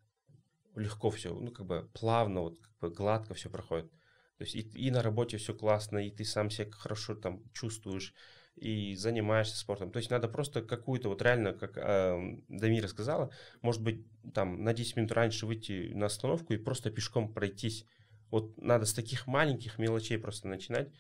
легко 0.77 1.11
все, 1.11 1.35
ну, 1.35 1.51
как 1.51 1.67
бы 1.67 1.91
плавно, 1.93 2.43
вот, 2.43 2.59
как 2.61 2.79
бы 2.81 2.91
гладко 2.91 3.35
все 3.35 3.51
проходит. 3.51 3.91
То 4.39 4.45
есть 4.45 4.55
и, 4.55 4.61
и 4.61 4.91
на 4.91 5.03
работе 5.03 5.39
все 5.39 5.55
классно, 5.55 5.99
и 6.07 6.11
ты 6.11 6.25
сам 6.25 6.51
себя 6.51 6.71
хорошо 6.71 7.15
там 7.15 7.43
чувствуешь, 7.53 8.15
и 8.57 8.95
занимаешься 8.95 9.57
спортом. 9.57 9.91
То 9.91 9.99
есть 9.99 10.11
надо 10.11 10.29
просто 10.29 10.62
какую-то, 10.62 11.11
вот 11.11 11.21
реально, 11.23 11.53
как 11.53 11.77
э, 11.77 12.39
Дамира 12.49 12.89
сказала, 12.89 13.31
может 13.61 13.83
быть, 13.83 14.07
там 14.33 14.65
на 14.65 14.73
10 14.73 14.97
минут 14.97 15.12
раньше 15.12 15.47
выйти 15.47 15.93
на 15.95 16.07
остановку 16.07 16.55
и 16.55 16.57
просто 16.57 16.91
пешком 16.91 17.33
пройтись. 17.33 17.85
Вот 18.31 18.57
надо 18.61 18.87
с 18.87 18.95
таких 18.95 19.27
маленьких 19.27 19.79
мелочей 19.79 20.19
просто 20.19 20.49
начинать, 20.49 20.91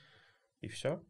и 0.60 0.68
все. 0.68 1.02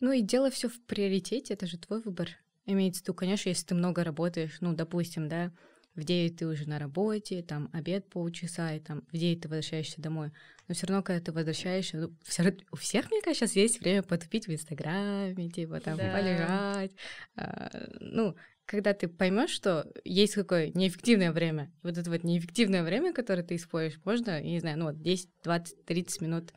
Ну 0.00 0.10
и 0.10 0.22
дело 0.22 0.50
все 0.50 0.68
в 0.68 0.84
приоритете, 0.86 1.54
это 1.54 1.66
же 1.66 1.78
твой 1.78 2.02
выбор. 2.02 2.28
Имеется 2.66 3.00
в 3.00 3.04
виду, 3.04 3.14
конечно, 3.14 3.48
если 3.48 3.66
ты 3.66 3.74
много 3.74 4.04
работаешь, 4.04 4.58
ну, 4.60 4.74
допустим, 4.74 5.28
да, 5.28 5.52
в 5.94 6.04
9 6.04 6.36
ты 6.36 6.46
уже 6.46 6.68
на 6.68 6.78
работе, 6.78 7.42
там 7.42 7.68
обед 7.72 8.08
полчаса, 8.08 8.74
и 8.74 8.80
там 8.80 9.02
в 9.12 9.16
9 9.16 9.42
ты 9.42 9.48
возвращаешься 9.48 10.00
домой. 10.00 10.32
Но 10.68 10.74
все 10.74 10.86
равно, 10.86 11.02
когда 11.02 11.22
ты 11.22 11.32
возвращаешься, 11.32 11.98
ну, 11.98 12.14
все, 12.22 12.56
у 12.70 12.76
всех, 12.76 13.10
мне 13.10 13.20
кажется, 13.20 13.46
сейчас 13.46 13.56
есть 13.56 13.80
время 13.80 14.02
потупить 14.02 14.46
в 14.46 14.52
Инстаграме, 14.52 15.50
типа 15.50 15.80
там 15.80 15.98
да. 15.98 16.12
полежать. 16.12 16.92
А, 17.36 17.88
ну, 18.00 18.34
когда 18.64 18.94
ты 18.94 19.08
поймешь, 19.08 19.50
что 19.50 19.86
есть 20.04 20.34
какое 20.34 20.70
неэффективное 20.72 21.32
время, 21.32 21.70
вот 21.82 21.98
это 21.98 22.08
вот 22.10 22.24
неэффективное 22.24 22.82
время, 22.82 23.12
которое 23.12 23.42
ты 23.42 23.56
используешь, 23.56 24.00
можно, 24.04 24.30
я 24.30 24.50
не 24.50 24.60
знаю, 24.60 24.78
ну 24.78 24.84
вот 24.86 25.02
10, 25.02 25.28
20, 25.42 25.84
30 25.84 26.20
минут. 26.22 26.52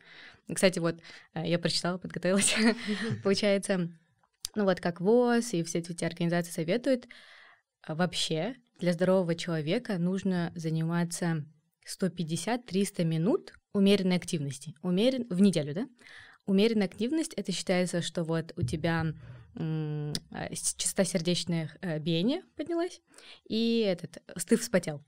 Кстати, 0.52 0.78
вот 0.78 1.00
а, 1.34 1.44
я 1.44 1.58
прочитала, 1.58 1.98
подготовилась. 1.98 2.54
Получается, 3.22 3.90
ну 4.54 4.64
вот 4.64 4.80
как 4.80 5.00
ВОЗ 5.00 5.52
и 5.54 5.62
все 5.62 5.80
эти 5.80 6.04
организации 6.04 6.52
советуют, 6.52 7.06
а, 7.82 7.94
вообще 7.94 8.56
для 8.78 8.92
здорового 8.92 9.34
человека 9.34 9.98
нужно 9.98 10.52
заниматься 10.54 11.44
150-300 11.86 13.04
минут 13.04 13.52
умеренной 13.72 14.16
активности. 14.16 14.74
Умерен... 14.82 15.26
В 15.30 15.40
неделю, 15.40 15.74
да? 15.74 15.88
Умеренная 16.46 16.86
активность, 16.86 17.34
это 17.34 17.52
считается, 17.52 18.02
что 18.02 18.24
вот 18.24 18.52
у 18.56 18.62
тебя 18.62 19.12
м- 19.54 20.12
а, 20.30 20.48
частота 20.54 21.04
сердечных 21.04 21.76
э, 21.80 21.98
биения 21.98 22.42
поднялась, 22.56 23.00
и 23.48 23.80
этот, 23.80 24.22
ты 24.46 24.56
вспотел. 24.56 25.02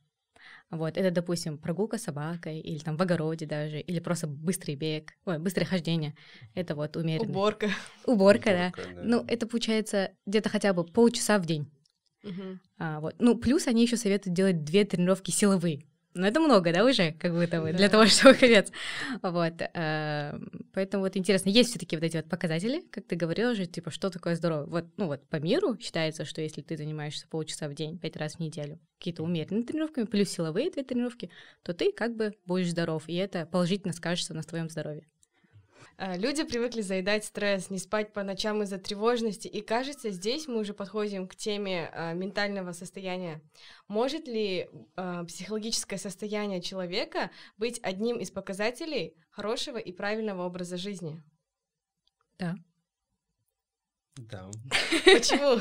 Вот, 0.70 0.98
это, 0.98 1.10
допустим, 1.10 1.56
прогулка 1.56 1.96
с 1.96 2.02
собакой, 2.02 2.60
или 2.60 2.78
там 2.78 2.96
в 2.96 3.02
огороде 3.02 3.46
даже, 3.46 3.80
или 3.80 4.00
просто 4.00 4.26
быстрый 4.26 4.74
бег, 4.74 5.14
ой, 5.24 5.38
быстрое 5.38 5.66
хождение. 5.66 6.14
Это 6.54 6.74
вот 6.74 6.96
умеренно. 6.96 7.30
Уборка. 7.30 7.70
Уборка, 8.04 8.50
да. 8.50 8.72
да. 8.94 9.00
Ну, 9.02 9.24
это 9.26 9.46
получается 9.46 10.10
где-то 10.26 10.50
хотя 10.50 10.74
бы 10.74 10.84
полчаса 10.84 11.38
в 11.38 11.46
день. 11.46 11.70
Угу. 12.24 12.58
А, 12.78 13.00
вот. 13.00 13.14
Ну, 13.18 13.36
плюс 13.36 13.66
они 13.66 13.82
еще 13.82 13.96
советуют 13.96 14.36
делать 14.36 14.64
две 14.64 14.84
тренировки 14.84 15.30
силовые. 15.30 15.84
Ну, 16.14 16.26
это 16.26 16.40
много, 16.40 16.72
да, 16.72 16.84
уже, 16.84 17.12
как 17.12 17.32
будто 17.32 17.60
бы, 17.60 17.70
да. 17.70 17.78
для 17.78 17.88
того, 17.88 18.06
чтобы 18.06 18.34
конец. 18.34 18.72
Вот. 19.22 19.52
Э, 19.60 20.36
поэтому 20.72 21.04
вот 21.04 21.16
интересно, 21.16 21.50
есть 21.50 21.70
все 21.70 21.78
таки 21.78 21.96
вот 21.96 22.04
эти 22.04 22.16
вот 22.16 22.28
показатели, 22.28 22.80
как 22.90 23.06
ты 23.06 23.14
говорила 23.14 23.54
же, 23.54 23.66
типа, 23.66 23.90
что 23.90 24.10
такое 24.10 24.34
здоровье? 24.34 24.66
Вот, 24.68 24.86
ну 24.96 25.06
вот, 25.06 25.28
по 25.28 25.36
миру 25.36 25.78
считается, 25.78 26.24
что 26.24 26.40
если 26.40 26.60
ты 26.62 26.76
занимаешься 26.76 27.28
полчаса 27.28 27.68
в 27.68 27.74
день, 27.74 27.98
пять 27.98 28.16
раз 28.16 28.34
в 28.34 28.40
неделю, 28.40 28.80
какие-то 28.98 29.22
умеренные 29.22 29.64
тренировками, 29.64 30.06
плюс 30.06 30.30
силовые 30.30 30.70
две 30.70 30.82
тренировки, 30.82 31.30
то 31.62 31.72
ты 31.72 31.92
как 31.92 32.16
бы 32.16 32.34
будешь 32.46 32.70
здоров, 32.70 33.04
и 33.06 33.14
это 33.14 33.46
положительно 33.46 33.92
скажется 33.92 34.34
на 34.34 34.42
твоем 34.42 34.70
здоровье. 34.70 35.06
Э, 35.98 36.16
люди 36.16 36.44
привыкли 36.44 36.80
заедать 36.80 37.24
стресс, 37.24 37.70
не 37.70 37.78
спать 37.78 38.12
по 38.12 38.22
ночам 38.22 38.62
из-за 38.62 38.78
тревожности, 38.78 39.48
и 39.48 39.60
кажется, 39.60 40.10
здесь 40.10 40.46
мы 40.46 40.58
уже 40.60 40.72
подходим 40.72 41.26
к 41.26 41.34
теме 41.34 41.90
э, 41.92 42.14
ментального 42.14 42.70
состояния. 42.70 43.42
Может 43.88 44.28
ли 44.28 44.68
э, 44.96 45.24
психологическое 45.26 45.98
состояние 45.98 46.62
человека 46.62 47.32
быть 47.56 47.80
одним 47.82 48.18
из 48.18 48.30
показателей 48.30 49.16
хорошего 49.30 49.76
и 49.76 49.90
правильного 49.90 50.46
образа 50.46 50.76
жизни? 50.76 51.20
Да. 52.38 52.54
Да. 54.14 54.48
Почему? 55.04 55.60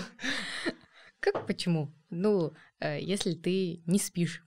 Как 1.19 1.47
почему? 1.47 1.91
Ну, 2.11 2.53
э, 2.79 3.01
если 3.01 3.33
ты 3.33 3.81
не 3.87 3.97
спишь, 3.97 4.43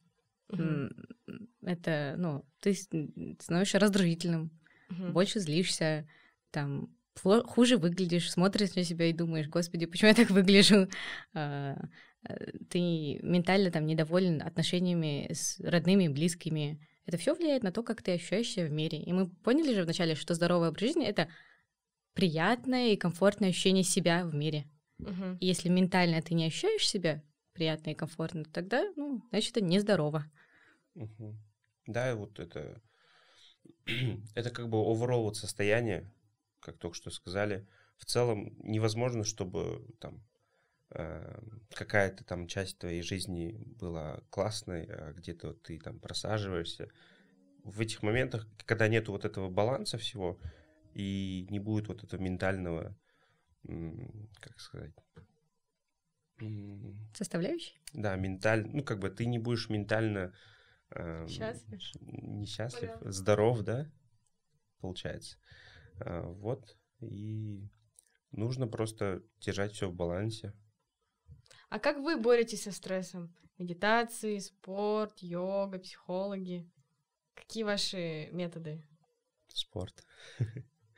это, 1.62 2.14
ну, 2.16 2.44
ты 2.60 2.74
становишься 2.74 3.78
раздражительным, 3.78 4.50
угу. 4.90 5.12
больше 5.12 5.40
злишься, 5.40 6.08
там 6.50 6.90
хуже 7.16 7.76
выглядишь, 7.76 8.30
смотришь 8.30 8.74
на 8.74 8.84
себя 8.84 9.06
и 9.06 9.12
думаешь, 9.12 9.48
господи, 9.48 9.86
почему 9.86 10.08
я 10.08 10.14
так 10.14 10.30
выгляжу? 10.30 10.88
А, 11.34 11.76
э, 12.28 12.52
ты 12.68 13.18
ментально 13.22 13.70
там 13.70 13.86
недоволен 13.86 14.42
отношениями 14.42 15.30
с 15.32 15.60
родными, 15.60 16.08
близкими. 16.08 16.86
Это 17.06 17.16
все 17.16 17.34
влияет 17.34 17.62
на 17.62 17.72
то, 17.72 17.82
как 17.82 18.02
ты 18.02 18.12
ощущаешься 18.12 18.64
в 18.64 18.70
мире. 18.70 19.02
И 19.02 19.12
мы 19.12 19.28
поняли 19.28 19.74
же 19.74 19.82
вначале, 19.82 20.14
что 20.14 20.34
здоровый 20.34 20.68
образ 20.68 20.82
жизни— 20.82 21.06
это 21.06 21.28
приятное 22.14 22.92
и 22.92 22.96
комфортное 22.96 23.50
ощущение 23.50 23.84
себя 23.84 24.24
в 24.26 24.34
мире. 24.34 24.66
Угу. 24.98 25.38
И 25.40 25.46
если 25.46 25.68
ментально 25.68 26.22
ты 26.22 26.34
не 26.34 26.46
ощущаешь 26.46 26.88
себя 26.88 27.22
приятно 27.52 27.90
и 27.90 27.94
комфортно, 27.94 28.44
тогда, 28.44 28.84
ну, 28.96 29.22
значит, 29.30 29.56
это 29.56 29.64
нездорово. 29.64 30.30
Угу. 30.94 31.36
Да, 31.86 32.14
вот 32.14 32.38
это 32.38 32.80
это 34.34 34.50
как 34.50 34.68
бы 34.68 34.78
overall 34.78 35.22
вот 35.22 35.36
состояние, 35.36 36.10
как 36.60 36.78
только 36.78 36.96
что 36.96 37.10
сказали. 37.10 37.66
В 37.96 38.04
целом 38.04 38.56
невозможно, 38.58 39.24
чтобы 39.24 39.86
там 40.00 40.22
э, 40.90 41.40
какая-то 41.74 42.24
там 42.24 42.46
часть 42.46 42.78
твоей 42.78 43.02
жизни 43.02 43.62
была 43.78 44.20
классной, 44.30 44.84
а 44.84 45.12
где-то 45.12 45.54
ты 45.54 45.78
там 45.78 45.98
просаживаешься. 45.98 46.88
В 47.62 47.80
этих 47.80 48.02
моментах, 48.02 48.48
когда 48.64 48.88
нету 48.88 49.12
вот 49.12 49.24
этого 49.24 49.50
баланса 49.50 49.98
всего, 49.98 50.40
и 50.94 51.46
не 51.50 51.58
будет 51.58 51.88
вот 51.88 52.02
этого 52.02 52.20
ментального, 52.20 52.96
как 53.62 54.58
сказать... 54.60 54.92
Составляющий? 57.14 57.78
Да, 57.92 58.16
ментально, 58.16 58.68
ну 58.72 58.82
как 58.82 58.98
бы 58.98 59.10
ты 59.10 59.26
не 59.26 59.38
будешь 59.38 59.68
ментально... 59.68 60.32
Э, 60.90 61.26
счастлив? 61.28 61.80
Несчастлив, 62.00 62.90
Понятно. 62.90 63.12
здоров, 63.12 63.62
да, 63.62 63.90
получается. 64.80 65.38
А, 66.00 66.22
вот, 66.22 66.76
и 67.00 67.68
нужно 68.32 68.66
просто 68.66 69.22
держать 69.40 69.72
все 69.72 69.88
в 69.88 69.94
балансе. 69.94 70.52
А 71.68 71.78
как 71.78 71.98
вы 71.98 72.16
боретесь 72.16 72.64
со 72.64 72.72
стрессом? 72.72 73.34
Медитации, 73.58 74.38
спорт, 74.38 75.18
йога, 75.18 75.78
психологи? 75.78 76.68
Какие 77.34 77.62
ваши 77.62 78.28
методы? 78.32 78.82
Спорт. 79.48 80.04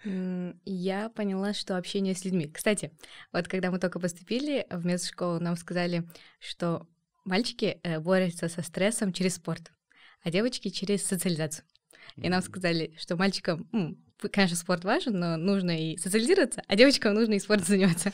Я 0.05 1.11
поняла, 1.11 1.55
что 1.55 1.77
общение 1.77 2.15
с 2.15 2.25
людьми. 2.25 2.49
Кстати, 2.49 2.93
вот 3.33 3.47
когда 3.47 3.71
мы 3.71 3.79
только 3.79 4.01
поступили 4.01 4.67
в 4.71 4.85
медшколу, 4.85 5.39
нам 5.39 5.57
сказали, 5.57 6.09
что 6.41 6.89
мальчики 7.25 7.79
э, 7.83 8.01
борются 8.01 8.49
со 8.49 8.63
стрессом 8.63 9.13
через 9.13 9.37
спорт, 9.37 9.73
а 10.23 10.31
девочки 10.31 10.69
через 10.69 11.05
социализацию. 11.05 11.65
И 12.17 12.29
нам 12.29 12.43
сказали, 12.43 12.95
что 12.99 13.17
мальчикам, 13.17 13.69
конечно, 14.31 14.57
спорт 14.57 14.85
важен, 14.85 15.19
но 15.19 15.37
нужно 15.37 15.71
и 15.71 15.97
социализироваться, 15.97 16.63
а 16.67 16.77
девочкам 16.77 17.15
нужно 17.15 17.35
и 17.35 17.39
спортом 17.39 17.67
заниматься. 17.67 18.13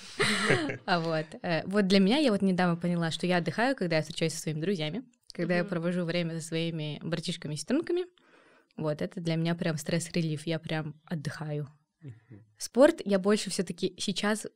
А 0.87 1.01
вот. 1.01 1.27
Э, 1.43 1.63
вот 1.67 1.87
для 1.87 1.99
меня 1.99 2.19
я 2.19 2.33
вот 2.33 2.43
недавно 2.43 2.77
поняла, 2.77 3.11
что 3.11 3.27
я 3.27 3.39
отдыхаю, 3.39 3.77
когда 3.77 3.97
я 3.97 4.03
встречаюсь 4.03 4.35
со 4.35 4.41
своими 4.41 4.61
друзьями, 4.61 5.05
когда 5.33 5.57
я 5.57 5.65
провожу 5.65 6.05
время 6.05 6.39
со 6.41 6.47
своими 6.47 6.99
братишками 7.03 7.55
и 7.55 7.57
сестренками. 7.57 8.05
Вот, 8.77 9.03
это 9.03 9.21
для 9.21 9.35
меня 9.35 9.55
прям 9.55 9.77
стресс-релив, 9.77 10.47
я 10.47 10.59
прям 10.59 10.95
отдыхаю. 11.05 11.69
Спорт 12.57 13.01
я 13.05 13.19
больше 13.19 13.51
все 13.51 13.65
таки 13.65 13.95
сейчас 13.99 14.47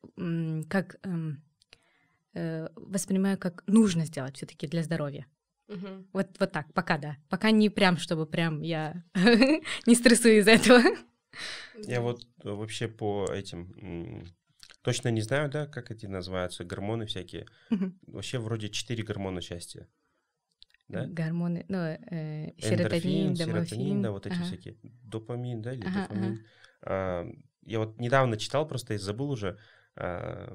как 0.68 0.96
эм, 1.03 1.42
э, 2.34 2.68
воспринимаю 2.76 3.36
как 3.36 3.64
нужно 3.66 4.05
сделать 4.05 4.36
все 4.36 4.46
таки 4.46 4.66
для 4.66 4.82
здоровья. 4.82 5.26
Угу. 5.73 6.07
Вот, 6.12 6.29
вот 6.39 6.53
так, 6.53 6.73
пока 6.75 6.99
да. 6.99 7.16
Пока 7.29 7.51
не 7.51 7.70
прям, 7.70 7.97
чтобы 7.97 8.27
прям 8.27 8.62
я 8.62 9.05
не 9.87 9.95
стрессую 9.95 10.39
из-за 10.39 10.53
этого. 10.53 10.81
Я 11.77 12.01
вот 12.01 12.27
вообще 12.45 12.89
по 12.89 13.27
этим 13.33 14.25
точно 14.83 15.09
не 15.09 15.23
знаю, 15.23 15.51
да, 15.51 15.66
как 15.66 15.91
эти 15.91 16.07
называются, 16.07 16.64
гормоны 16.64 17.07
всякие. 17.07 17.47
Вообще 18.07 18.39
вроде 18.39 18.68
четыре 18.68 19.03
гормона 19.03 19.41
счастья. 19.41 19.89
Да? 20.89 21.07
Гормоны, 21.07 21.64
ну, 21.68 21.79
э, 21.79 22.53
серотонин, 22.59 23.29
Эндорфин, 23.31 23.37
серотонин, 23.37 24.03
да, 24.03 24.11
вот 24.11 24.27
эти 24.27 24.35
ага. 24.35 24.45
всякие. 24.45 24.77
Допамин, 24.83 25.62
да, 25.62 25.73
или 25.73 25.87
ага, 25.87 26.03
дофамин. 26.03 26.33
Ага. 26.33 26.43
А, 26.83 27.27
я 27.62 27.79
вот 27.79 27.99
недавно 27.99 28.37
читал, 28.37 28.68
просто 28.68 28.93
и 28.95 28.99
забыл 28.99 29.31
уже. 29.31 29.59
А, 29.97 30.53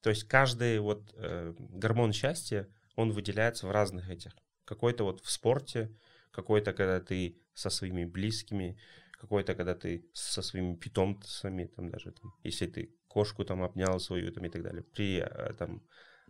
то 0.00 0.10
есть 0.10 0.24
каждый 0.24 0.78
вот 0.78 1.12
э, 1.16 1.54
гормон 1.58 2.12
счастья, 2.12 2.68
он 2.98 3.12
выделяется 3.12 3.68
в 3.68 3.70
разных 3.70 4.10
этих. 4.10 4.32
Какой-то 4.64 5.04
вот 5.04 5.20
в 5.20 5.30
спорте, 5.30 5.96
какой-то, 6.32 6.72
когда 6.72 7.00
ты 7.00 7.40
со 7.54 7.70
своими 7.70 8.04
близкими, 8.04 8.76
какой-то, 9.12 9.54
когда 9.54 9.76
ты 9.76 10.04
со 10.12 10.42
своими 10.42 10.74
питомцами, 10.74 11.66
там 11.66 11.90
даже, 11.90 12.10
там, 12.10 12.34
если 12.42 12.66
ты 12.66 12.92
кошку 13.06 13.44
там 13.44 13.62
обнял 13.62 14.00
свою 14.00 14.32
там 14.32 14.44
и 14.44 14.48
так 14.48 14.62
далее, 14.64 14.82
при 14.82 15.20
э, 15.20 15.52
там, 15.54 15.80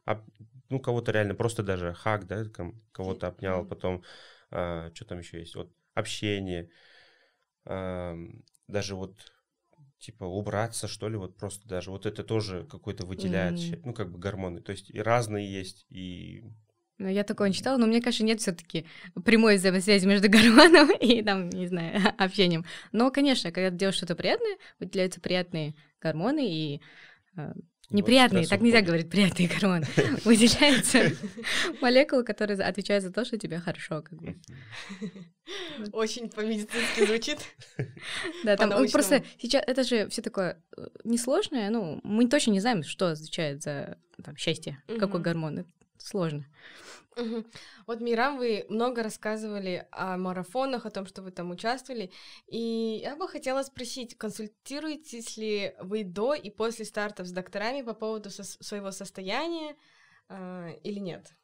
об, 0.04 0.28
ну, 0.68 0.78
кого-то 0.78 1.10
реально 1.10 1.34
просто 1.34 1.62
даже 1.62 1.94
хак, 1.94 2.26
да, 2.26 2.44
там, 2.44 2.82
кого-то 2.92 3.28
обнял, 3.28 3.64
потом, 3.64 4.04
а, 4.50 4.90
что 4.94 5.06
там 5.06 5.20
еще 5.20 5.38
есть, 5.38 5.54
вот, 5.54 5.72
общение, 5.94 6.70
а, 7.64 8.14
даже 8.66 8.94
вот 8.94 9.14
типа 9.98 10.24
убраться, 10.24 10.88
что 10.88 11.08
ли, 11.08 11.16
вот 11.16 11.36
просто 11.36 11.68
даже 11.68 11.90
вот 11.90 12.06
это 12.06 12.22
тоже 12.22 12.64
какой-то 12.70 13.04
выделяет, 13.06 13.54
mm-hmm. 13.54 13.82
ну, 13.84 13.94
как 13.94 14.10
бы 14.10 14.18
гормоны. 14.18 14.60
То 14.60 14.72
есть 14.72 14.90
и 14.90 15.00
разные 15.00 15.50
есть, 15.50 15.86
и 15.90 16.44
ну, 16.98 17.06
я 17.08 17.22
такое 17.22 17.48
не 17.48 17.54
читала, 17.54 17.76
но 17.76 17.86
мне 17.86 18.02
кажется, 18.02 18.24
нет 18.24 18.40
все-таки 18.40 18.84
прямой 19.24 19.56
взаимосвязи 19.56 20.04
между 20.04 20.28
гормоном 20.30 20.90
и, 20.90 21.22
там, 21.22 21.48
не 21.48 21.68
знаю, 21.68 22.00
общением. 22.18 22.64
Но, 22.90 23.10
конечно, 23.10 23.52
когда 23.52 23.70
ты 23.70 23.76
делаешь 23.76 23.96
что-то 23.96 24.16
приятное, 24.16 24.58
выделяются 24.80 25.20
приятные 25.20 25.74
гормоны 26.00 26.48
и 26.48 26.82
э, 27.36 27.52
неприятные, 27.90 28.42
вот 28.42 28.50
так 28.50 28.60
нельзя 28.60 28.82
говорить, 28.82 29.10
приятные 29.10 29.48
гормоны. 29.48 29.86
Выделяются 30.24 31.12
молекулы, 31.80 32.24
которые 32.24 32.58
отвечают 32.60 33.04
за 33.04 33.10
то, 33.10 33.24
что 33.24 33.38
тебе 33.38 33.58
хорошо, 33.58 34.02
как 34.02 34.18
бы. 34.20 34.36
Очень 35.92 36.28
по-медицински 36.28 37.06
звучит. 37.06 37.38
Да, 38.44 38.56
там 38.56 38.70
просто 38.90 39.24
сейчас 39.38 39.62
это 39.66 39.82
же 39.82 40.08
все 40.08 40.22
такое 40.22 40.62
э, 40.76 40.86
несложное, 41.04 41.70
ну, 41.70 42.00
мы 42.04 42.28
точно 42.28 42.52
не 42.52 42.60
знаем, 42.60 42.82
что 42.82 43.10
отвечает 43.10 43.62
за 43.62 43.98
там, 44.22 44.36
счастье, 44.36 44.82
какой 44.98 45.20
гормон. 45.20 45.60
Это 45.60 45.68
сложно. 45.98 46.46
Угу. 47.18 47.44
Вот, 47.86 48.00
Мирам, 48.00 48.38
вы 48.38 48.64
много 48.68 49.02
рассказывали 49.02 49.86
о 49.90 50.16
марафонах, 50.16 50.86
о 50.86 50.90
том, 50.90 51.04
что 51.06 51.22
вы 51.22 51.32
там 51.32 51.50
участвовали, 51.50 52.12
и 52.46 53.00
я 53.02 53.16
бы 53.16 53.28
хотела 53.28 53.62
спросить, 53.64 54.16
консультируетесь 54.16 55.36
ли 55.36 55.74
вы 55.80 56.04
до 56.04 56.34
и 56.34 56.50
после 56.50 56.84
стартов 56.84 57.26
с 57.26 57.32
докторами 57.32 57.82
по 57.82 57.94
поводу 57.94 58.30
со- 58.30 58.44
своего 58.44 58.92
состояния 58.92 59.74
э, 60.28 60.78
или 60.84 61.00
нет? 61.00 61.34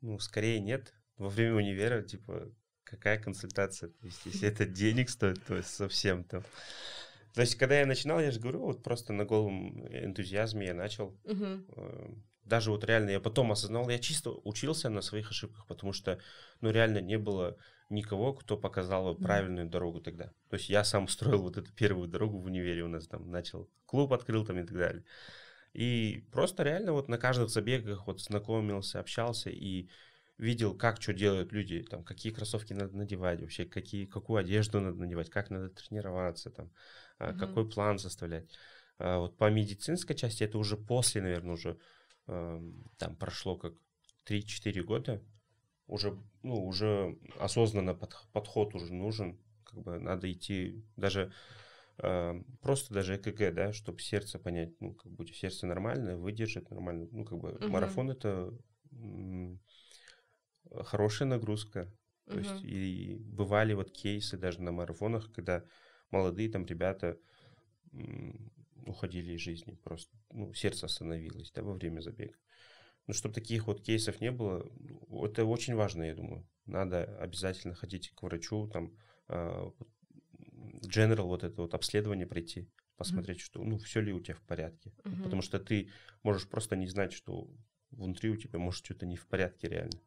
Ну, 0.00 0.18
скорее 0.20 0.60
нет. 0.60 0.94
Во 1.16 1.28
время 1.28 1.56
универа, 1.56 2.02
типа, 2.02 2.52
какая 2.84 3.18
консультация? 3.18 3.88
То 3.88 4.06
есть, 4.06 4.20
если 4.26 4.48
это 4.48 4.64
денег 4.64 5.10
стоит, 5.10 5.44
то 5.44 5.60
совсем 5.62 6.22
там... 6.24 6.44
То 7.34 7.40
есть, 7.40 7.56
когда 7.56 7.80
я 7.80 7.86
начинал, 7.86 8.20
я 8.20 8.30
же 8.30 8.40
говорю, 8.40 8.60
вот 8.60 8.82
просто 8.82 9.12
на 9.12 9.24
голом 9.24 9.86
энтузиазме 9.88 10.66
я 10.66 10.74
начал. 10.74 11.18
Даже 12.46 12.70
вот 12.70 12.84
реально 12.84 13.10
я 13.10 13.20
потом 13.20 13.52
осознал, 13.52 13.88
я 13.88 13.98
чисто 13.98 14.30
учился 14.30 14.88
на 14.88 15.02
своих 15.02 15.30
ошибках, 15.30 15.66
потому 15.66 15.92
что, 15.92 16.18
ну, 16.60 16.70
реально 16.70 17.00
не 17.00 17.18
было 17.18 17.56
никого, 17.90 18.32
кто 18.32 18.56
показал 18.56 19.14
правильную 19.16 19.68
дорогу 19.68 20.00
тогда. 20.00 20.26
То 20.48 20.56
есть 20.56 20.68
я 20.68 20.84
сам 20.84 21.08
строил 21.08 21.42
вот 21.42 21.56
эту 21.56 21.72
первую 21.72 22.08
дорогу 22.08 22.38
в 22.38 22.46
универе 22.46 22.82
у 22.82 22.88
нас 22.88 23.06
там, 23.06 23.30
начал 23.30 23.68
клуб 23.84 24.12
открыл 24.12 24.44
там 24.44 24.58
и 24.58 24.64
так 24.64 24.76
далее. 24.76 25.04
И 25.72 26.24
просто 26.32 26.62
реально 26.62 26.92
вот 26.92 27.08
на 27.08 27.18
каждых 27.18 27.50
забегах 27.50 28.06
вот 28.06 28.20
знакомился, 28.20 28.98
общался 28.98 29.50
и 29.50 29.88
видел, 30.38 30.74
как 30.74 31.00
что 31.00 31.12
делают 31.12 31.52
люди, 31.52 31.82
там, 31.82 32.04
какие 32.04 32.32
кроссовки 32.32 32.72
надо 32.72 32.96
надевать 32.96 33.40
вообще, 33.40 33.64
какие, 33.64 34.06
какую 34.06 34.38
одежду 34.38 34.80
надо 34.80 34.98
надевать, 34.98 35.30
как 35.30 35.50
надо 35.50 35.70
тренироваться, 35.70 36.50
там, 36.50 36.70
mm-hmm. 37.18 37.38
какой 37.38 37.68
план 37.68 37.98
составлять. 37.98 38.48
А 38.98 39.18
вот 39.18 39.36
по 39.36 39.50
медицинской 39.50 40.16
части 40.16 40.44
это 40.44 40.58
уже 40.58 40.76
после, 40.76 41.22
наверное, 41.22 41.54
уже 41.54 41.78
там 42.26 43.16
прошло 43.18 43.56
как 43.56 43.74
3-4 44.24 44.82
года, 44.82 45.22
уже, 45.86 46.18
ну, 46.42 46.64
уже 46.64 47.16
осознанно 47.38 47.94
под, 47.94 48.14
подход 48.32 48.74
уже 48.74 48.92
нужен, 48.92 49.38
как 49.64 49.82
бы 49.82 49.98
надо 49.98 50.30
идти 50.32 50.84
даже 50.96 51.32
э, 51.98 52.42
просто 52.60 52.92
даже 52.94 53.16
ЭКГ, 53.16 53.54
да, 53.54 53.72
чтобы 53.72 54.00
сердце 54.00 54.38
понять, 54.38 54.80
ну, 54.80 54.94
как 54.94 55.12
бы 55.12 55.26
сердце 55.28 55.66
нормальное, 55.66 56.16
выдержит 56.16 56.70
нормально, 56.70 57.08
ну, 57.12 57.24
как 57.24 57.38
бы 57.38 57.52
угу. 57.52 57.68
марафон 57.68 58.10
это 58.10 58.52
м- 58.92 59.60
хорошая 60.84 61.28
нагрузка, 61.28 61.92
то 62.28 62.38
угу. 62.38 62.38
есть 62.38 62.64
и 62.64 63.16
бывали 63.20 63.74
вот 63.74 63.92
кейсы 63.92 64.36
даже 64.36 64.60
на 64.60 64.72
марафонах, 64.72 65.32
когда 65.32 65.62
молодые 66.10 66.50
там 66.50 66.66
ребята 66.66 67.18
м- 67.92 68.50
уходили 68.86 69.32
из 69.32 69.40
жизни 69.40 69.78
просто. 69.82 70.16
Ну, 70.30 70.52
сердце 70.54 70.86
остановилось, 70.86 71.52
да, 71.52 71.62
во 71.62 71.74
время 71.74 72.00
забега. 72.00 72.34
Но 73.06 73.14
чтобы 73.14 73.34
таких 73.34 73.66
вот 73.66 73.82
кейсов 73.82 74.20
не 74.20 74.30
было, 74.30 74.68
это 75.24 75.44
очень 75.44 75.74
важно, 75.74 76.02
я 76.04 76.14
думаю. 76.14 76.46
Надо 76.66 77.04
обязательно 77.18 77.74
ходить 77.74 78.10
к 78.10 78.22
врачу, 78.22 78.68
там, 78.68 78.96
uh, 79.28 79.72
general 80.82 81.26
вот 81.26 81.44
это 81.44 81.62
вот 81.62 81.74
обследование 81.74 82.26
пройти, 82.26 82.68
посмотреть, 82.96 83.38
mm-hmm. 83.38 83.44
что, 83.44 83.62
ну, 83.62 83.78
все 83.78 84.00
ли 84.00 84.12
у 84.12 84.20
тебя 84.20 84.34
в 84.34 84.42
порядке. 84.42 84.92
Mm-hmm. 85.04 85.22
Потому 85.22 85.42
что 85.42 85.60
ты 85.60 85.90
можешь 86.22 86.48
просто 86.48 86.76
не 86.76 86.88
знать, 86.88 87.12
что 87.12 87.48
внутри 87.90 88.30
у 88.30 88.36
тебя 88.36 88.58
может 88.58 88.84
что-то 88.84 89.06
не 89.06 89.16
в 89.16 89.26
порядке 89.26 89.68
реально. 89.68 90.00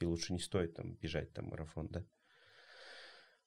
И 0.00 0.04
лучше 0.04 0.32
не 0.32 0.38
стоит 0.38 0.74
там 0.74 0.94
бежать 0.94 1.32
там 1.32 1.46
марафон, 1.46 1.88
да. 1.88 2.04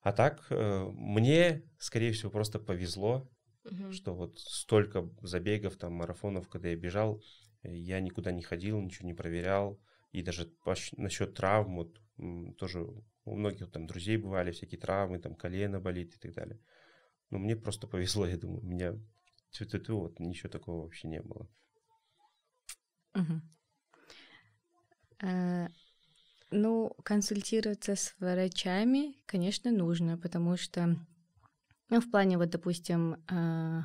А 0.02 0.14
так, 0.14 0.46
э, 0.50 0.90
мне, 0.94 1.64
скорее 1.78 2.14
всего, 2.14 2.32
просто 2.32 2.60
повезло 2.60 3.30
угу. 3.64 3.92
что 3.92 4.14
вот 4.14 4.40
столько 4.40 5.10
забегов, 5.22 5.78
там, 5.78 5.94
марафонов, 5.94 6.48
когда 6.48 6.70
я 6.70 6.76
бежал, 6.76 7.22
э, 7.64 7.76
я 7.76 8.00
никуда 8.00 8.32
не 8.32 8.42
ходил, 8.42 8.80
ничего 8.82 9.08
не 9.08 9.14
проверял, 9.14 9.80
и 10.12 10.22
даже 10.22 10.52
насчет 10.98 11.36
травм, 11.36 11.76
вот, 11.78 12.02
тоже 12.58 12.86
у 13.26 13.36
многих 13.36 13.72
там 13.72 13.86
друзей 13.88 14.18
бывали 14.18 14.52
всякие 14.52 14.80
травмы, 14.80 15.20
там 15.20 15.36
колено 15.36 15.80
болит 15.80 16.16
и 16.16 16.20
так 16.20 16.34
далее. 16.34 16.60
Но 17.30 17.38
мне 17.38 17.56
просто 17.56 17.88
повезло, 17.88 18.26
я 18.26 18.38
думаю, 18.38 18.62
у 18.62 18.66
меня 18.66 18.94
тю-тю-тю, 19.52 19.98
вот 19.98 20.20
ничего 20.20 20.50
такого 20.50 20.84
вообще 20.84 21.08
не 21.08 21.22
было. 21.22 21.48
Угу. 23.16 23.42
А, 25.22 25.68
ну, 26.52 26.96
консультироваться 27.04 27.96
с 27.96 28.16
врачами, 28.20 29.16
конечно, 29.26 29.72
нужно, 29.72 30.18
потому 30.18 30.58
что 30.58 30.96
Ну, 31.90 32.02
в 32.02 32.10
плане, 32.12 32.38
вот, 32.38 32.50
допустим, 32.50 33.16
э, 33.30 33.82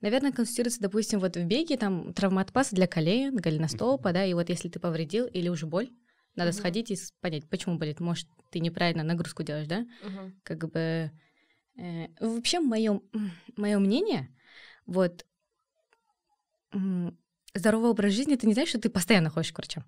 наверное, 0.00 0.32
консультируется, 0.32 0.80
допустим, 0.80 1.20
вот 1.20 1.36
в 1.36 1.44
беге 1.44 1.76
там 1.76 2.12
травмат 2.12 2.52
паса 2.52 2.74
для 2.74 2.86
колен, 2.86 3.36
голеностопа, 3.36 4.12
да, 4.12 4.24
и 4.24 4.34
вот 4.34 4.48
если 4.50 4.68
ты 4.68 4.78
повредил 4.78 5.26
или 5.26 5.48
уже 5.48 5.66
боль, 5.66 5.90
надо 6.34 6.50
Мгм. 6.50 6.58
сходить 6.58 6.90
и 6.90 6.96
понять, 7.20 7.48
почему 7.48 7.78
болит. 7.78 8.00
Может, 8.00 8.28
ты 8.50 8.60
неправильно 8.60 9.02
нагрузку 9.02 9.42
делаешь, 9.42 9.66
да? 9.68 9.86
Мгм. 10.02 10.40
Как 10.42 10.70
бы... 10.70 11.10
э, 11.78 12.08
вообще, 12.20 12.60
мое, 12.60 13.00
мое 13.56 13.78
мнение, 13.78 14.28
вот, 14.86 15.24
здоровый 17.54 17.90
образ 17.90 18.12
жизни, 18.12 18.36
ты 18.36 18.46
не 18.46 18.52
знаешь, 18.52 18.68
что 18.68 18.80
ты 18.80 18.90
постоянно 18.90 19.30
ходишь 19.30 19.52
к 19.52 19.58
врачам. 19.58 19.84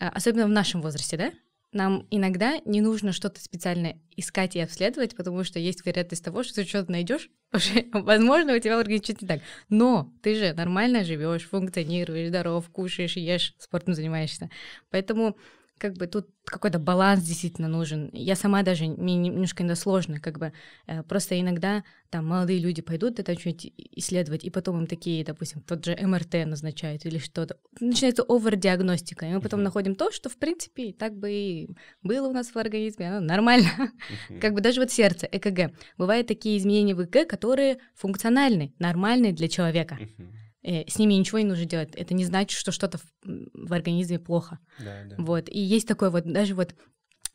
А, 0.00 0.08
Особенно 0.10 0.46
в 0.46 0.50
нашем 0.50 0.80
возрасте, 0.82 1.16
да? 1.16 1.32
Нам 1.72 2.06
иногда 2.10 2.60
не 2.64 2.80
нужно 2.80 3.12
что-то 3.12 3.40
специально 3.40 3.96
искать 4.16 4.56
и 4.56 4.60
обследовать, 4.60 5.14
потому 5.14 5.44
что 5.44 5.58
есть 5.58 5.84
вероятность 5.84 6.24
того, 6.24 6.42
что 6.42 6.56
ты 6.56 6.64
что-то 6.64 6.90
найдешь, 6.90 7.28
возможно, 7.92 8.56
у 8.56 8.58
тебя 8.58 8.76
в 8.76 8.80
организме 8.80 9.04
что-то 9.04 9.24
не 9.24 9.28
так. 9.28 9.40
Но 9.68 10.14
ты 10.22 10.34
же 10.34 10.54
нормально 10.54 11.04
живешь, 11.04 11.48
функционируешь, 11.48 12.28
здоров, 12.28 12.68
кушаешь, 12.70 13.16
ешь, 13.16 13.54
спортом 13.58 13.94
занимаешься. 13.94 14.50
Поэтому 14.90 15.36
как 15.78 15.94
бы 15.94 16.06
тут 16.06 16.28
какой-то 16.44 16.78
баланс 16.78 17.22
действительно 17.22 17.68
нужен. 17.68 18.10
Я 18.12 18.34
сама 18.36 18.62
даже, 18.62 18.86
мне 18.86 19.16
немножко 19.16 19.62
иногда 19.62 19.76
сложно, 19.76 20.18
как 20.20 20.38
бы, 20.38 20.52
э, 20.86 21.02
просто 21.02 21.38
иногда 21.38 21.84
там 22.10 22.26
молодые 22.26 22.58
люди 22.58 22.80
пойдут 22.82 23.20
это 23.20 23.38
что-нибудь 23.38 23.72
исследовать, 23.96 24.44
и 24.44 24.50
потом 24.50 24.78
им 24.80 24.86
такие, 24.86 25.24
допустим, 25.24 25.60
тот 25.60 25.84
же 25.84 25.94
МРТ 25.94 26.46
назначают 26.46 27.04
или 27.06 27.18
что-то. 27.18 27.58
Начинается 27.80 28.22
овер-диагностика, 28.22 29.26
и 29.26 29.32
мы 29.32 29.40
потом 29.40 29.60
Мгм. 29.60 29.64
находим 29.64 29.94
то, 29.94 30.10
что, 30.10 30.28
в 30.28 30.36
принципе, 30.38 30.92
так 30.92 31.14
бы 31.16 31.30
и 31.30 31.68
было 32.02 32.28
у 32.28 32.32
нас 32.32 32.48
в 32.48 32.56
организме, 32.56 33.08
оно 33.08 33.20
нормально. 33.26 33.68
Мгм. 34.30 34.40
Как 34.40 34.54
бы 34.54 34.60
даже 34.60 34.80
вот 34.80 34.90
сердце, 34.90 35.28
ЭКГ. 35.30 35.72
Бывают 35.98 36.26
такие 36.26 36.56
изменения 36.58 36.94
в 36.94 37.02
ЭКГ, 37.04 37.28
которые 37.28 37.78
функциональны, 37.94 38.72
нормальны 38.78 39.32
для 39.32 39.48
человека. 39.48 39.98
Мгм. 40.00 40.32
Э, 40.68 40.84
С 40.86 40.98
ними 40.98 41.14
ничего 41.14 41.38
не 41.38 41.46
нужно 41.46 41.64
делать. 41.64 41.94
Это 41.94 42.12
не 42.12 42.26
значит, 42.26 42.58
что 42.58 42.72
что-то 42.72 42.98
в, 42.98 43.02
в 43.24 43.72
организме 43.72 44.18
плохо. 44.18 44.58
Да, 44.78 45.02
да. 45.08 45.16
Вот. 45.16 45.48
И 45.48 45.58
есть 45.58 45.88
такое 45.88 46.10
вот 46.10 46.30
даже 46.30 46.54
вот 46.54 46.74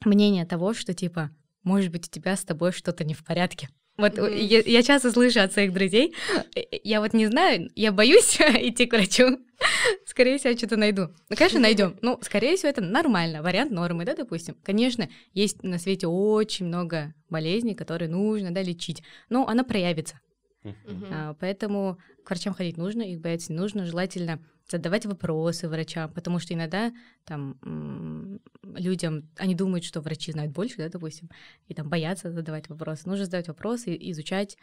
мнение 0.05 0.45
того, 0.45 0.75
что 0.75 0.93
типа, 0.93 1.31
может 1.63 1.91
быть, 1.91 2.07
у 2.07 2.11
тебя 2.11 2.35
с 2.35 2.43
тобой 2.43 2.71
что-то 2.71 3.03
не 3.03 3.15
в 3.15 3.25
порядке. 3.25 3.69
Вот 3.97 4.17
Мгм. 4.17 4.35
я, 4.35 4.59
я 4.59 4.83
часто 4.83 5.11
слышу 5.11 5.39
от 5.39 5.51
своих 5.51 5.73
друзей, 5.73 6.13
э, 6.55 6.61
я 6.83 7.01
вот 7.01 7.13
не 7.13 7.25
знаю, 7.25 7.71
я 7.75 7.91
боюсь 7.91 8.37
идти 8.39 8.85
к 8.85 8.93
врачу. 8.93 9.39
Скорее 10.05 10.37
всего, 10.37 10.51
я 10.51 10.57
что-то 10.57 10.77
найду. 10.77 11.07
Ну, 11.29 11.35
конечно, 11.35 11.59
найдем. 11.59 11.97
Ну, 12.01 12.19
скорее 12.21 12.55
всего, 12.55 12.69
это 12.69 12.81
нормально, 12.81 13.41
вариант 13.41 13.71
нормы, 13.71 14.05
да, 14.05 14.15
допустим. 14.15 14.55
Конечно, 14.63 15.09
есть 15.33 15.63
на 15.63 15.79
свете 15.79 16.05
очень 16.05 16.67
много 16.67 17.15
болезней, 17.29 17.73
которые 17.73 18.09
нужно, 18.09 18.53
да, 18.53 18.61
лечить, 18.61 19.01
но 19.29 19.47
она 19.47 19.63
проявится. 19.63 20.19
Мгм. 20.63 21.07
А, 21.11 21.33
Поэтому 21.39 21.97
к 22.23 22.29
врачам 22.29 22.53
ходить 22.53 22.77
нужно, 22.77 23.01
их 23.01 23.19
бояться 23.19 23.51
не 23.51 23.59
нужно. 23.59 23.85
Желательно 23.85 24.39
задавать 24.69 25.05
вопросы 25.05 25.67
врачам, 25.67 26.11
потому 26.11 26.39
что 26.39 26.53
иногда 26.53 26.93
там 27.25 28.39
людям, 28.63 29.29
они 29.37 29.55
думают, 29.55 29.83
что 29.83 30.01
врачи 30.01 30.31
знают 30.31 30.53
больше, 30.53 30.77
да, 30.77 30.89
допустим, 30.89 31.29
и 31.67 31.73
там 31.73 31.89
боятся 31.89 32.31
задавать 32.31 32.69
вопросы. 32.69 33.07
Нужно 33.07 33.25
задавать 33.25 33.47
вопросы, 33.47 33.95
изучать. 33.99 34.57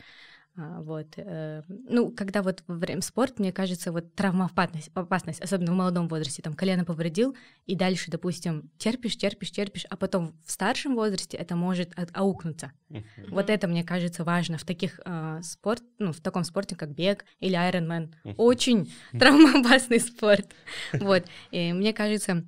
А, 0.57 0.81
Вот. 0.83 1.07
э, 1.17 1.63
Ну, 1.69 2.11
когда 2.11 2.43
вот 2.43 2.63
во 2.67 2.75
время 2.75 3.03
спорта, 3.03 3.41
мне 3.41 3.53
кажется, 3.53 3.93
вот 3.93 4.15
травмоопасность, 4.15 4.91
опасность, 4.95 5.41
особенно 5.41 5.73
в 5.73 5.77
молодом 5.77 6.09
возрасте, 6.09 6.43
там 6.43 6.55
колено 6.55 6.85
повредил, 6.85 7.37
и 7.67 7.77
дальше, 7.77 8.11
допустим, 8.11 8.69
терпишь, 8.77 9.17
терпишь, 9.17 9.53
терпишь, 9.53 9.87
а 9.89 9.97
потом 9.97 10.35
в 10.45 10.51
старшем 10.51 10.97
возрасте 10.97 11.37
это 11.37 11.55
может 11.57 11.97
от- 11.97 12.11
аукнуться. 12.15 12.73
Мгм. 12.89 13.05
Вот 13.29 13.49
это, 13.49 13.69
мне 13.69 13.85
кажется, 13.85 14.25
важно 14.25 14.59
в 14.59 14.65
таких 14.65 15.01
а, 15.05 15.41
спорт, 15.43 15.83
ну, 15.99 16.13
в 16.13 16.21
таком 16.21 16.43
спорте, 16.45 16.75
как 16.77 16.91
бег 16.95 17.25
или 17.39 17.57
Ironman. 17.57 18.13
Мгм. 18.25 18.35
Очень 18.37 18.93
травмоопасный 19.13 20.01
спорт. 20.01 20.47
Вот. 21.01 21.25
И 21.53 21.73
мне 21.73 21.93
кажется, 21.93 22.45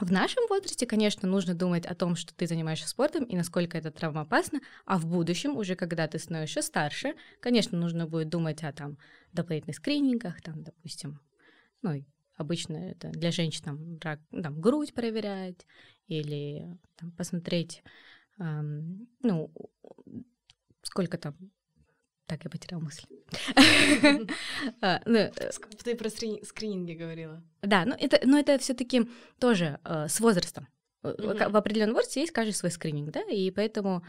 в 0.00 0.10
нашем 0.10 0.46
возрасте, 0.48 0.86
конечно, 0.86 1.28
нужно 1.28 1.54
думать 1.54 1.86
о 1.86 1.94
том, 1.94 2.16
что 2.16 2.34
ты 2.34 2.46
занимаешься 2.46 2.88
спортом 2.88 3.24
и 3.24 3.36
насколько 3.36 3.76
это 3.76 3.90
травмоопасно, 3.90 4.60
а 4.86 4.98
в 4.98 5.06
будущем, 5.06 5.56
уже 5.56 5.76
когда 5.76 6.08
ты 6.08 6.18
становишься 6.18 6.62
старше, 6.62 7.14
конечно, 7.40 7.78
нужно 7.78 8.06
будет 8.06 8.28
думать 8.28 8.62
о 8.64 8.72
там 8.72 8.98
дополнительных 9.32 9.76
скринингах, 9.76 10.40
там, 10.40 10.62
допустим, 10.62 11.20
ну, 11.82 12.04
обычно 12.36 12.76
это 12.76 13.10
для 13.10 13.30
женщин 13.30 13.64
там, 13.64 13.98
рак, 14.00 14.20
там 14.30 14.60
грудь 14.60 14.94
проверять 14.94 15.66
или 16.06 16.78
там, 16.96 17.12
посмотреть, 17.12 17.82
ам, 18.38 19.06
ну, 19.22 19.52
сколько 20.82 21.18
там, 21.18 21.36
так, 22.32 22.44
я 22.44 22.50
потеряла 22.50 22.80
мысль. 22.80 23.02
А, 24.80 25.00
ну, 25.06 25.18
э, 25.18 25.30
Ты 25.84 25.94
про 25.96 26.08
скрини- 26.08 26.44
скрининги 26.44 26.92
говорила. 26.92 27.42
да, 27.62 27.84
но 27.84 27.94
это, 27.98 28.20
но 28.24 28.38
это 28.38 28.58
все-таки 28.58 29.08
тоже 29.38 29.78
э, 29.84 30.06
с 30.08 30.20
возрастом. 30.20 30.66
Э, 31.02 31.14
В 31.50 31.56
определенном 31.56 31.94
возрасте 31.94 32.20
есть 32.20 32.32
каждый 32.32 32.52
свой 32.52 32.70
скрининг, 32.70 33.10
да, 33.10 33.22
и 33.22 33.50
поэтому, 33.50 34.02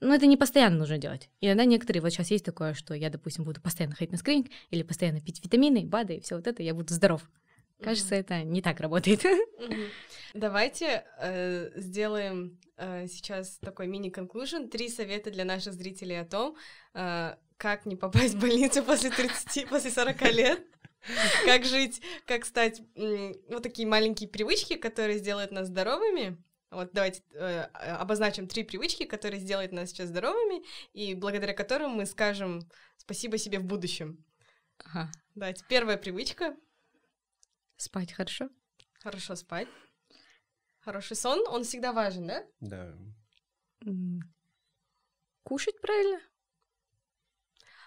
ну, 0.00 0.12
это 0.14 0.26
не 0.26 0.36
постоянно 0.36 0.76
нужно 0.78 0.98
делать. 0.98 1.28
Иногда 1.40 1.64
некоторые, 1.64 2.02
вот 2.02 2.10
сейчас 2.10 2.30
есть 2.30 2.44
такое, 2.44 2.74
что 2.74 2.94
я, 2.94 3.10
допустим, 3.10 3.44
буду 3.44 3.60
постоянно 3.60 3.94
ходить 3.94 4.12
на 4.12 4.18
скрининг 4.18 4.48
или 4.70 4.82
постоянно 4.82 5.20
пить 5.20 5.42
витамины, 5.44 5.84
БАДы 5.86 6.16
и 6.16 6.20
все 6.20 6.36
вот 6.36 6.46
это, 6.46 6.62
я 6.62 6.74
буду 6.74 6.92
здоров. 6.94 7.28
Кажется, 7.82 8.14
это 8.14 8.42
не 8.42 8.62
так 8.62 8.80
работает. 8.80 9.24
Мгм. 9.58 9.88
Давайте 10.34 11.04
э, 11.18 11.70
сделаем 11.76 12.58
э, 12.76 13.06
сейчас 13.06 13.58
такой 13.58 13.86
мини-конклюжен. 13.86 14.70
Три 14.70 14.88
совета 14.88 15.30
для 15.30 15.44
наших 15.44 15.74
зрителей 15.74 16.20
о 16.20 16.24
том, 16.24 16.56
э, 16.94 17.36
как 17.58 17.86
не 17.86 17.96
попасть 17.96 18.34
в 18.34 18.40
больницу 18.40 18.82
после 18.82 19.10
30, 19.10 19.68
после 19.70 19.90
40 19.90 20.22
лет. 20.32 20.66
Как 21.44 21.64
жить, 21.64 22.00
как 22.26 22.44
стать 22.44 22.80
м, 22.94 23.34
вот 23.48 23.62
такие 23.62 23.88
маленькие 23.88 24.28
привычки, 24.28 24.76
которые 24.76 25.18
сделают 25.18 25.50
нас 25.50 25.66
здоровыми. 25.66 26.42
Вот 26.70 26.90
давайте 26.92 27.22
э, 27.34 27.62
обозначим 27.98 28.46
три 28.46 28.62
привычки, 28.62 29.04
которые 29.04 29.40
сделают 29.40 29.72
нас 29.72 29.90
сейчас 29.90 30.08
здоровыми, 30.08 30.64
и 30.94 31.14
благодаря 31.14 31.52
которым 31.52 31.90
мы 31.92 32.06
скажем 32.06 32.62
спасибо 32.96 33.36
себе 33.36 33.58
в 33.58 33.64
будущем. 33.64 34.24
Ага. 34.78 35.10
Давайте, 35.34 35.64
первая 35.68 35.96
привычка 35.96 36.56
Спать 37.82 38.12
хорошо? 38.12 38.48
Хорошо 39.02 39.34
спать. 39.34 39.66
Хороший 40.78 41.16
сон, 41.16 41.44
он 41.48 41.64
всегда 41.64 41.92
важен, 41.92 42.28
да? 42.28 42.44
Да. 42.60 42.94
Кушать 45.42 45.80
правильно? 45.80 46.20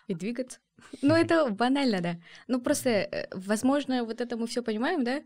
И 0.08 0.14
двигаться. 0.14 0.60
Ну, 1.02 1.16
это 1.16 1.50
банально, 1.50 2.02
да. 2.02 2.20
Ну, 2.48 2.60
просто, 2.60 2.90
э, 2.90 3.28
возможно, 3.32 4.04
вот 4.04 4.20
это 4.20 4.36
мы 4.36 4.48
все 4.48 4.62
понимаем, 4.62 5.06
да? 5.06 5.24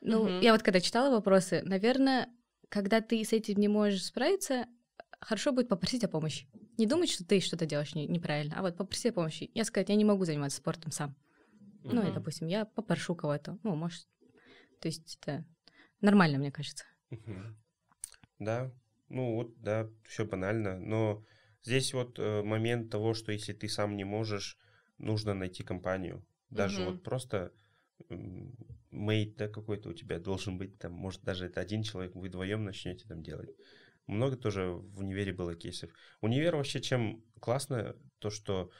Ну, 0.00 0.24
Мгм. 0.28 0.40
я 0.40 0.52
вот 0.52 0.62
когда 0.62 0.80
читала 0.80 1.10
вопросы, 1.10 1.60
наверное, 1.62 2.30
когда 2.70 3.02
ты 3.02 3.22
с 3.22 3.34
этим 3.34 3.58
не 3.60 3.68
можешь 3.68 4.06
справиться, 4.06 4.66
хорошо 5.20 5.52
будет 5.52 5.68
попросить 5.68 6.04
о 6.04 6.08
помощи. 6.08 6.48
Не 6.78 6.86
думать, 6.86 7.10
что 7.10 7.22
ты 7.22 7.40
что-то 7.40 7.66
делаешь 7.66 7.94
не- 7.94 8.06
неправильно, 8.06 8.54
а 8.58 8.62
вот 8.62 8.78
попросить 8.78 9.12
о 9.12 9.12
помощи. 9.12 9.50
Я 9.52 9.64
сказать, 9.64 9.90
я 9.90 9.94
не 9.94 10.06
могу 10.06 10.24
заниматься 10.24 10.56
спортом 10.56 10.90
сам. 10.90 11.14
Ну, 11.92 12.02
и, 12.08 12.12
допустим, 12.12 12.48
я 12.48 12.64
попрошу 12.64 13.14
кого-то. 13.14 13.58
Ну, 13.62 13.74
может, 13.76 14.06
то 14.80 14.88
есть 14.88 15.18
это 15.22 15.44
нормально, 16.00 16.38
мне 16.38 16.50
кажется. 16.50 16.84
Мгм. 17.10 17.56
Да, 18.38 18.70
ну 19.08 19.34
вот, 19.36 19.60
да, 19.62 19.88
все 20.04 20.24
банально, 20.24 20.78
но 20.78 21.24
здесь 21.62 21.94
вот 21.94 22.18
э, 22.18 22.42
момент 22.42 22.90
того, 22.90 23.14
что 23.14 23.32
если 23.32 23.52
ты 23.52 23.68
сам 23.68 23.96
не 23.96 24.04
можешь, 24.04 24.58
нужно 24.98 25.34
найти 25.34 25.62
компанию. 25.62 26.24
Даже 26.50 26.80
Мгм. 26.80 26.92
вот 26.92 27.02
просто 27.02 27.52
мейт, 28.90 29.36
да, 29.36 29.48
какой-то 29.48 29.88
у 29.90 29.94
тебя 29.94 30.18
должен 30.18 30.58
быть, 30.58 30.78
там, 30.78 30.92
может, 30.92 31.22
даже 31.22 31.46
это 31.46 31.60
один 31.60 31.82
человек, 31.82 32.14
вы 32.14 32.28
вдвоем 32.28 32.64
начнете 32.64 33.06
там 33.08 33.22
делать. 33.22 33.50
Много 34.06 34.36
тоже 34.36 34.66
в 34.70 35.00
универе 35.00 35.32
было 35.32 35.54
кейсов. 35.54 35.90
Универ 36.20 36.56
вообще 36.56 36.80
чем 36.80 37.24
классно, 37.40 37.96
то, 38.18 38.30
что 38.30 38.70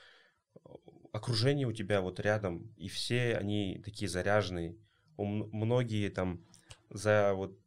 окружение 1.17 1.67
у 1.67 1.73
тебя 1.73 2.01
вот 2.01 2.19
рядом, 2.19 2.73
и 2.77 2.87
все 2.87 3.35
они 3.35 3.81
такие 3.83 4.07
заряженные. 4.07 4.77
Многие 5.17 6.09
там 6.09 6.41
за 6.89 7.33
вот 7.33 7.59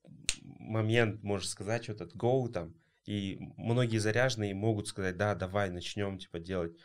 момент, 0.42 1.22
можно 1.22 1.48
сказать, 1.48 1.88
вот 1.88 2.00
этот 2.00 2.14
go 2.14 2.48
там, 2.48 2.74
и 3.06 3.38
многие 3.56 3.98
заряженные 3.98 4.54
могут 4.54 4.88
сказать, 4.88 5.16
да, 5.16 5.34
давай, 5.34 5.70
начнем, 5.70 6.18
типа, 6.18 6.38
делать. 6.38 6.76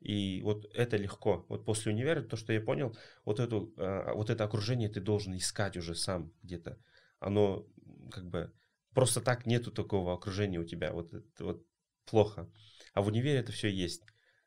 И 0.00 0.40
вот 0.42 0.66
это 0.74 0.96
легко. 0.96 1.44
Вот 1.48 1.64
после 1.64 1.92
универа, 1.92 2.22
то, 2.22 2.36
что 2.36 2.52
я 2.52 2.60
понял, 2.60 2.96
вот, 3.24 3.40
эту, 3.40 3.72
э, 3.76 4.12
вот 4.14 4.30
это 4.30 4.44
окружение 4.44 4.88
ты 4.88 5.00
должен 5.00 5.36
искать 5.36 5.76
уже 5.76 5.94
сам 5.94 6.32
где-то. 6.42 6.78
Оно 7.20 7.66
как 8.10 8.28
бы 8.28 8.52
просто 8.92 9.20
так 9.20 9.46
нету 9.46 9.70
такого 9.70 10.12
окружения 10.14 10.58
у 10.58 10.64
тебя. 10.64 10.92
Вот 10.92 11.12
это 11.12 11.44
вот 11.44 11.66
плохо. 12.04 12.50
А 12.92 13.02
в 13.02 13.08
универе 13.08 13.38
это 13.38 13.52
все 13.52 13.68
есть. 13.68 14.04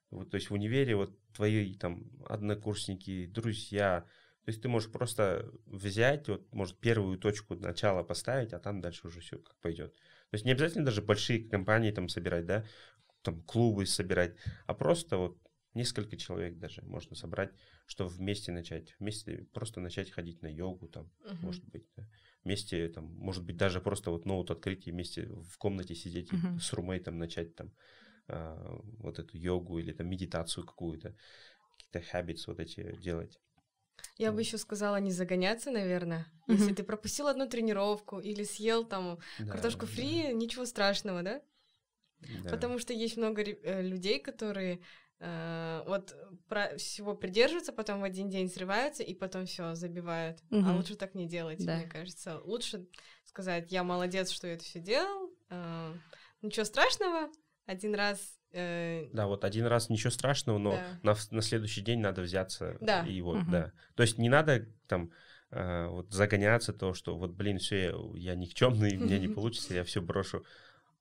Вот, 0.09 0.29
то 0.31 0.35
есть 0.35 0.49
в 0.49 0.53
универе 0.53 0.95
вот 0.95 1.17
твои 1.33 1.73
там 1.75 2.09
однокурсники, 2.25 3.25
друзья, 3.25 4.05
то 4.45 4.49
есть 4.49 4.61
ты 4.61 4.69
можешь 4.69 4.89
просто 4.89 5.51
взять, 5.65 6.29
вот, 6.29 6.49
может, 6.53 6.79
первую 6.79 7.17
точку 7.17 7.55
начала 7.55 8.03
поставить, 8.03 8.53
а 8.53 8.59
там 8.59 8.79
дальше 8.79 9.07
уже 9.07 9.19
все 9.19 9.37
как 9.37 9.57
пойдет. 9.59 9.93
То 9.93 10.35
есть 10.35 10.45
не 10.45 10.51
обязательно 10.51 10.85
даже 10.85 11.01
большие 11.01 11.43
компании 11.43 11.91
там 11.91 12.07
собирать, 12.07 12.45
да. 12.45 12.65
там 13.23 13.41
клубы 13.43 13.85
собирать, 13.85 14.37
а 14.65 14.73
просто 14.73 15.17
вот 15.17 15.37
несколько 15.73 16.17
человек 16.17 16.57
даже 16.57 16.81
можно 16.81 17.15
собрать, 17.15 17.51
чтобы 17.85 18.09
вместе 18.09 18.51
начать, 18.51 18.95
вместе 18.99 19.47
просто 19.53 19.81
начать 19.81 20.11
ходить 20.11 20.41
на 20.41 20.47
йогу 20.47 20.87
там, 20.87 21.11
uh-huh. 21.25 21.41
может 21.41 21.65
быть, 21.65 21.85
да. 21.95 22.07
вместе 22.43 22.87
там, 22.89 23.05
может 23.05 23.45
быть 23.45 23.57
даже 23.57 23.81
просто 23.81 24.11
вот 24.11 24.25
ноут 24.25 24.49
открыть 24.49 24.87
и 24.87 24.91
вместе 24.91 25.27
в 25.27 25.57
комнате 25.57 25.93
сидеть 25.93 26.31
uh-huh. 26.31 26.59
с 26.59 26.73
румейтом 26.73 27.17
начать 27.17 27.55
там 27.55 27.71
а, 28.27 28.81
вот 28.99 29.19
эту 29.19 29.37
йогу 29.37 29.79
или 29.79 29.93
там 29.93 30.09
медитацию 30.09 30.65
какую-то, 30.65 31.15
какие-то 31.77 32.17
habits 32.17 32.43
вот 32.47 32.59
эти 32.59 32.95
делать. 32.97 33.39
Я 34.17 34.31
бы 34.31 34.41
еще 34.41 34.57
сказала 34.57 34.97
не 34.97 35.11
загоняться, 35.11 35.71
наверное. 35.71 36.27
Mm-hmm. 36.47 36.53
Если 36.53 36.73
ты 36.73 36.83
пропустил 36.83 37.27
одну 37.27 37.47
тренировку 37.47 38.19
или 38.19 38.43
съел 38.43 38.83
там 38.83 39.19
да, 39.39 39.51
картошку 39.51 39.85
фри, 39.85 40.23
да. 40.23 40.31
ничего 40.33 40.65
страшного, 40.65 41.23
да? 41.23 41.41
да? 42.19 42.49
Потому 42.49 42.79
что 42.79 42.93
есть 42.93 43.17
много 43.17 43.43
э, 43.43 43.81
людей, 43.81 44.19
которые 44.19 44.81
э, 45.19 45.83
вот 45.85 46.15
про 46.47 46.77
всего 46.77 47.15
придерживаются, 47.15 47.73
потом 47.73 48.01
в 48.01 48.03
один 48.03 48.29
день 48.29 48.49
срываются 48.49 49.03
и 49.03 49.13
потом 49.13 49.45
все 49.45 49.75
забивают. 49.75 50.41
Mm-hmm. 50.49 50.63
А 50.65 50.75
лучше 50.75 50.95
так 50.95 51.13
не 51.13 51.27
делать, 51.27 51.63
да. 51.63 51.77
мне 51.77 51.87
кажется. 51.87 52.39
Лучше 52.39 52.87
сказать: 53.23 53.71
я 53.71 53.83
молодец, 53.83 54.31
что 54.31 54.47
я 54.47 54.53
это 54.53 54.63
все 54.63 54.79
делал. 54.79 55.31
Э, 55.49 55.93
ничего 56.41 56.65
страшного. 56.65 57.29
Один 57.67 57.93
раз 57.95 58.37
Э, 58.53 59.07
да, 59.13 59.27
вот 59.27 59.43
один 59.43 59.65
раз 59.65 59.89
ничего 59.89 60.09
страшного, 60.09 60.57
но 60.57 60.71
да. 60.71 60.99
на, 61.03 61.15
на 61.31 61.41
следующий 61.41 61.81
день 61.81 61.99
надо 61.99 62.21
взяться 62.21 62.77
да. 62.79 63.05
и 63.05 63.21
вот, 63.21 63.41
угу. 63.41 63.51
да. 63.51 63.71
То 63.95 64.03
есть 64.03 64.17
не 64.17 64.29
надо 64.29 64.67
там 64.87 65.11
э, 65.51 65.87
вот 65.87 66.11
загоняться 66.13 66.73
то, 66.73 66.93
что 66.93 67.17
вот, 67.17 67.31
блин, 67.31 67.59
все, 67.59 67.89
я, 68.15 68.31
я 68.31 68.35
никчемный, 68.35 68.97
мне 68.97 69.19
не 69.19 69.27
получится, 69.33 69.73
я 69.73 69.83
все 69.83 70.01
брошу. 70.01 70.45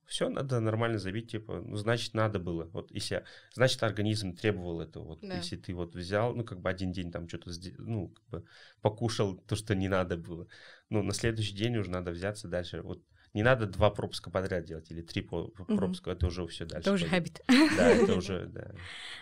Все 0.06 0.28
надо 0.28 0.60
нормально 0.60 0.98
забить, 0.98 1.32
типа, 1.32 1.62
ну, 1.66 1.76
значит, 1.76 2.14
надо 2.14 2.38
было. 2.38 2.64
Вот, 2.72 2.92
если, 2.92 3.24
значит, 3.54 3.82
организм 3.82 4.36
требовал 4.36 4.80
этого. 4.80 5.04
Вот, 5.04 5.20
да. 5.20 5.36
если 5.36 5.56
ты 5.56 5.74
вот 5.74 5.96
взял, 5.96 6.32
ну, 6.32 6.44
как 6.44 6.60
бы 6.60 6.70
один 6.70 6.92
день 6.92 7.10
там 7.10 7.28
что-то, 7.28 7.50
ну, 7.78 8.08
как 8.10 8.24
бы 8.28 8.44
покушал 8.82 9.36
то, 9.36 9.56
что 9.56 9.74
не 9.74 9.88
надо 9.88 10.16
было. 10.16 10.46
Ну, 10.90 11.02
на 11.02 11.12
следующий 11.12 11.56
день 11.56 11.76
уже 11.76 11.90
надо 11.90 12.12
взяться 12.12 12.46
дальше. 12.46 12.82
Вот 12.82 13.02
не 13.37 13.43
надо 13.43 13.66
два 13.66 13.91
пропуска 13.91 14.30
подряд 14.30 14.64
делать 14.64 14.91
или 14.91 15.03
три 15.03 15.20
пропуска, 15.20 16.09
угу. 16.09 16.16
это 16.16 16.26
уже 16.26 16.47
все 16.47 16.64
дальше. 16.64 16.89
Это 16.89 16.93
уже 16.93 17.07
хабит. 17.07 17.43
Да, 17.47 17.91
это 17.91 18.14
уже, 18.16 18.47
да. 18.47 18.70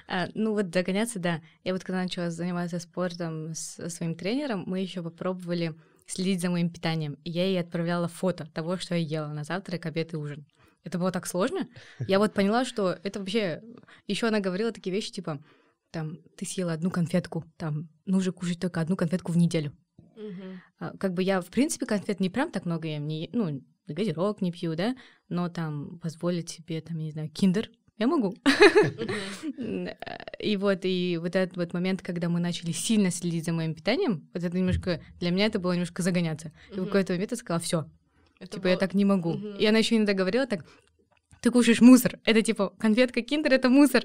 А, 0.06 0.28
ну 0.34 0.52
вот 0.52 0.70
догоняться, 0.70 1.18
да. 1.18 1.42
Я 1.64 1.72
вот 1.72 1.82
когда 1.82 2.00
начала 2.00 2.30
заниматься 2.30 2.78
спортом 2.78 3.54
с 3.54 3.88
своим 3.90 4.14
тренером, 4.14 4.62
мы 4.68 4.78
еще 4.78 5.02
попробовали 5.02 5.74
следить 6.06 6.40
за 6.40 6.48
моим 6.48 6.70
питанием. 6.70 7.14
И 7.24 7.30
я 7.30 7.44
ей 7.44 7.60
отправляла 7.60 8.06
фото 8.06 8.46
того, 8.54 8.76
что 8.76 8.94
я 8.94 9.22
ела 9.22 9.32
на 9.32 9.42
завтрак, 9.42 9.84
обед 9.86 10.12
и 10.12 10.16
ужин. 10.16 10.46
Это 10.84 10.96
было 10.98 11.10
так 11.10 11.26
сложно. 11.26 11.66
Я 11.98 12.20
вот 12.20 12.34
поняла, 12.34 12.64
что 12.64 12.96
это 13.02 13.18
вообще... 13.18 13.62
Еще 14.06 14.28
она 14.28 14.38
говорила 14.38 14.70
такие 14.70 14.94
вещи, 14.94 15.10
типа, 15.10 15.42
там, 15.90 16.18
ты 16.36 16.46
съела 16.46 16.72
одну 16.72 16.92
конфетку, 16.92 17.44
там, 17.56 17.88
нужно 18.06 18.30
кушать 18.30 18.60
только 18.60 18.80
одну 18.80 18.94
конфетку 18.94 19.32
в 19.32 19.36
неделю. 19.36 19.72
Угу. 19.98 20.98
Как 21.00 21.14
бы 21.14 21.24
я, 21.24 21.40
в 21.40 21.46
принципе, 21.46 21.84
конфет 21.84 22.20
не 22.20 22.30
прям 22.30 22.52
так 22.52 22.64
много 22.64 22.86
ем, 22.86 23.08
не, 23.08 23.28
ну, 23.32 23.60
газировок 23.86 24.40
не 24.40 24.52
пью, 24.52 24.74
да, 24.74 24.96
но 25.28 25.48
там 25.48 25.98
позволить 25.98 26.50
себе, 26.50 26.80
там, 26.80 26.98
не 26.98 27.12
знаю, 27.12 27.28
киндер, 27.28 27.70
я 27.98 28.06
могу. 28.06 28.36
И 30.40 30.56
вот, 30.56 30.80
и 30.84 31.18
вот 31.18 31.36
этот 31.36 31.56
вот 31.56 31.72
момент, 31.72 32.02
когда 32.02 32.28
мы 32.28 32.38
начали 32.38 32.72
сильно 32.72 33.10
следить 33.10 33.46
за 33.46 33.52
моим 33.52 33.74
питанием, 33.74 34.28
вот 34.34 34.42
это 34.42 34.54
немножко, 34.54 35.00
для 35.18 35.30
меня 35.30 35.46
это 35.46 35.58
было 35.58 35.72
немножко 35.72 36.02
загоняться. 36.02 36.52
И 36.70 36.80
в 36.80 36.84
какой-то 36.84 37.14
момент 37.14 37.30
я 37.30 37.36
сказала, 37.36 37.60
все, 37.60 37.88
типа, 38.50 38.66
я 38.66 38.76
так 38.76 38.92
не 38.92 39.06
могу. 39.06 39.34
И 39.58 39.64
она 39.64 39.78
еще 39.78 39.96
иногда 39.96 40.12
говорила 40.12 40.46
так, 40.46 40.66
ты 41.40 41.50
кушаешь 41.50 41.80
мусор. 41.80 42.18
Это 42.24 42.42
типа 42.42 42.70
конфетка 42.78 43.22
киндер, 43.22 43.54
это 43.54 43.68
мусор. 43.70 44.04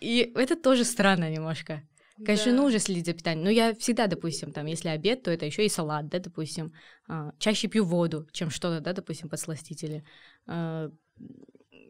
И 0.00 0.32
это 0.34 0.56
тоже 0.56 0.84
странно 0.84 1.30
немножко. 1.30 1.82
Конечно, 2.16 2.52
да. 2.52 2.58
нужно 2.58 2.78
следить 2.78 3.06
за 3.06 3.12
питанием. 3.12 3.44
Но 3.44 3.50
я 3.50 3.74
всегда, 3.74 4.06
допустим, 4.06 4.52
там, 4.52 4.66
если 4.66 4.88
обед, 4.88 5.22
то 5.22 5.30
это 5.30 5.46
еще 5.46 5.64
и 5.64 5.68
салат, 5.68 6.08
да, 6.08 6.18
допустим. 6.18 6.72
А, 7.08 7.32
чаще 7.38 7.68
пью 7.68 7.84
воду, 7.84 8.28
чем 8.32 8.50
что-то, 8.50 8.80
да, 8.80 8.92
допустим, 8.92 9.28
подсластители. 9.28 10.04
А, 10.46 10.90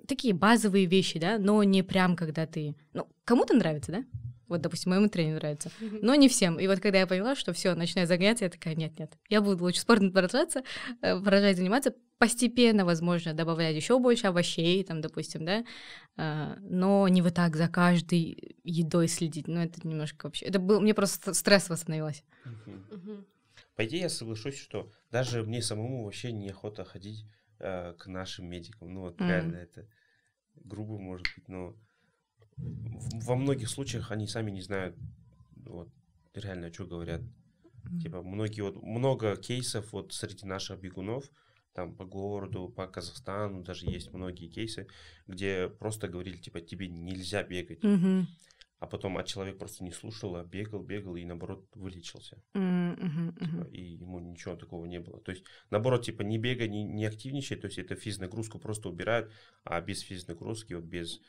такие 0.07 0.35
базовые 0.35 0.87
вещи, 0.87 1.19
да, 1.19 1.39
но 1.39 1.63
не 1.63 1.83
прям, 1.83 2.17
когда 2.17 2.47
ты... 2.47 2.77
Ну, 2.93 3.09
кому-то 3.25 3.55
нравится, 3.55 3.93
да? 3.93 4.05
Вот, 4.49 4.61
допустим, 4.61 4.91
моему 4.91 5.09
тренеру 5.09 5.37
нравится. 5.37 5.71
Но 5.81 6.15
не 6.15 6.29
всем. 6.29 6.61
И 6.61 6.67
вот 6.67 6.81
когда 6.81 6.99
я 6.99 7.07
поняла, 7.07 7.35
что 7.35 7.55
все, 7.55 7.75
начинаю 7.75 8.07
загоняться, 8.07 8.45
я 8.45 8.51
такая, 8.51 8.75
нет-нет, 8.75 9.13
я 9.31 9.41
буду 9.41 9.65
лучше 9.65 9.81
спортом 9.81 10.13
продолжаться, 10.13 10.63
э, 11.01 11.19
продолжать 11.19 11.57
заниматься, 11.57 11.95
постепенно, 12.23 12.85
возможно, 12.85 13.35
добавлять 13.35 13.75
еще 13.75 13.99
больше 13.99 14.29
овощей, 14.29 14.85
там, 14.85 15.01
допустим, 15.01 15.45
да, 15.45 15.65
а, 16.17 16.57
но 16.61 17.09
не 17.09 17.21
вот 17.21 17.35
так 17.35 17.57
за 17.57 17.67
каждой 17.67 18.57
едой 18.63 19.09
следить. 19.09 19.49
Ну, 19.49 19.59
это 19.59 19.85
немножко 19.85 20.27
вообще... 20.27 20.47
Это 20.47 20.61
был... 20.61 20.81
Мне 20.81 20.95
просто 20.95 21.35
стрессово 21.35 21.75
становилось. 21.75 22.23
По 23.75 23.85
идее, 23.85 24.03
я 24.03 24.09
соглашусь, 24.09 24.57
что 24.57 24.89
даже 25.11 25.43
мне 25.43 25.63
самому 25.63 26.05
вообще 26.05 26.31
неохота 26.31 26.85
ходить 26.85 27.27
э, 27.59 27.95
к 27.99 28.07
нашим 28.07 28.49
медикам. 28.49 28.95
Ну, 28.95 29.01
вот 29.01 29.21
mm. 29.21 29.27
реально 29.27 29.57
это 29.57 29.89
грубо, 30.55 30.99
может 30.99 31.27
быть, 31.35 31.49
но 31.49 31.75
во 32.57 33.35
многих 33.35 33.69
случаях 33.69 34.13
они 34.13 34.29
сами 34.29 34.53
не 34.53 34.61
знают, 34.61 34.97
вот, 35.67 35.89
реально, 36.35 36.73
что 36.73 36.87
говорят. 36.87 37.21
Mm. 37.21 37.99
Типа, 37.99 38.23
многие, 38.23 38.61
вот, 38.61 38.81
много 38.81 39.35
кейсов 39.35 39.93
вот 39.93 40.13
среди 40.13 40.47
наших 40.47 40.79
бегунов, 40.79 41.29
там 41.75 41.95
по 41.95 42.05
городу, 42.05 42.69
по 42.69 42.87
Казахстану 42.87 43.63
даже 43.63 43.87
есть 43.87 44.13
многие 44.13 44.49
кейсы, 44.49 44.87
где 45.27 45.69
просто 45.69 46.09
говорили, 46.09 46.37
типа, 46.37 46.61
тебе 46.61 46.89
нельзя 46.89 47.43
бегать. 47.43 47.81
Mm-hmm. 47.81 48.25
А 48.81 48.87
потом 48.87 49.17
а 49.17 49.23
человек 49.23 49.59
просто 49.59 49.85
не 49.85 49.93
слушал, 49.93 50.35
а 50.35 50.45
бегал, 50.45 50.83
бегал 50.83 51.15
и 51.15 51.25
наоборот 51.25 51.69
вылечился. 51.75 52.43
Mm-hmm. 52.55 53.39
Типа, 53.39 53.69
и 53.71 53.81
ему 53.81 54.19
ничего 54.19 54.57
такого 54.57 54.87
не 54.87 54.99
было. 54.99 55.21
То 55.21 55.31
есть, 55.31 55.45
наоборот, 55.71 56.05
типа, 56.05 56.23
не 56.23 56.37
бегай, 56.37 56.69
не, 56.69 56.83
не 56.83 57.07
активничай, 57.07 57.57
то 57.57 57.67
есть 57.67 57.79
это 57.79 57.95
физнагрузку 57.95 58.59
просто 58.59 58.89
убирают, 58.89 59.33
а 59.65 59.81
без 59.81 60.01
физнагрузки, 60.01 60.75
вот 60.75 60.85
без, 60.85 61.21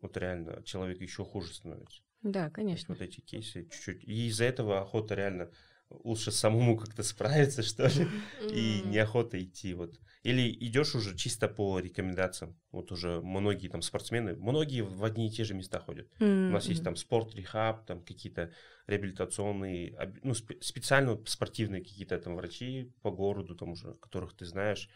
вот 0.00 0.16
реально, 0.16 0.62
человек 0.62 1.00
еще 1.00 1.24
хуже 1.24 1.52
становится. 1.52 2.00
Да, 2.22 2.48
конечно. 2.48 2.94
вот 2.94 3.02
эти 3.02 3.20
кейсы 3.20 3.68
чуть-чуть. 3.70 4.04
И 4.04 4.28
из-за 4.28 4.44
этого 4.44 4.80
охота 4.80 5.14
реально 5.14 5.50
лучше 5.90 6.32
самому 6.32 6.76
как-то 6.76 7.02
справиться, 7.02 7.62
что 7.62 7.86
ли, 7.86 8.06
и 8.50 8.82
неохота 8.84 9.42
идти 9.42 9.74
вот. 9.74 9.98
Или 10.22 10.50
идешь 10.50 10.94
уже 10.94 11.14
чисто 11.16 11.48
по 11.48 11.78
рекомендациям. 11.78 12.56
Вот 12.72 12.90
уже 12.92 13.20
многие 13.20 13.68
там 13.68 13.82
спортсмены, 13.82 14.34
многие 14.34 14.80
в 14.80 15.04
одни 15.04 15.28
и 15.28 15.30
те 15.30 15.44
же 15.44 15.52
места 15.52 15.78
ходят. 15.80 16.08
У 16.18 16.24
нас 16.24 16.66
есть 16.66 16.82
там 16.82 16.96
спорт, 16.96 17.34
рехаб, 17.34 17.84
там 17.84 18.02
какие-то 18.02 18.50
реабилитационные, 18.86 20.14
ну, 20.22 20.32
специально 20.34 21.18
спортивные 21.26 21.82
какие-то 21.82 22.18
там 22.18 22.36
врачи 22.36 22.90
по 23.02 23.10
городу, 23.10 23.54
там 23.54 23.72
уже, 23.72 23.94
которых 23.94 24.34
ты 24.34 24.46
знаешь, 24.46 24.88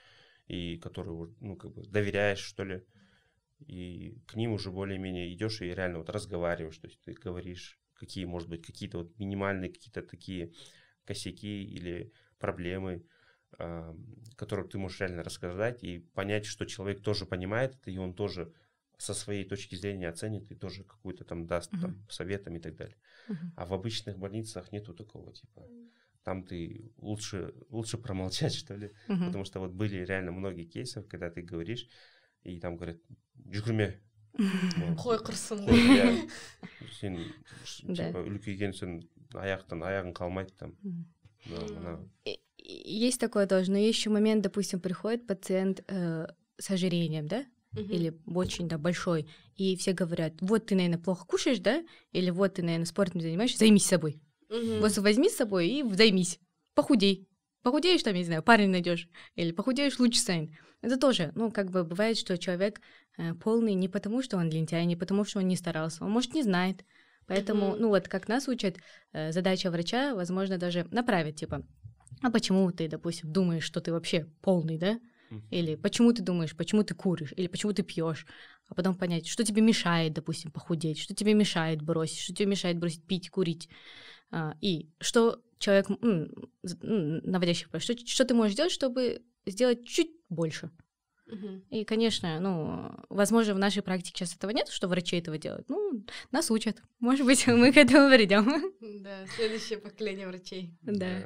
и 0.47 0.79
которые, 0.79 1.35
ну, 1.41 1.57
как 1.57 1.75
бы 1.75 1.83
доверяешь, 1.83 2.39
что 2.41 2.65
ли. 2.65 2.83
И 3.67 4.17
к 4.27 4.35
ним 4.35 4.53
уже 4.53 4.71
более-менее 4.71 5.35
идешь 5.35 5.61
и 5.61 5.67
реально 5.67 5.99
вот 5.99 6.09
разговариваешь, 6.09 6.79
то 6.79 6.87
есть 6.87 7.01
ты 7.03 7.13
говоришь, 7.13 7.79
какие, 7.99 8.25
может 8.25 8.49
быть, 8.49 8.65
какие-то 8.67 8.99
вот 8.99 9.19
минимальные 9.19 9.71
какие-то 9.71 10.03
такие 10.03 10.53
косяки 11.05 11.65
или 11.65 12.13
проблемы, 12.39 13.05
э, 13.59 13.95
которые 14.37 14.69
ты 14.69 14.79
можешь 14.79 15.01
реально 15.01 15.23
рассказать 15.23 15.85
и 15.85 15.99
понять, 16.15 16.47
что 16.47 16.67
человек 16.67 17.03
тоже 17.03 17.27
понимает 17.27 17.75
это, 17.75 17.91
и 17.91 17.99
он 17.99 18.15
тоже 18.15 18.53
со 18.99 19.15
своей 19.15 19.45
точки 19.45 19.77
зрения 19.77 20.09
оценит 20.09 20.51
и 20.51 20.55
тоже 20.55 20.85
какую-то 20.85 21.25
там 21.25 21.47
даст 21.47 21.73
uh-huh. 21.73 21.81
там, 21.81 22.07
советом 22.11 22.57
и 22.57 22.61
так 22.61 22.75
далее. 22.77 22.97
Uh-huh. 23.29 23.37
А 23.57 23.65
в 23.65 23.73
обычных 23.73 24.19
больницах 24.19 24.73
нету 24.73 24.95
такого 24.95 25.33
типа. 25.33 25.67
Там 26.25 26.43
ты 26.43 26.93
лучше, 26.97 27.55
лучше 27.71 27.97
промолчать, 27.97 28.55
что 28.63 28.75
ли. 28.75 28.91
Uh-huh. 29.09 29.27
Потому 29.27 29.45
что 29.45 29.61
вот 29.61 29.73
были 29.73 30.05
реально 30.05 30.33
многие 30.33 30.65
кейсы, 30.65 31.03
когда 31.03 31.31
ты 31.31 31.43
говоришь, 31.43 31.89
и 32.43 32.59
там 32.61 32.77
говорят, 32.77 32.99
жүгірме. 33.47 33.95
Қой 34.39 35.19
құрсын 35.19 35.65
сен 36.99 37.19
типа 37.67 38.23
үлкейгенсің 38.23 39.01
аяқтан 39.35 39.83
аяғың 39.83 40.15
қалмайды 40.15 40.55
там. 40.59 40.75
Есть 42.59 43.21
такое 43.21 43.47
тоже, 43.47 43.71
но 43.71 43.79
есть 43.79 43.99
еще 43.99 44.11
момент, 44.11 44.43
допустим, 44.43 44.81
приходит 44.81 45.27
пациент 45.27 45.83
э, 45.89 46.27
с 46.59 46.71
ожирением, 46.71 47.27
да, 47.27 47.47
или 47.75 48.19
очень, 48.27 48.69
да, 48.69 48.79
большой, 48.79 49.29
и 49.57 49.77
все 49.77 49.93
говорят, 49.93 50.35
вот 50.41 50.67
ты, 50.67 50.75
наверное, 50.75 50.99
плохо 50.99 51.25
кушаешь, 51.27 51.61
да, 51.61 51.85
или 52.13 52.31
вот 52.31 52.55
ты, 52.55 52.63
наверное, 52.63 52.87
спортом 52.87 53.21
занимаешься, 53.21 53.59
займись 53.59 53.87
собой. 53.87 54.21
Вот 54.49 54.97
возьми 54.99 55.29
с 55.29 55.37
собой 55.37 55.69
и 55.69 55.83
займись, 55.95 56.41
похудей. 56.75 57.28
Похудеешь 57.69 58.03
там, 58.03 58.15
я 58.15 58.21
не 58.21 58.25
знаю, 58.25 58.43
парень 58.43 58.71
найдешь, 58.71 59.11
или 59.35 59.53
похудеешь, 59.53 59.99
лучше 59.99 60.21
станет. 60.21 60.49
Это 60.81 60.97
тоже, 60.97 61.33
ну, 61.35 61.51
как 61.51 61.71
бы 61.71 61.85
бывает, 61.85 62.17
что 62.17 62.39
человек 62.39 62.81
э, 63.19 63.35
полный 63.35 63.75
не 63.75 63.89
потому, 63.89 64.23
что 64.23 64.39
он 64.39 64.49
лентяй, 64.49 64.87
не 64.87 64.97
потому, 64.97 65.27
что 65.27 65.41
он 65.41 65.49
не 65.49 65.57
старался, 65.57 66.03
он, 66.03 66.11
может, 66.11 66.33
не 66.33 66.43
знает, 66.43 66.87
Поэтому, 67.27 67.67
mm-hmm. 67.67 67.79
ну 67.79 67.89
вот 67.89 68.09
как 68.09 68.27
нас 68.27 68.49
учат, 68.49 68.79
э, 69.13 69.33
задача 69.33 69.71
врача, 69.71 70.15
возможно, 70.15 70.57
даже 70.57 70.87
направить, 70.91 71.41
типа, 71.41 71.63
а 72.23 72.31
почему 72.31 72.73
ты, 72.73 72.89
допустим, 72.89 73.31
думаешь, 73.31 73.65
что 73.65 73.83
ты 73.83 73.93
вообще 73.93 74.25
полный, 74.41 74.79
да? 74.79 74.99
или 75.51 75.75
почему 75.75 76.15
ты 76.15 76.23
думаешь, 76.23 76.57
почему 76.57 76.85
ты 76.85 76.95
куришь, 76.95 77.35
или 77.37 77.49
почему 77.49 77.75
ты 77.75 77.83
пьешь, 77.83 78.27
а 78.67 78.75
потом 78.75 78.95
понять, 78.95 79.27
что 79.27 79.45
тебе 79.45 79.61
мешает, 79.61 80.15
допустим, 80.15 80.51
похудеть, 80.51 80.99
что 80.99 81.15
тебе 81.15 81.35
мешает 81.35 81.83
бросить, 81.83 82.19
что 82.19 82.35
тебе 82.35 82.47
мешает 82.47 82.79
бросить 82.79 83.05
пить, 83.05 83.29
курить, 83.29 83.69
а, 84.31 84.55
и 84.63 84.89
что 85.01 85.43
человек, 85.59 85.89
наводящий 86.63 87.67
что, 87.79 88.07
что 88.07 88.25
ты 88.25 88.35
можешь 88.35 88.55
сделать, 88.55 88.73
чтобы 88.73 89.23
сделать 89.47 89.87
чуть 89.87 90.11
больше. 90.29 90.71
И, 91.71 91.85
конечно, 91.85 92.41
ну, 92.41 92.91
возможно, 93.11 93.55
в 93.55 93.59
нашей 93.59 93.83
практике 93.83 94.17
сейчас 94.17 94.35
этого 94.35 94.51
нет, 94.51 94.69
что 94.69 94.89
врачи 94.89 95.17
этого 95.17 95.37
делают. 95.37 95.69
Ну, 95.69 96.05
нас 96.31 96.51
учат. 96.51 96.83
Может 97.01 97.27
быть, 97.27 97.47
мы 97.47 97.71
к 97.73 97.77
этому 97.77 98.11
придем. 98.11 98.73
Да, 99.03 99.27
следующее 99.37 99.79
поколение 99.79 100.27
врачей. 100.27 100.75
Да. 100.83 101.25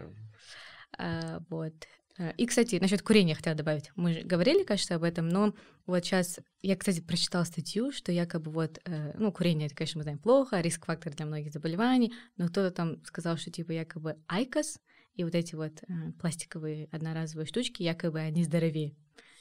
А, 0.99 1.41
вот. 1.49 1.74
А, 2.18 2.30
и, 2.30 2.46
кстати, 2.46 2.76
насчет 2.76 3.02
курения 3.02 3.34
хотела 3.34 3.56
добавить. 3.56 3.90
Мы 3.96 4.14
же 4.14 4.22
говорили, 4.22 4.64
кажется, 4.64 4.94
об 4.94 5.02
этом, 5.02 5.28
но 5.28 5.54
вот 5.86 6.04
сейчас 6.04 6.38
я, 6.60 6.76
кстати, 6.76 7.00
прочитала 7.00 7.44
статью, 7.44 7.92
что 7.92 8.12
якобы 8.12 8.50
вот, 8.50 8.78
э, 8.84 9.12
ну, 9.18 9.32
курение, 9.32 9.66
это, 9.66 9.74
конечно, 9.74 9.98
мы 9.98 10.02
знаем 10.02 10.18
плохо, 10.18 10.60
риск-фактор 10.60 11.14
для 11.14 11.26
многих 11.26 11.52
заболеваний, 11.52 12.12
но 12.36 12.48
кто-то 12.48 12.70
там 12.70 13.04
сказал, 13.04 13.36
что 13.36 13.50
типа 13.50 13.72
якобы 13.72 14.16
айкос 14.28 14.78
и 15.14 15.24
вот 15.24 15.34
эти 15.34 15.54
вот 15.54 15.82
э, 15.82 16.12
пластиковые 16.20 16.88
одноразовые 16.92 17.46
штучки, 17.46 17.82
якобы 17.82 18.20
они 18.20 18.44
здоровее. 18.44 18.94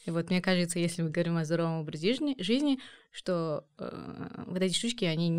И 0.06 0.12
вот 0.12 0.30
мне 0.30 0.42
кажется, 0.42 0.80
если 0.80 1.04
мы 1.04 1.10
говорим 1.10 1.38
о 1.38 1.46
здоровом 1.46 1.82
образе 1.82 2.16
жизни, 2.40 2.80
что 3.12 3.68
э, 3.78 4.44
вот 4.48 4.62
эти 4.62 4.74
штучки, 4.74 5.06
они 5.06 5.30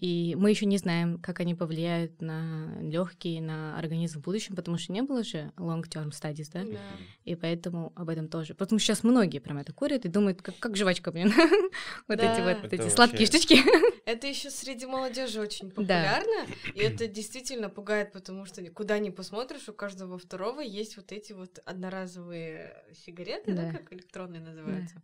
и 0.00 0.34
мы 0.38 0.50
еще 0.50 0.66
не 0.66 0.78
знаем, 0.78 1.18
как 1.18 1.40
они 1.40 1.54
повлияют 1.54 2.20
на 2.20 2.78
легкие, 2.80 3.40
на 3.40 3.78
организм 3.78 4.20
в 4.20 4.22
будущем, 4.22 4.54
потому 4.54 4.76
что 4.78 4.92
не 4.92 5.02
было 5.02 5.24
же 5.24 5.52
long-term 5.56 6.10
studies, 6.10 6.50
да? 6.52 6.64
да? 6.64 6.78
И 7.24 7.34
поэтому 7.34 7.92
об 7.96 8.08
этом 8.08 8.28
тоже. 8.28 8.54
Потому 8.54 8.78
что 8.78 8.86
сейчас 8.86 9.04
многие 9.04 9.38
прям 9.38 9.58
это 9.58 9.72
курят 9.72 10.04
и 10.04 10.08
думают, 10.08 10.42
как, 10.42 10.58
как 10.58 10.76
жвачка, 10.76 11.10
блин. 11.10 11.32
вот 12.08 12.20
эти 12.20 12.40
вот 12.40 12.72
эти 12.72 12.88
сладкие 12.88 13.26
штучки. 13.26 13.58
Это 14.06 14.28
еще 14.28 14.50
среди 14.50 14.86
молодежи 14.86 15.40
очень 15.40 15.68
популярно, 15.68 16.46
и 16.74 16.78
это 16.78 17.08
действительно 17.08 17.68
пугает, 17.68 18.12
потому 18.12 18.44
что 18.44 18.64
куда 18.70 19.00
ни 19.00 19.10
посмотришь, 19.10 19.68
у 19.68 19.72
каждого 19.72 20.16
второго 20.16 20.60
есть 20.60 20.96
вот 20.96 21.10
эти 21.10 21.32
вот 21.32 21.58
одноразовые 21.64 22.84
сигареты, 22.94 23.52
да, 23.52 23.72
как 23.72 23.92
электронные 23.92 24.40
называются. 24.40 25.02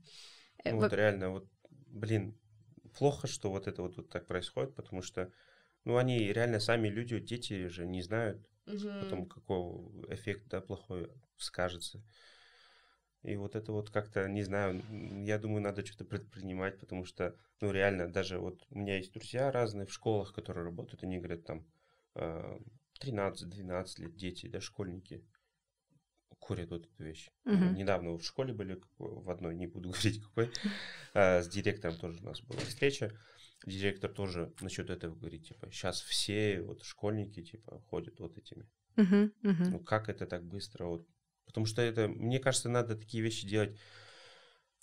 Э, 0.64 0.72
вот 0.72 0.92
реально, 0.92 1.30
вот, 1.30 1.48
блин, 1.88 2.36
плохо, 2.98 3.26
что 3.26 3.50
вот 3.50 3.66
это 3.66 3.82
вот, 3.82 3.96
вот 3.96 4.08
так 4.08 4.26
происходит, 4.26 4.74
потому 4.74 5.02
что, 5.02 5.30
ну, 5.84 5.96
они 5.96 6.18
реально 6.32 6.60
сами 6.60 6.88
люди, 6.88 7.18
дети 7.18 7.68
же 7.68 7.86
не 7.86 8.02
знают 8.02 8.46
угу. 8.66 8.88
потом, 9.00 9.26
какого 9.26 10.12
эффект, 10.12 10.48
да, 10.48 10.60
плохой 10.60 11.10
скажется. 11.36 12.02
И 13.22 13.36
вот 13.36 13.54
это 13.54 13.72
вот 13.72 13.90
как-то, 13.90 14.28
не 14.28 14.42
знаю, 14.42 14.82
я 15.24 15.38
думаю, 15.38 15.62
надо 15.62 15.86
что-то 15.86 16.04
предпринимать, 16.04 16.78
потому 16.80 17.04
что, 17.04 17.36
ну, 17.60 17.70
реально, 17.70 18.08
даже 18.08 18.38
вот 18.38 18.66
у 18.70 18.78
меня 18.78 18.96
есть 18.96 19.12
друзья 19.12 19.52
разные 19.52 19.86
в 19.86 19.92
школах, 19.92 20.32
которые 20.32 20.64
работают, 20.64 21.04
они 21.04 21.18
говорят 21.18 21.44
там 21.44 21.64
13-12 22.14 22.64
э, 23.00 24.02
лет 24.02 24.16
дети, 24.16 24.48
да, 24.48 24.60
школьники 24.60 25.24
курят 26.42 26.70
вот 26.70 26.86
эту 26.86 27.04
вещь. 27.04 27.30
Uh-huh. 27.46 27.72
Недавно 27.72 28.18
в 28.18 28.24
школе 28.24 28.52
были 28.52 28.80
в 28.98 29.30
одной, 29.30 29.54
не 29.54 29.68
буду 29.68 29.90
говорить 29.92 30.20
какой, 30.20 30.50
а, 31.14 31.40
с 31.40 31.48
директором 31.48 31.96
тоже 31.96 32.20
у 32.20 32.24
нас 32.24 32.40
была 32.40 32.60
встреча. 32.60 33.12
Директор 33.64 34.10
тоже 34.10 34.52
насчет 34.60 34.90
этого 34.90 35.14
говорит, 35.14 35.46
типа, 35.46 35.70
сейчас 35.70 36.00
все 36.00 36.60
вот 36.62 36.82
школьники, 36.82 37.42
типа, 37.42 37.80
ходят 37.88 38.18
вот 38.18 38.36
этими. 38.36 38.68
Uh-huh, 38.96 39.32
uh-huh. 39.44 39.68
Ну, 39.70 39.78
как 39.78 40.08
это 40.08 40.26
так 40.26 40.44
быстро? 40.44 40.86
Вот. 40.86 41.06
Потому 41.46 41.66
что 41.66 41.80
это, 41.80 42.08
мне 42.08 42.40
кажется, 42.40 42.68
надо 42.68 42.96
такие 42.96 43.22
вещи 43.22 43.46
делать. 43.46 43.78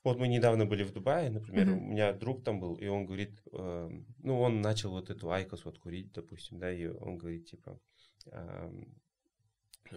Вот 0.06 0.18
мы 0.18 0.30
недавно 0.30 0.66
были 0.66 0.84
в 0.84 0.94
Дубае, 0.94 1.30
например, 1.30 1.68
uh-huh. 1.68 1.78
у 1.78 1.82
меня 1.82 2.14
друг 2.14 2.46
там 2.46 2.62
был, 2.62 2.76
и 2.76 2.88
он 2.88 3.06
говорит, 3.06 3.42
э, 3.52 3.90
ну, 4.20 4.40
он 4.40 4.62
начал 4.62 4.92
вот 4.92 5.10
эту 5.10 5.30
айкос 5.30 5.66
вот 5.66 5.78
курить, 5.78 6.14
допустим, 6.14 6.58
да, 6.58 6.72
и 6.72 6.88
он 6.88 7.18
говорит, 7.18 7.48
типа, 7.48 7.82
э, 8.28 8.30
а, 8.32 8.72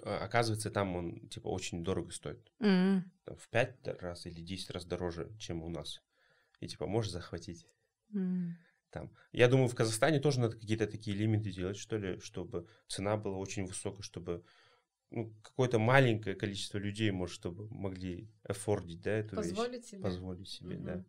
оказывается, 0.03 0.71
там 0.71 0.97
он, 0.97 1.29
типа, 1.29 1.49
очень 1.49 1.85
дорого 1.85 2.11
стоит. 2.11 2.53
Mm. 2.61 3.03
Там, 3.25 3.37
в 3.37 3.49
пять 3.49 3.77
раз 3.85 4.27
или 4.27 4.41
десять 4.41 4.71
раз 4.71 4.85
дороже, 4.85 5.35
чем 5.39 5.63
у 5.63 5.69
нас. 5.69 6.03
И, 6.61 6.69
типа, 6.69 6.87
можешь 6.87 7.13
захватить. 7.13 7.67
Mm. 8.15 8.53
Там. 8.91 9.11
Я 9.33 9.49
думаю, 9.49 9.69
в 9.69 9.75
Казахстане 9.75 10.21
тоже 10.21 10.41
надо 10.41 10.59
какие-то 10.59 10.87
такие 10.87 11.17
лимиты 11.17 11.51
делать, 11.51 11.79
что 11.79 11.97
ли, 11.97 12.19
чтобы 12.21 12.69
цена 12.89 13.17
была 13.17 13.39
очень 13.39 13.65
высокая, 13.65 14.03
чтобы 14.03 14.45
ну, 15.11 15.35
какое-то 15.43 15.79
маленькое 15.79 16.37
количество 16.37 16.79
людей, 16.79 17.11
может, 17.11 17.35
чтобы 17.35 17.69
могли 17.69 18.31
аффордить, 18.43 19.01
да, 19.01 19.13
эту 19.13 19.37
Позволить 19.37 19.83
вещь. 19.83 19.91
себе. 19.91 20.03
Позволить 20.03 20.49
себе, 20.49 20.77
mm-hmm. 20.77 20.85
да. 20.85 21.05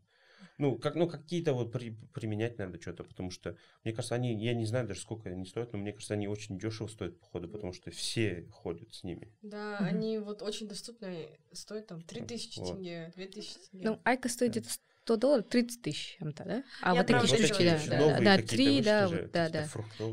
Ну, 0.58 0.78
как, 0.78 0.96
ну 0.96 1.08
какие-то 1.08 1.54
вот 1.54 1.72
при, 1.72 1.96
применять 2.14 2.58
надо 2.58 2.80
что-то, 2.80 3.04
потому 3.04 3.32
что, 3.32 3.58
мне 3.84 3.94
кажется, 3.94 4.16
они, 4.16 4.36
я 4.36 4.54
не 4.54 4.66
знаю 4.66 4.88
даже, 4.88 5.02
сколько 5.02 5.30
они 5.30 5.46
стоят, 5.46 5.74
но 5.74 5.80
мне 5.80 5.94
кажется, 5.94 6.14
они 6.14 6.28
очень 6.28 6.60
дешево 6.60 6.88
стоят, 6.88 7.20
походу, 7.20 7.50
потому 7.50 7.74
что 7.74 7.92
все 7.92 8.48
ходят 8.52 8.94
с 8.94 9.04
ними. 9.04 9.32
Да, 9.42 9.80
mm-hmm. 9.80 9.86
они 9.86 10.20
вот 10.20 10.42
очень 10.42 10.68
доступны, 10.68 11.40
стоят 11.52 11.88
там 11.88 12.02
3000 12.02 12.60
вот. 12.60 12.68
тенге, 12.68 13.12
2000 13.16 13.60
тенге. 13.72 13.90
Ну, 13.90 14.00
Айка 14.04 14.30
стоит 14.30 14.52
где-то 14.52 14.70
100 15.04 15.18
долларов, 15.18 15.46
30 15.50 15.82
тысяч 15.82 16.18
чем-то, 16.18 16.44
да? 16.46 16.64
А 16.82 16.94
я 16.94 17.02
вот 17.02 17.08
такие 17.08 17.28
штучки, 17.28 17.64
да, 17.64 17.80
да, 17.90 18.20
да, 18.20 18.38
да, 18.38 18.38
три, 18.42 18.82
да, 18.82 19.08
вот, 19.10 19.32
да, 19.32 19.50
да. 19.50 19.68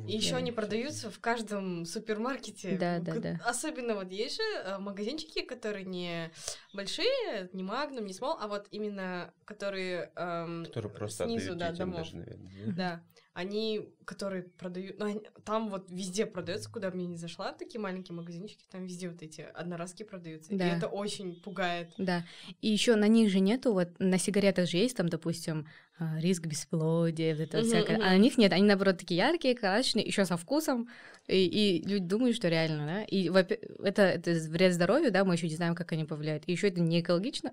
И 0.09 0.16
еще 0.16 0.34
они 0.34 0.51
продаются 0.51 1.11
в 1.11 1.20
каждом 1.20 1.84
супермаркете. 1.84 2.76
Да, 2.76 2.99
да, 2.99 3.14
да. 3.20 3.41
Особенно 3.45 3.95
вот 3.95 4.11
есть 4.11 4.36
же 4.36 4.43
э, 4.64 4.78
магазинчики, 4.78 5.43
которые 5.43 5.84
не 5.84 6.32
большие, 6.72 7.49
не 7.53 7.62
Магнум, 7.62 8.07
не 8.07 8.12
Смол, 8.12 8.36
а 8.41 8.49
вот 8.49 8.66
именно 8.72 9.32
которые, 9.45 10.11
эм, 10.16 10.64
которые 10.64 10.93
просто 10.93 11.24
снизу, 11.24 11.55
да, 11.55 11.70
домов. 11.72 11.99
Даже, 11.99 12.16
наверное, 12.16 12.74
да 12.74 13.03
они, 13.33 13.89
которые 14.05 14.43
продают, 14.43 14.99
ну, 14.99 15.07
они, 15.07 15.20
там 15.45 15.68
вот 15.68 15.91
везде 15.91 16.26
продается, 16.26 16.70
куда 16.70 16.91
мне 16.91 17.07
не 17.07 17.16
зашла, 17.16 17.53
такие 17.53 17.81
маленькие 17.81 18.16
магазинчики, 18.16 18.64
там 18.70 18.85
везде 18.85 19.09
вот 19.09 19.22
эти 19.22 19.43
одноразки 19.55 20.03
продаются, 20.03 20.55
да. 20.55 20.66
и 20.66 20.76
это 20.76 20.89
очень 20.89 21.41
пугает. 21.41 21.93
Да, 21.97 22.24
и 22.61 22.68
еще 22.68 22.97
на 22.97 23.07
них 23.07 23.31
же 23.31 23.39
нету, 23.39 23.72
вот 23.72 23.89
на 23.99 24.18
сигаретах 24.18 24.68
же 24.68 24.78
есть 24.78 24.97
там, 24.97 25.09
допустим, 25.09 25.68
а, 25.99 26.18
риск 26.18 26.47
бесплодия, 26.47 27.35
вот 27.37 27.43
это 27.43 27.59
uh-huh, 27.59 27.64
всякое, 27.64 27.97
а 27.99 28.11
на 28.11 28.18
них 28.18 28.37
нет, 28.37 28.53
они 28.53 28.64
наоборот 28.64 28.99
такие 28.99 29.18
яркие, 29.18 29.55
красочные, 29.55 30.05
еще 30.05 30.24
со 30.24 30.37
вкусом, 30.37 30.89
и, 31.28 31.47
и 31.47 31.87
люди 31.87 32.05
думают, 32.05 32.35
что 32.35 32.49
реально, 32.49 32.87
да, 32.87 33.03
и 33.05 33.31
это, 33.31 34.03
это 34.03 34.31
вред 34.49 34.74
здоровью, 34.74 35.12
да, 35.12 35.24
мы 35.24 35.35
еще 35.35 35.47
не 35.47 35.55
знаем, 35.55 35.76
как 35.76 35.93
они 35.93 36.05
повлияют, 36.05 36.43
и 36.47 36.53
еще 36.53 36.68
это 36.68 36.81
не 36.81 37.01
экологично. 37.01 37.53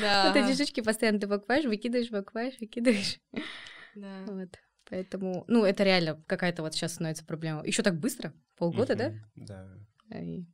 Да. 0.00 0.24
Вот 0.34 0.36
эти 0.36 0.54
штучки 0.54 0.80
постоянно 0.80 1.20
ты 1.20 1.28
покупаешь, 1.28 1.66
выкидываешь, 1.66 2.10
покупаешь, 2.10 2.58
выкидываешь. 2.58 3.20
Да. 3.94 4.24
Вот. 4.26 4.48
Поэтому, 4.89 5.45
ну, 5.47 5.65
это 5.65 5.83
реально 5.83 6.21
какая-то 6.27 6.63
вот 6.63 6.73
сейчас 6.73 6.93
становится 6.93 7.23
проблема. 7.25 7.65
Еще 7.65 7.83
так 7.83 7.99
быстро, 7.99 8.33
полгода, 8.55 8.95
да? 8.95 9.13
Да. 9.35 9.67
И... 10.19 10.45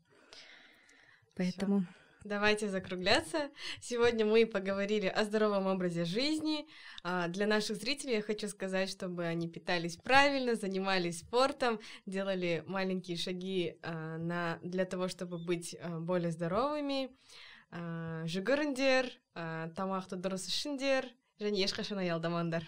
Поэтому. 1.36 1.82
Всё. 1.82 1.88
Давайте 2.26 2.70
закругляться. 2.70 3.52
Сегодня 3.82 4.26
мы 4.26 4.48
поговорили 4.48 5.06
о 5.06 5.26
здоровом 5.26 5.68
образе 5.68 6.06
жизни. 6.06 6.66
А, 7.04 7.28
для 7.28 7.46
наших 7.46 7.78
зрителей 7.78 8.16
я 8.16 8.22
хочу 8.24 8.48
сказать, 8.48 8.90
чтобы 8.90 9.26
они 9.26 9.48
питались 9.48 9.98
правильно, 9.98 10.56
занимались 10.56 11.20
спортом, 11.20 11.80
делали 12.08 12.64
маленькие 12.66 13.18
шаги 13.18 13.78
а, 13.84 14.18
на, 14.18 14.58
для 14.64 14.86
того, 14.86 15.08
чтобы 15.08 15.38
быть 15.38 15.76
а, 15.80 16.00
более 16.00 16.32
здоровыми. 16.32 17.12
Жүгіріңдер, 17.76 19.10
тамақты 19.76 20.16
дұрыс 20.22 20.46
ішіңдер 20.48 21.10
және 21.42 21.66
ешқашан 21.66 22.00
аялдамаңдар 22.00 22.64